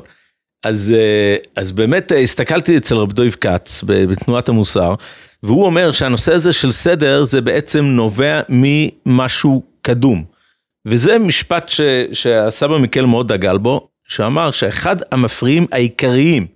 אז, 0.65 0.95
אה, 0.99 1.37
אז 1.57 1.73
באמת 1.73 2.13
אה, 2.13 2.19
הסתכלתי 2.19 2.77
אצל 2.77 2.97
רב 2.97 3.13
דויב 3.13 3.37
כץ 3.41 3.85
בתנועת 3.87 4.49
המוסר, 4.49 4.95
והוא 5.43 5.65
אומר 5.67 5.93
שהנושא 5.93 6.33
הזה 6.35 6.53
של 6.53 6.73
סדר 6.73 7.25
זה 7.25 7.41
בעצם 7.41 7.85
נובע 7.85 8.41
ממשהו 8.49 9.63
קדום. 9.83 10.25
וזה 10.87 11.19
משפט 11.19 11.69
ש, 11.69 11.81
שהסבא 12.13 12.79
מיקל 12.79 13.05
מאוד 13.05 13.33
דגל 13.33 13.59
בו, 13.59 13.89
שאמר 14.09 14.51
שאחד 14.51 14.97
המפריעים 15.13 15.67
העיקריים 15.73 16.47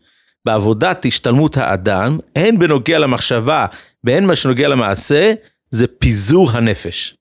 בעבודת 0.44 1.06
השתלמות 1.06 1.56
האדם, 1.56 2.18
הן 2.36 2.58
בנוגע 2.58 2.98
למחשבה 2.98 3.66
והן 4.04 4.24
מה 4.24 4.36
שנוגע 4.36 4.68
למעשה, 4.68 5.32
זה 5.70 5.86
פיזור 5.86 6.50
הנפש. 6.50 7.16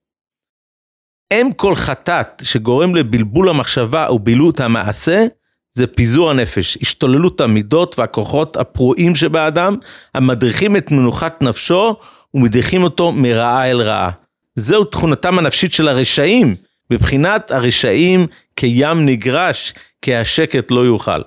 אם 1.33 1.49
כל 1.55 1.75
חטאת 1.75 2.41
שגורם 2.43 2.95
לבלבול 2.95 3.49
המחשבה 3.49 4.07
ובילוט 4.11 4.61
המעשה, 4.61 5.25
זה 5.71 5.87
פיזור 5.87 6.29
הנפש, 6.29 6.77
השתוללות 6.81 7.41
המידות 7.41 7.99
והכוחות 7.99 8.57
הפרועים 8.57 9.15
שבאדם, 9.15 9.75
המדריכים 10.15 10.77
את 10.77 10.91
מנוחת 10.91 11.41
נפשו 11.41 11.95
ומדיחים 12.33 12.83
אותו 12.83 13.11
מרעה 13.11 13.69
אל 13.69 13.81
רעה. 13.81 14.11
זהו 14.55 14.83
תכונתם 14.83 15.39
הנפשית 15.39 15.73
של 15.73 15.87
הרשעים, 15.87 16.55
בבחינת 16.89 17.51
הרשעים 17.51 18.27
כים 18.59 19.05
נגרש, 19.05 19.73
כי 20.01 20.15
השקט 20.15 20.71
לא 20.71 20.85
יוכל. 20.85 21.21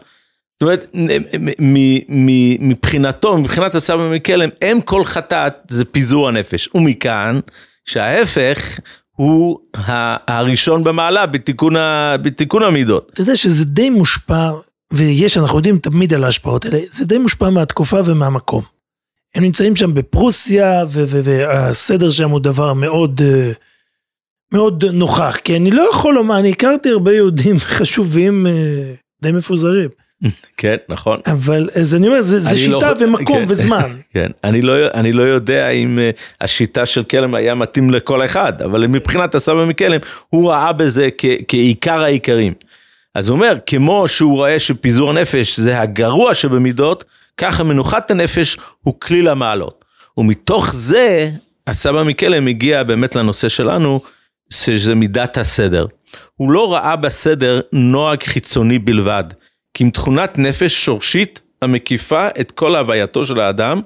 זאת 0.60 0.62
אומרת, 0.62 0.86
מבחינתו, 2.60 3.38
מבחינת 3.38 3.74
הסבא 3.74 4.10
מקלם, 4.14 4.48
אם 4.62 4.78
כל 4.84 5.04
חטאת 5.04 5.52
זה 5.68 5.84
פיזור 5.84 6.28
הנפש. 6.28 6.68
ומכאן 6.74 7.40
שההפך 7.84 8.78
הוא 9.10 9.58
הראשון 10.28 10.84
במעלה 10.84 11.26
בתיקון, 11.26 11.76
ה- 11.76 12.16
בתיקון 12.22 12.62
המידות. 12.62 13.10
אתה 13.12 13.20
יודע 13.20 13.36
שזה 13.36 13.64
די 13.64 13.90
מושפע, 13.90 14.50
ויש, 14.92 15.38
אנחנו 15.38 15.58
יודעים 15.58 15.78
תמיד 15.78 16.14
על 16.14 16.24
ההשפעות 16.24 16.64
האלה, 16.64 16.78
זה 16.90 17.04
די 17.04 17.18
מושפע 17.18 17.50
מהתקופה 17.50 18.00
ומהמקום. 18.04 18.62
הם 19.34 19.42
נמצאים 19.42 19.76
שם 19.76 19.94
בפרוסיה, 19.94 20.84
והסדר 20.90 22.10
שם 22.10 22.30
הוא 22.30 22.40
דבר 22.40 22.72
מאוד, 22.72 23.20
אה, 23.24 23.52
מאוד 24.52 24.84
נוכח. 24.84 25.36
כי 25.44 25.56
אני 25.56 25.70
לא 25.70 25.88
יכול 25.92 26.14
לומר, 26.14 26.38
אני 26.38 26.50
הכרתי 26.50 26.90
הרבה 26.90 27.12
יהודים 27.12 27.58
חשובים, 27.76 28.46
אה, 28.46 28.52
די 29.22 29.32
מפוזרים. 29.32 29.88
כן, 30.56 30.76
נכון. 30.88 31.20
אבל 31.26 31.70
אז 31.74 31.94
אני 31.94 32.08
אומר, 32.08 32.22
זה, 32.22 32.40
זה 32.40 32.50
לא- 32.50 32.80
שיטה 32.80 32.92
ומקום 33.00 33.38
כן. 33.38 33.44
וזמן. 33.48 33.96
כן, 34.14 34.30
אני 34.44 34.62
לא, 34.62 34.74
אני 34.94 35.12
לא 35.12 35.22
יודע 35.22 35.68
אם 35.68 35.98
אה, 35.98 36.10
השיטה 36.40 36.86
של 36.86 37.02
כלם 37.02 37.34
היה 37.34 37.54
מתאים 37.54 37.90
לכל 37.90 38.24
אחד, 38.24 38.62
אבל 38.62 38.86
מבחינת 38.86 39.34
הסבא 39.34 39.64
מקלם, 39.64 40.00
הוא 40.28 40.50
ראה 40.50 40.72
בזה 40.72 41.08
כ, 41.18 41.24
כעיקר 41.48 42.02
העיקרים. 42.02 42.52
אז 43.14 43.28
הוא 43.28 43.34
אומר, 43.36 43.56
כמו 43.66 44.08
שהוא 44.08 44.36
רואה 44.36 44.58
שפיזור 44.58 45.10
הנפש 45.10 45.60
זה 45.60 45.80
הגרוע 45.80 46.34
שבמידות, 46.34 47.04
ככה 47.36 47.64
מנוחת 47.64 48.10
הנפש 48.10 48.56
הוא 48.82 48.94
כליל 49.00 49.28
המעלות. 49.28 49.84
ומתוך 50.18 50.74
זה, 50.74 51.30
הסבא 51.66 52.02
מקלם 52.02 52.46
הגיע 52.46 52.82
באמת 52.82 53.14
לנושא 53.14 53.48
שלנו, 53.48 54.00
שזה 54.50 54.94
מידת 54.94 55.38
הסדר. 55.38 55.86
הוא 56.36 56.50
לא 56.50 56.72
ראה 56.72 56.96
בסדר 56.96 57.60
נוהג 57.72 58.22
חיצוני 58.22 58.78
בלבד, 58.78 59.24
כי 59.76 59.84
עם 59.84 59.90
תכונת 59.90 60.38
נפש 60.38 60.84
שורשית 60.84 61.42
המקיפה 61.62 62.28
את 62.40 62.50
כל 62.50 62.76
הווייתו 62.76 63.26
של 63.26 63.40
האדם, 63.40 63.80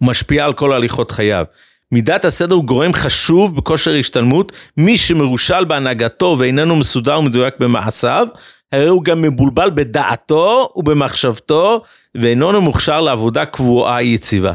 ומשפיעה 0.00 0.46
על 0.46 0.52
כל 0.52 0.72
הליכות 0.72 1.10
חייו. 1.10 1.44
מידת 1.92 2.24
הסדר 2.24 2.54
הוא 2.54 2.64
גורם 2.64 2.92
חשוב 2.92 3.56
בכושר 3.56 3.94
השתלמות, 3.94 4.52
מי 4.76 4.96
שמרושל 4.96 5.64
בהנהגתו 5.64 6.36
ואיננו 6.38 6.76
מסודר 6.76 7.18
ומדויק 7.18 7.54
במעשיו, 7.58 8.28
הרי 8.72 8.88
הוא 8.88 9.04
גם 9.04 9.22
מבולבל 9.22 9.70
בדעתו 9.70 10.68
ובמחשבתו, 10.76 11.82
ואיננו 12.14 12.60
מוכשר 12.60 13.00
לעבודה 13.00 13.46
קבועה 13.46 14.02
יציבה. 14.02 14.52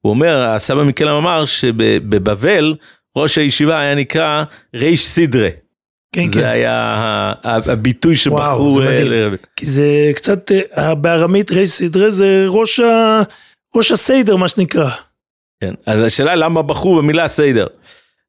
הוא 0.00 0.10
אומר, 0.10 0.42
הסבא 0.42 0.82
מקלם 0.82 1.14
אמר 1.14 1.44
שבבבל, 1.44 2.74
ראש 3.16 3.38
הישיבה 3.38 3.78
היה 3.78 3.94
נקרא 3.94 4.44
ריש 4.74 5.06
סידרה. 5.06 5.63
כן, 6.14 6.26
זה 6.32 6.40
כן. 6.40 6.46
היה 6.46 7.32
הביטוי 7.44 8.16
שבחרו. 8.16 8.64
וואו, 8.64 8.82
זה 8.82 8.86
אה, 8.86 9.04
מדהים. 9.04 9.36
כי 9.56 9.66
זה 9.66 10.10
קצת, 10.14 10.52
אה, 10.76 10.94
בארמית 10.94 11.50
ריש 11.50 11.70
סדרה 11.70 12.10
זה 12.10 12.44
ראש, 12.48 12.80
ה, 12.80 13.22
ראש 13.76 13.92
הסיידר, 13.92 14.36
מה 14.36 14.48
שנקרא. 14.48 14.90
כן, 15.60 15.74
אז 15.86 16.02
השאלה 16.02 16.34
למה 16.34 16.62
בחרו 16.62 16.96
במילה 16.96 17.28
סדר. 17.28 17.66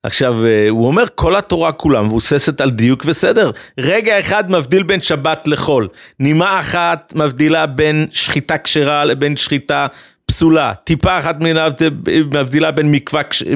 עכשיו, 0.03 0.45
אה, 0.45 0.69
הוא 0.69 0.87
אומר, 0.87 1.03
כל 1.15 1.35
התורה 1.35 1.71
כולה 1.71 2.01
מבוססת 2.01 2.61
על 2.61 2.71
דיוק 2.71 3.03
וסדר. 3.05 3.51
רגע 3.77 4.19
אחד 4.19 4.51
מבדיל 4.51 4.83
בין 4.83 5.01
שבת 5.01 5.47
לחול. 5.47 5.87
נימה 6.19 6.59
אחת 6.59 7.13
מבדילה 7.15 7.65
בין 7.65 8.07
שחיטה 8.11 8.57
כשרה 8.57 9.05
לבין 9.05 9.35
שחיטה 9.35 9.87
פסולה. 10.25 10.73
טיפה 10.83 11.19
אחת 11.19 11.35
מבדילה 12.33 12.71
בין 12.71 12.91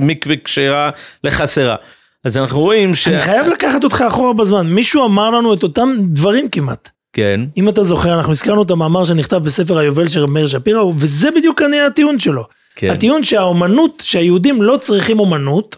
מקווה 0.01 0.35
כשרה 0.43 0.89
לחסרה. 1.23 1.75
אז 2.23 2.37
אנחנו 2.37 2.59
רואים 2.59 2.95
ש... 2.95 3.07
אני 3.07 3.21
חייב 3.21 3.47
לקחת 3.47 3.83
אותך 3.83 4.03
אחורה 4.07 4.33
בזמן, 4.33 4.67
מישהו 4.67 5.05
אמר 5.05 5.29
לנו 5.29 5.53
את 5.53 5.63
אותם 5.63 5.89
דברים 6.07 6.49
כמעט. 6.49 6.89
כן, 7.13 7.41
אם 7.57 7.69
אתה 7.69 7.83
זוכר, 7.83 8.13
אנחנו 8.13 8.31
הזכרנו 8.31 8.63
את 8.63 8.71
המאמר 8.71 9.03
שנכתב 9.03 9.37
בספר 9.37 9.77
היובל 9.77 10.07
של 10.07 10.25
מאיר 10.25 10.45
שפירא, 10.45 10.83
וזה 10.83 11.31
בדיוק 11.31 11.59
כנראה 11.59 11.85
הטיעון 11.85 12.19
שלו. 12.19 12.43
כן. 12.75 12.89
הטיעון 12.89 13.23
שהאומנות, 13.23 14.03
שהיהודים 14.05 14.61
לא 14.61 14.77
צריכים 14.77 15.19
אומנות, 15.19 15.75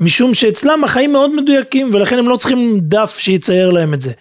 משום 0.00 0.34
שאצלם 0.34 0.84
החיים 0.84 1.12
מאוד 1.12 1.34
מדויקים, 1.34 1.90
ולכן 1.92 2.18
הם 2.18 2.28
לא 2.28 2.36
צריכים 2.36 2.80
דף 2.82 3.16
שיצייר 3.18 3.70
להם 3.70 3.94
את 3.94 4.00
זה. 4.00 4.12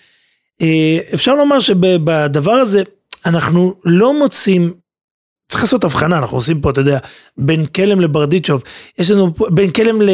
אה, 0.61 0.97
אפשר 1.13 1.35
לומר 1.35 1.59
שבדבר 1.59 2.51
הזה, 2.51 2.83
אנחנו 3.25 3.73
לא 3.85 4.19
מוצאים, 4.19 4.73
צריך 5.51 5.63
לעשות 5.63 5.83
הבחנה, 5.83 6.17
אנחנו 6.17 6.37
עושים 6.37 6.61
פה, 6.61 6.69
אתה 6.69 6.81
יודע, 6.81 6.99
בין 7.37 7.65
כלם 7.65 8.01
לברדיצ'וב, 8.01 8.63
יש 8.97 9.11
לנו 9.11 9.35
פה, 9.35 9.49
בין 9.49 9.71
כלם 9.71 10.01
ל... 10.01 10.09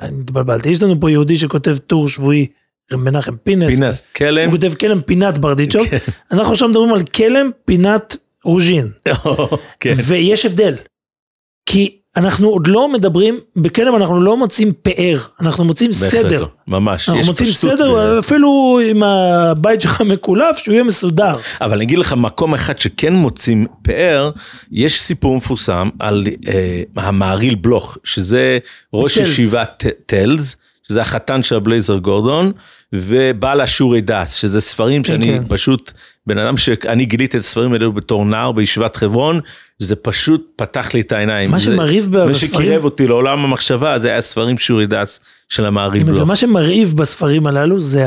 התבלבלתי, 0.00 0.68
יש 0.68 0.82
לנו 0.82 1.00
פה 1.00 1.10
יהודי 1.10 1.36
שכותב 1.36 1.76
טור 1.78 2.08
שבועי, 2.08 2.46
מנחם 2.92 3.36
פינס, 3.36 3.74
פינס, 3.74 4.08
כלם. 4.16 4.50
הוא 4.50 4.56
כותב 4.56 4.74
כלם 4.74 5.00
פינת 5.02 5.38
ברדיצ'וב, 5.38 5.88
כן. 5.88 5.98
אנחנו 6.30 6.52
עכשיו 6.52 6.68
מדברים 6.68 6.94
על 6.94 7.02
כלם 7.02 7.50
פינת 7.64 8.16
רוז'ין. 8.44 8.90
כן. 9.80 9.92
ויש 10.06 10.46
הבדל. 10.46 10.74
כי 11.66 12.01
אנחנו 12.16 12.48
עוד 12.48 12.66
לא 12.66 12.88
מדברים, 12.92 13.40
בכלם 13.56 13.96
אנחנו 13.96 14.20
לא 14.20 14.36
מוצאים 14.36 14.72
פאר, 14.82 15.18
אנחנו 15.40 15.64
מוצאים 15.64 15.92
סדר. 15.92 16.40
לא, 16.40 16.48
ממש. 16.68 17.08
אנחנו 17.08 17.24
מוצאים 17.26 17.48
סדר, 17.48 17.94
ב- 17.94 18.18
אפילו 18.18 18.80
עם 18.90 19.02
הבית 19.02 19.80
שלך 19.80 20.00
מקולף, 20.00 20.56
שהוא 20.56 20.72
יהיה 20.72 20.84
מסודר. 20.84 21.36
אבל 21.60 21.72
אני 21.76 21.84
אגיד 21.84 21.98
לך 21.98 22.12
מקום 22.12 22.54
אחד 22.54 22.78
שכן 22.78 23.12
מוצאים 23.14 23.66
פאר, 23.82 24.30
יש 24.72 25.00
סיפור 25.00 25.36
מפורסם 25.36 25.88
על 25.98 26.26
אה, 26.48 26.82
המעריל 26.96 27.54
בלוך, 27.54 27.98
שזה 28.04 28.58
ראש 28.94 29.18
טלס. 29.18 29.28
ישיבת 29.28 29.84
טלס, 30.06 30.56
שזה 30.88 31.00
החתן 31.00 31.42
של 31.42 31.56
הבלייזר 31.56 31.96
גורדון, 31.96 32.52
ובעל 32.92 33.60
השיעורי 33.60 34.00
דס, 34.00 34.34
שזה 34.34 34.60
ספרים 34.60 35.02
כן, 35.02 35.12
שאני 35.12 35.26
כן. 35.26 35.42
פשוט, 35.48 35.92
בן 36.26 36.38
אדם 36.38 36.56
שאני 36.56 37.04
גיליתי 37.04 37.36
את 37.36 37.42
הספרים 37.42 37.72
האלו 37.72 37.92
בתור 37.92 38.24
נער 38.24 38.52
בישיבת 38.52 38.96
חברון, 38.96 39.40
זה 39.78 39.96
פשוט 39.96 40.46
פתח 40.56 40.94
לי 40.94 41.00
את 41.00 41.12
העיניים. 41.12 41.50
מה 41.50 41.58
זה- 41.58 41.64
שמרהיב 41.64 42.16
מה 42.16 42.26
בספרים, 42.26 42.62
שקירב 42.64 42.84
אותי 42.84 43.06
לעולם 43.06 43.44
המחשבה 43.44 43.98
זה 43.98 44.08
היה 44.10 44.20
ספרים 44.20 44.58
שיעורי 44.58 44.86
דס 44.86 45.20
של 45.48 45.64
המעריל 45.66 46.04
בלוך. 46.04 46.18
ומה 46.18 46.36
שמרהיב 46.36 46.96
בספרים 46.96 47.46
הללו 47.46 47.80
זה 47.80 48.04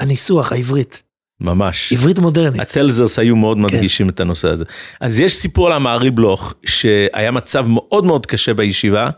הניסוח 0.00 0.52
העברית. 0.52 1.02
ממש. 1.40 1.92
עברית 1.92 2.18
מודרנית. 2.18 2.60
הטלזרס 2.60 3.18
היו 3.18 3.36
מאוד 3.36 3.58
מדגישים 3.58 4.08
את 4.08 4.20
הנושא 4.20 4.48
הזה. 4.48 4.64
אז 5.00 5.20
יש 5.20 5.34
סיפור 5.34 5.66
על 5.66 5.72
המערי 5.72 6.10
בלוך, 6.10 6.54
שהיה 6.66 7.30
מצב 7.30 7.66
מאוד 7.66 8.04
מאוד 8.04 8.26
קשה 8.26 8.54
בישיבה, 8.54 9.10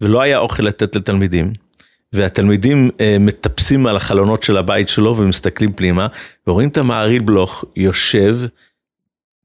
ולא 0.00 0.20
היה 0.22 0.38
אוכל 0.38 0.62
לתת 0.62 0.96
לתלמידים. 0.96 1.52
והתלמידים 2.16 2.90
אה, 3.00 3.16
מטפסים 3.20 3.86
על 3.86 3.96
החלונות 3.96 4.42
של 4.42 4.56
הבית 4.56 4.88
שלו 4.88 5.16
ומסתכלים 5.16 5.72
פנימה, 5.72 6.06
ורואים 6.46 6.68
את 6.68 6.76
המעריל 6.76 7.22
בלוך 7.22 7.64
יושב 7.76 8.38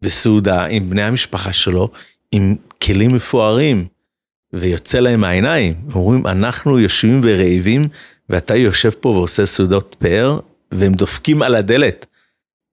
בסעודה 0.01 0.65
עם 0.65 0.89
בני 0.89 1.01
המשפחה 1.01 1.53
שלו, 1.53 1.89
עם 2.31 2.55
כלים 2.81 3.15
מפוארים, 3.15 3.87
ויוצא 4.53 4.99
להם 4.99 5.21
מהעיניים. 5.21 5.73
אומרים, 5.95 6.27
אנחנו 6.27 6.79
יושבים 6.79 7.21
ורעבים, 7.23 7.87
ואתה 8.29 8.55
יושב 8.55 8.89
פה 8.89 9.09
ועושה 9.09 9.45
סעודות 9.45 9.95
פאר, 9.99 10.39
והם 10.71 10.93
דופקים 10.93 11.41
על 11.41 11.55
הדלת. 11.55 12.05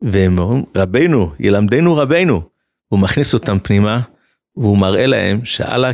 והם 0.03 0.39
אומרים, 0.39 0.65
רבנו, 0.77 1.33
ילמדנו 1.41 1.97
רבנו. 1.97 2.43
הוא 2.89 3.01
מכניס 3.01 3.35
אותם 3.35 3.59
פנימה, 3.59 4.01
והוא 4.57 4.79
מראה 4.79 5.07
להם 5.07 5.45
שעל 5.45 5.85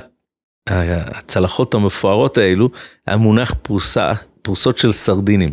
הצלחות 0.68 1.74
המפוארות 1.74 2.38
האלו, 2.38 2.68
היה 3.06 3.16
מונח 3.16 3.54
פרוסה, 3.62 4.12
פרוסות 4.42 4.78
של 4.78 4.92
סרדינים. 4.92 5.52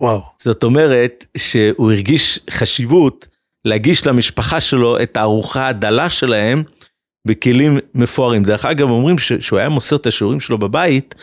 וואו. 0.00 0.22
זאת 0.38 0.64
אומרת 0.64 1.26
שהוא 1.36 1.92
הרגיש 1.92 2.40
חשיבות 2.50 3.28
להגיש 3.64 4.06
למשפחה 4.06 4.60
שלו 4.60 5.02
את 5.02 5.16
הארוחה 5.16 5.68
הדלה 5.68 6.08
שלהם 6.08 6.62
בכלים 7.26 7.78
מפוארים. 7.94 8.42
דרך 8.42 8.64
אגב, 8.64 8.90
אומרים 8.90 9.18
שהוא 9.18 9.58
היה 9.58 9.68
מוסר 9.68 9.96
את 9.96 10.06
השיעורים 10.06 10.40
שלו 10.40 10.58
בבית, 10.58 11.14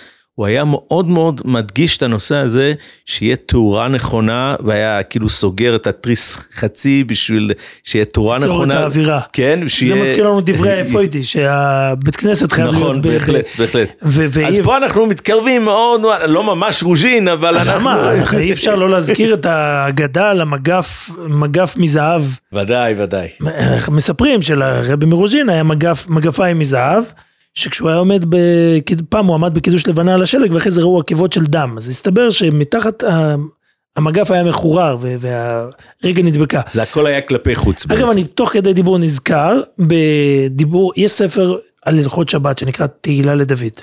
הוא 0.41 0.47
היה 0.47 0.63
מאוד 0.63 1.07
מאוד 1.07 1.41
מדגיש 1.45 1.97
את 1.97 2.03
הנושא 2.03 2.35
הזה, 2.35 2.73
שיהיה 3.05 3.35
תאורה 3.35 3.87
נכונה, 3.87 4.55
והיה 4.59 5.03
כאילו 5.03 5.29
סוגר 5.29 5.75
את 5.75 5.87
התריס 5.87 6.47
חצי 6.53 7.03
בשביל 7.03 7.51
שיהיה 7.83 8.05
תאורה 8.05 8.37
נכונה. 8.37 8.51
ליצור 8.51 8.65
את 8.65 8.71
האווירה. 8.71 9.21
כן, 9.33 9.59
שיהיה... 9.67 9.95
זה 9.95 10.01
מזכיר 10.01 10.27
לנו 10.27 10.41
דברי 10.41 10.71
הייתי, 10.97 11.23
שהבית 11.23 12.15
כנסת 12.15 12.51
חייב 12.51 12.67
נכון, 12.67 12.81
להיות... 12.81 12.97
נכון, 12.97 13.11
בהחלט. 13.11 13.45
בהחלט. 13.57 13.89
ו- 14.03 14.25
ו- 14.29 14.47
אז 14.47 14.59
פה 14.63 14.77
אנחנו 14.77 15.05
מתקרבים 15.05 15.65
מאוד, 15.65 16.01
לא 16.27 16.43
ממש 16.43 16.83
רוז'ין, 16.83 17.27
אבל 17.27 17.57
אנחנו... 17.57 17.89
למה? 17.89 18.11
אי 18.37 18.51
אפשר 18.51 18.75
לא 18.75 18.89
להזכיר 18.89 19.33
את 19.33 19.45
האגדה 19.45 20.29
על 20.29 20.41
המגף, 20.41 21.09
מגף 21.27 21.77
מזהב. 21.77 22.23
ודאי, 22.53 22.93
ודאי. 22.97 23.27
מספרים 23.91 24.41
שלרבי 24.41 25.05
מרוז'ין 25.05 25.49
היה 25.49 25.63
מגף, 25.63 26.05
מגפיים 26.09 26.59
מזהב. 26.59 27.03
שכשהוא 27.53 27.89
היה 27.89 27.97
עומד, 27.97 28.25
פעם 29.09 29.25
הוא 29.25 29.35
עמד 29.35 29.53
בקידוש 29.53 29.87
לבנה 29.87 30.13
על 30.13 30.21
השלג 30.21 30.51
ואחרי 30.53 30.71
זה 30.71 30.81
ראו 30.81 30.99
עקבות 30.99 31.33
של 31.33 31.45
דם, 31.45 31.75
אז 31.77 31.87
הסתבר 31.87 32.29
שמתחת 32.29 33.03
המגף 33.95 34.31
היה 34.31 34.43
מחורר 34.43 34.97
והרגל 35.01 36.23
נדבקה. 36.23 36.61
זה 36.73 36.83
הכל 36.83 37.05
היה 37.05 37.21
כלפי 37.21 37.55
חוץ. 37.55 37.85
אגב, 37.91 38.09
אני 38.09 38.23
תוך 38.23 38.49
כדי 38.49 38.73
דיבור 38.73 38.97
נזכר, 38.97 39.61
בדיבור, 39.79 40.93
יש 40.95 41.11
ספר 41.11 41.57
על 41.85 41.99
הלכות 41.99 42.29
שבת 42.29 42.57
שנקרא 42.57 42.87
תהילה 43.01 43.35
לדוד. 43.35 43.81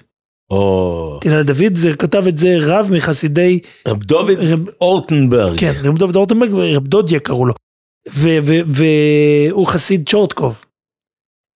או... 0.51 1.19
תהילה 1.21 1.41
לדוד, 1.41 1.75
זה 1.75 1.97
כתב 1.97 2.27
את 2.29 2.37
זה 2.37 2.57
רב 2.61 2.89
מחסידי... 2.93 3.61
רב 3.89 4.03
דוד 4.03 4.39
אורטנברג. 4.81 5.59
כן, 5.59 5.73
רב 5.85 5.99
דוד 5.99 6.17
אורטנברג, 6.17 6.51
רב 6.77 6.87
דודיה 6.87 7.21
קראו 7.21 7.47
לו. 7.47 7.55
והוא 8.67 9.67
חסיד 9.67 10.09
צ'ורטקוב. 10.09 10.65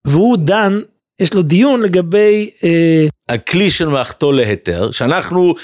והוא 0.06 0.36
דן 0.36 0.80
יש 1.22 1.34
לו 1.34 1.42
דיון 1.42 1.82
לגבי... 1.82 2.50
אה... 2.64 3.06
הכלי 3.28 3.70
של 3.70 3.88
מלאכתו 3.88 4.32
להיתר, 4.32 4.90
שאנחנו, 4.90 5.54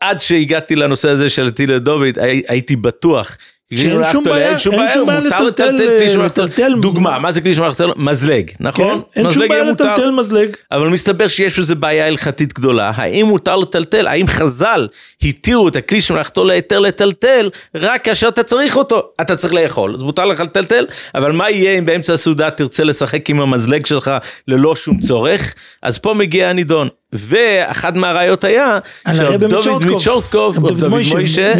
עד 0.00 0.20
שהגעתי 0.20 0.76
לנושא 0.76 1.10
הזה 1.10 1.30
של 1.30 1.50
טילה 1.50 1.78
דוד, 1.78 2.18
הייתי 2.48 2.76
בטוח. 2.76 3.36
שאין 3.74 4.02
שום 4.12 4.24
בעיה, 4.24 4.48
אין 4.48 4.58
שום 4.58 4.76
בעיה 5.06 5.20
לטלטל, 5.20 6.74
דוגמה, 6.80 7.18
מה 7.18 7.32
זה 7.32 7.40
כלי 7.40 7.54
שמלאכתו? 7.54 7.92
מזלג, 7.96 8.50
נכון? 8.60 9.02
כן, 9.14 9.20
אין 9.20 9.32
שום 9.32 9.48
בעיה 9.48 9.64
לטלטל 9.64 10.10
מזלג. 10.10 10.48
אבל 10.72 10.88
מסתבר 10.88 11.28
שיש 11.28 11.58
איזה 11.58 11.74
בעיה 11.74 12.06
הלכתית 12.06 12.52
גדולה, 12.52 12.92
האם 12.94 13.26
מותר 13.26 13.56
לטלטל, 13.56 14.06
האם 14.06 14.26
חז"ל 14.26 14.88
התירו 15.22 15.68
את 15.68 15.76
הכלי 15.76 16.00
שמלאכתו 16.00 16.44
להיתר 16.44 16.78
לטלטל, 16.78 17.50
רק 17.74 18.04
כאשר 18.04 18.28
אתה 18.28 18.42
צריך 18.42 18.76
אותו, 18.76 19.02
אתה 19.20 19.36
צריך 19.36 19.54
לאכול, 19.54 19.94
אז 19.94 20.02
מותר 20.02 20.24
לך 20.24 20.40
לטלטל, 20.40 20.86
אבל 21.14 21.32
מה 21.32 21.50
יהיה 21.50 21.78
אם 21.78 21.86
באמצע 21.86 22.12
הסעודה 22.12 22.50
תרצה 22.50 22.84
לשחק 22.84 23.30
עם 23.30 23.40
המזלג 23.40 23.86
שלך 23.86 24.10
ללא 24.48 24.76
שום 24.76 24.98
צורך, 24.98 25.54
אז 25.82 25.98
פה 25.98 26.14
מגיע 26.14 26.48
הנידון. 26.48 26.88
ואחד 27.12 27.96
מהראיות 27.96 28.44
היה 28.44 28.78
שדוד 29.12 29.84
מצ'ורטקוב, 29.84 30.68
דוד 30.68 30.88
מוישה, 30.88 31.54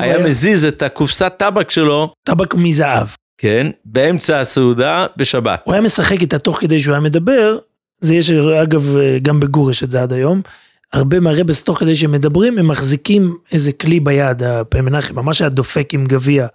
היה 0.00 0.18
מזיז 0.18 0.64
את 0.64 0.82
הקופסת 0.82 1.34
טבק 1.36 1.70
שלו, 1.70 2.14
טבק 2.22 2.54
מזהב, 2.54 3.06
כן, 3.38 3.66
באמצע 3.84 4.40
הסעודה 4.40 5.06
בשבת. 5.16 5.62
הוא 5.64 5.72
היה 5.72 5.82
משחק 5.82 6.20
איתה 6.20 6.38
תוך 6.38 6.60
כדי 6.60 6.80
שהוא 6.80 6.92
היה 6.92 7.00
מדבר, 7.00 7.58
זה 8.00 8.14
יש 8.14 8.30
אגב 8.32 8.96
גם 9.22 9.40
בגור 9.40 9.70
יש 9.70 9.84
את 9.84 9.90
זה 9.90 10.02
עד 10.02 10.12
היום, 10.12 10.42
הרבה 10.92 11.20
מהרבס 11.20 11.64
תוך 11.64 11.78
כדי 11.78 11.94
שהם 11.94 12.10
מדברים 12.10 12.58
הם 12.58 12.68
מחזיקים 12.68 13.36
איזה 13.52 13.72
כלי 13.72 14.00
ביד, 14.00 14.42
מנחם 14.82 15.16
ממש 15.16 15.40
היה 15.40 15.48
דופק 15.48 15.94
עם 15.94 16.04
גביע. 16.04 16.46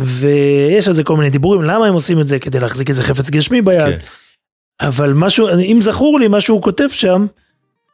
ויש 0.00 0.88
על 0.88 0.94
זה 0.94 1.04
כל 1.04 1.16
מיני 1.16 1.30
דיבורים 1.30 1.62
למה 1.62 1.86
הם 1.86 1.94
עושים 1.94 2.20
את 2.20 2.26
זה 2.26 2.38
כדי 2.38 2.60
להחזיק 2.60 2.90
איזה 2.90 3.02
חפץ 3.02 3.30
גשמי 3.30 3.62
ביד. 3.62 3.80
כן. 3.80 3.98
אבל 4.80 5.12
משהו, 5.12 5.48
אם 5.48 5.78
זכור 5.82 6.20
לי 6.20 6.28
מה 6.28 6.40
שהוא 6.40 6.62
כותב 6.62 6.88
שם, 6.88 7.26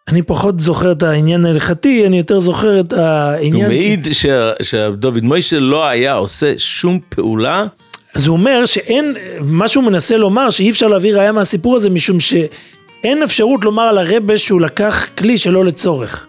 אני 0.09 0.23
פחות 0.23 0.61
זוכר 0.61 0.93
את 0.93 1.03
העניין 1.03 1.45
ההלכתי, 1.45 2.07
אני 2.07 2.19
יותר 2.19 2.41
זוכר 2.41 2.81
את 2.81 2.93
העניין... 2.93 3.55
הוא 3.55 3.67
מעיד 3.67 4.09
ש... 4.13 4.27
שדוד 4.63 5.25
מוישה 5.25 5.59
לא 5.61 5.87
היה 5.87 6.15
עושה 6.15 6.53
שום 6.59 6.99
פעולה. 7.09 7.67
אז 8.15 8.27
הוא 8.27 8.37
אומר 8.37 8.65
שאין, 8.65 9.15
מה 9.41 9.69
שהוא 9.69 9.85
מנסה 9.85 10.17
לומר, 10.17 10.51
שאי 10.51 10.71
אפשר 10.71 10.89
להביא 10.89 11.15
ראיה 11.15 11.33
מהסיפור 11.33 11.77
הזה, 11.77 11.91
משום 11.91 12.21
שאין 12.21 13.23
אפשרות 13.23 13.65
לומר 13.65 13.83
על 13.83 13.99
הרבה 13.99 14.39
שהוא 14.39 14.61
לקח 14.61 15.07
כלי 15.19 15.39
שלא 15.39 15.65
לצורך. 15.65 16.27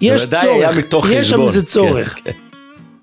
יש 0.00 0.26
צורך, 0.26 0.44
היה 0.44 0.70
מתוך 0.78 1.10
יש 1.10 1.30
שם 1.30 1.42
איזה 1.42 1.62
צורך. 1.62 2.14
כן, 2.14 2.20
כן. 2.24 2.38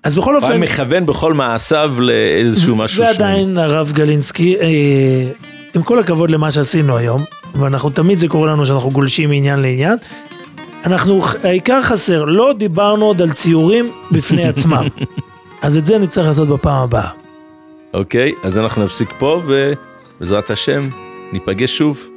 אז 0.02 0.14
בכל 0.14 0.36
אופן... 0.36 0.46
הוא 0.46 0.52
היה 0.52 0.62
מכוון 0.62 1.06
בכל 1.06 1.34
מעשיו 1.34 1.94
לאיזשהו 1.98 2.76
משהו 2.76 3.04
ועדיין 3.04 3.58
הרב 3.58 3.92
גלינסקי, 3.94 4.56
אה, 4.60 4.68
עם 5.74 5.82
כל 5.82 5.98
הכבוד 5.98 6.30
למה 6.30 6.50
שעשינו 6.50 6.96
היום, 6.96 7.20
ואנחנו 7.54 7.90
תמיד 7.90 8.18
זה 8.18 8.28
קורה 8.28 8.50
לנו 8.50 8.66
שאנחנו 8.66 8.90
גולשים 8.90 9.30
מעניין 9.30 9.60
לעניין, 9.60 9.98
אנחנו, 10.86 11.20
העיקר 11.42 11.82
חסר, 11.82 12.24
לא 12.24 12.52
דיברנו 12.58 13.06
עוד 13.06 13.22
על 13.22 13.32
ציורים 13.32 13.92
בפני 14.10 14.44
עצמם. 14.44 14.86
אז 15.62 15.76
את 15.78 15.86
זה 15.86 15.98
נצטרך 15.98 16.26
לעשות 16.26 16.48
בפעם 16.48 16.82
הבאה. 16.82 17.08
אוקיי, 17.94 18.32
אז 18.42 18.58
אנחנו 18.58 18.84
נפסיק 18.84 19.12
פה, 19.18 19.42
ובעזרת 19.46 20.50
השם, 20.50 20.88
ניפגש 21.32 21.78
שוב. 21.78 22.08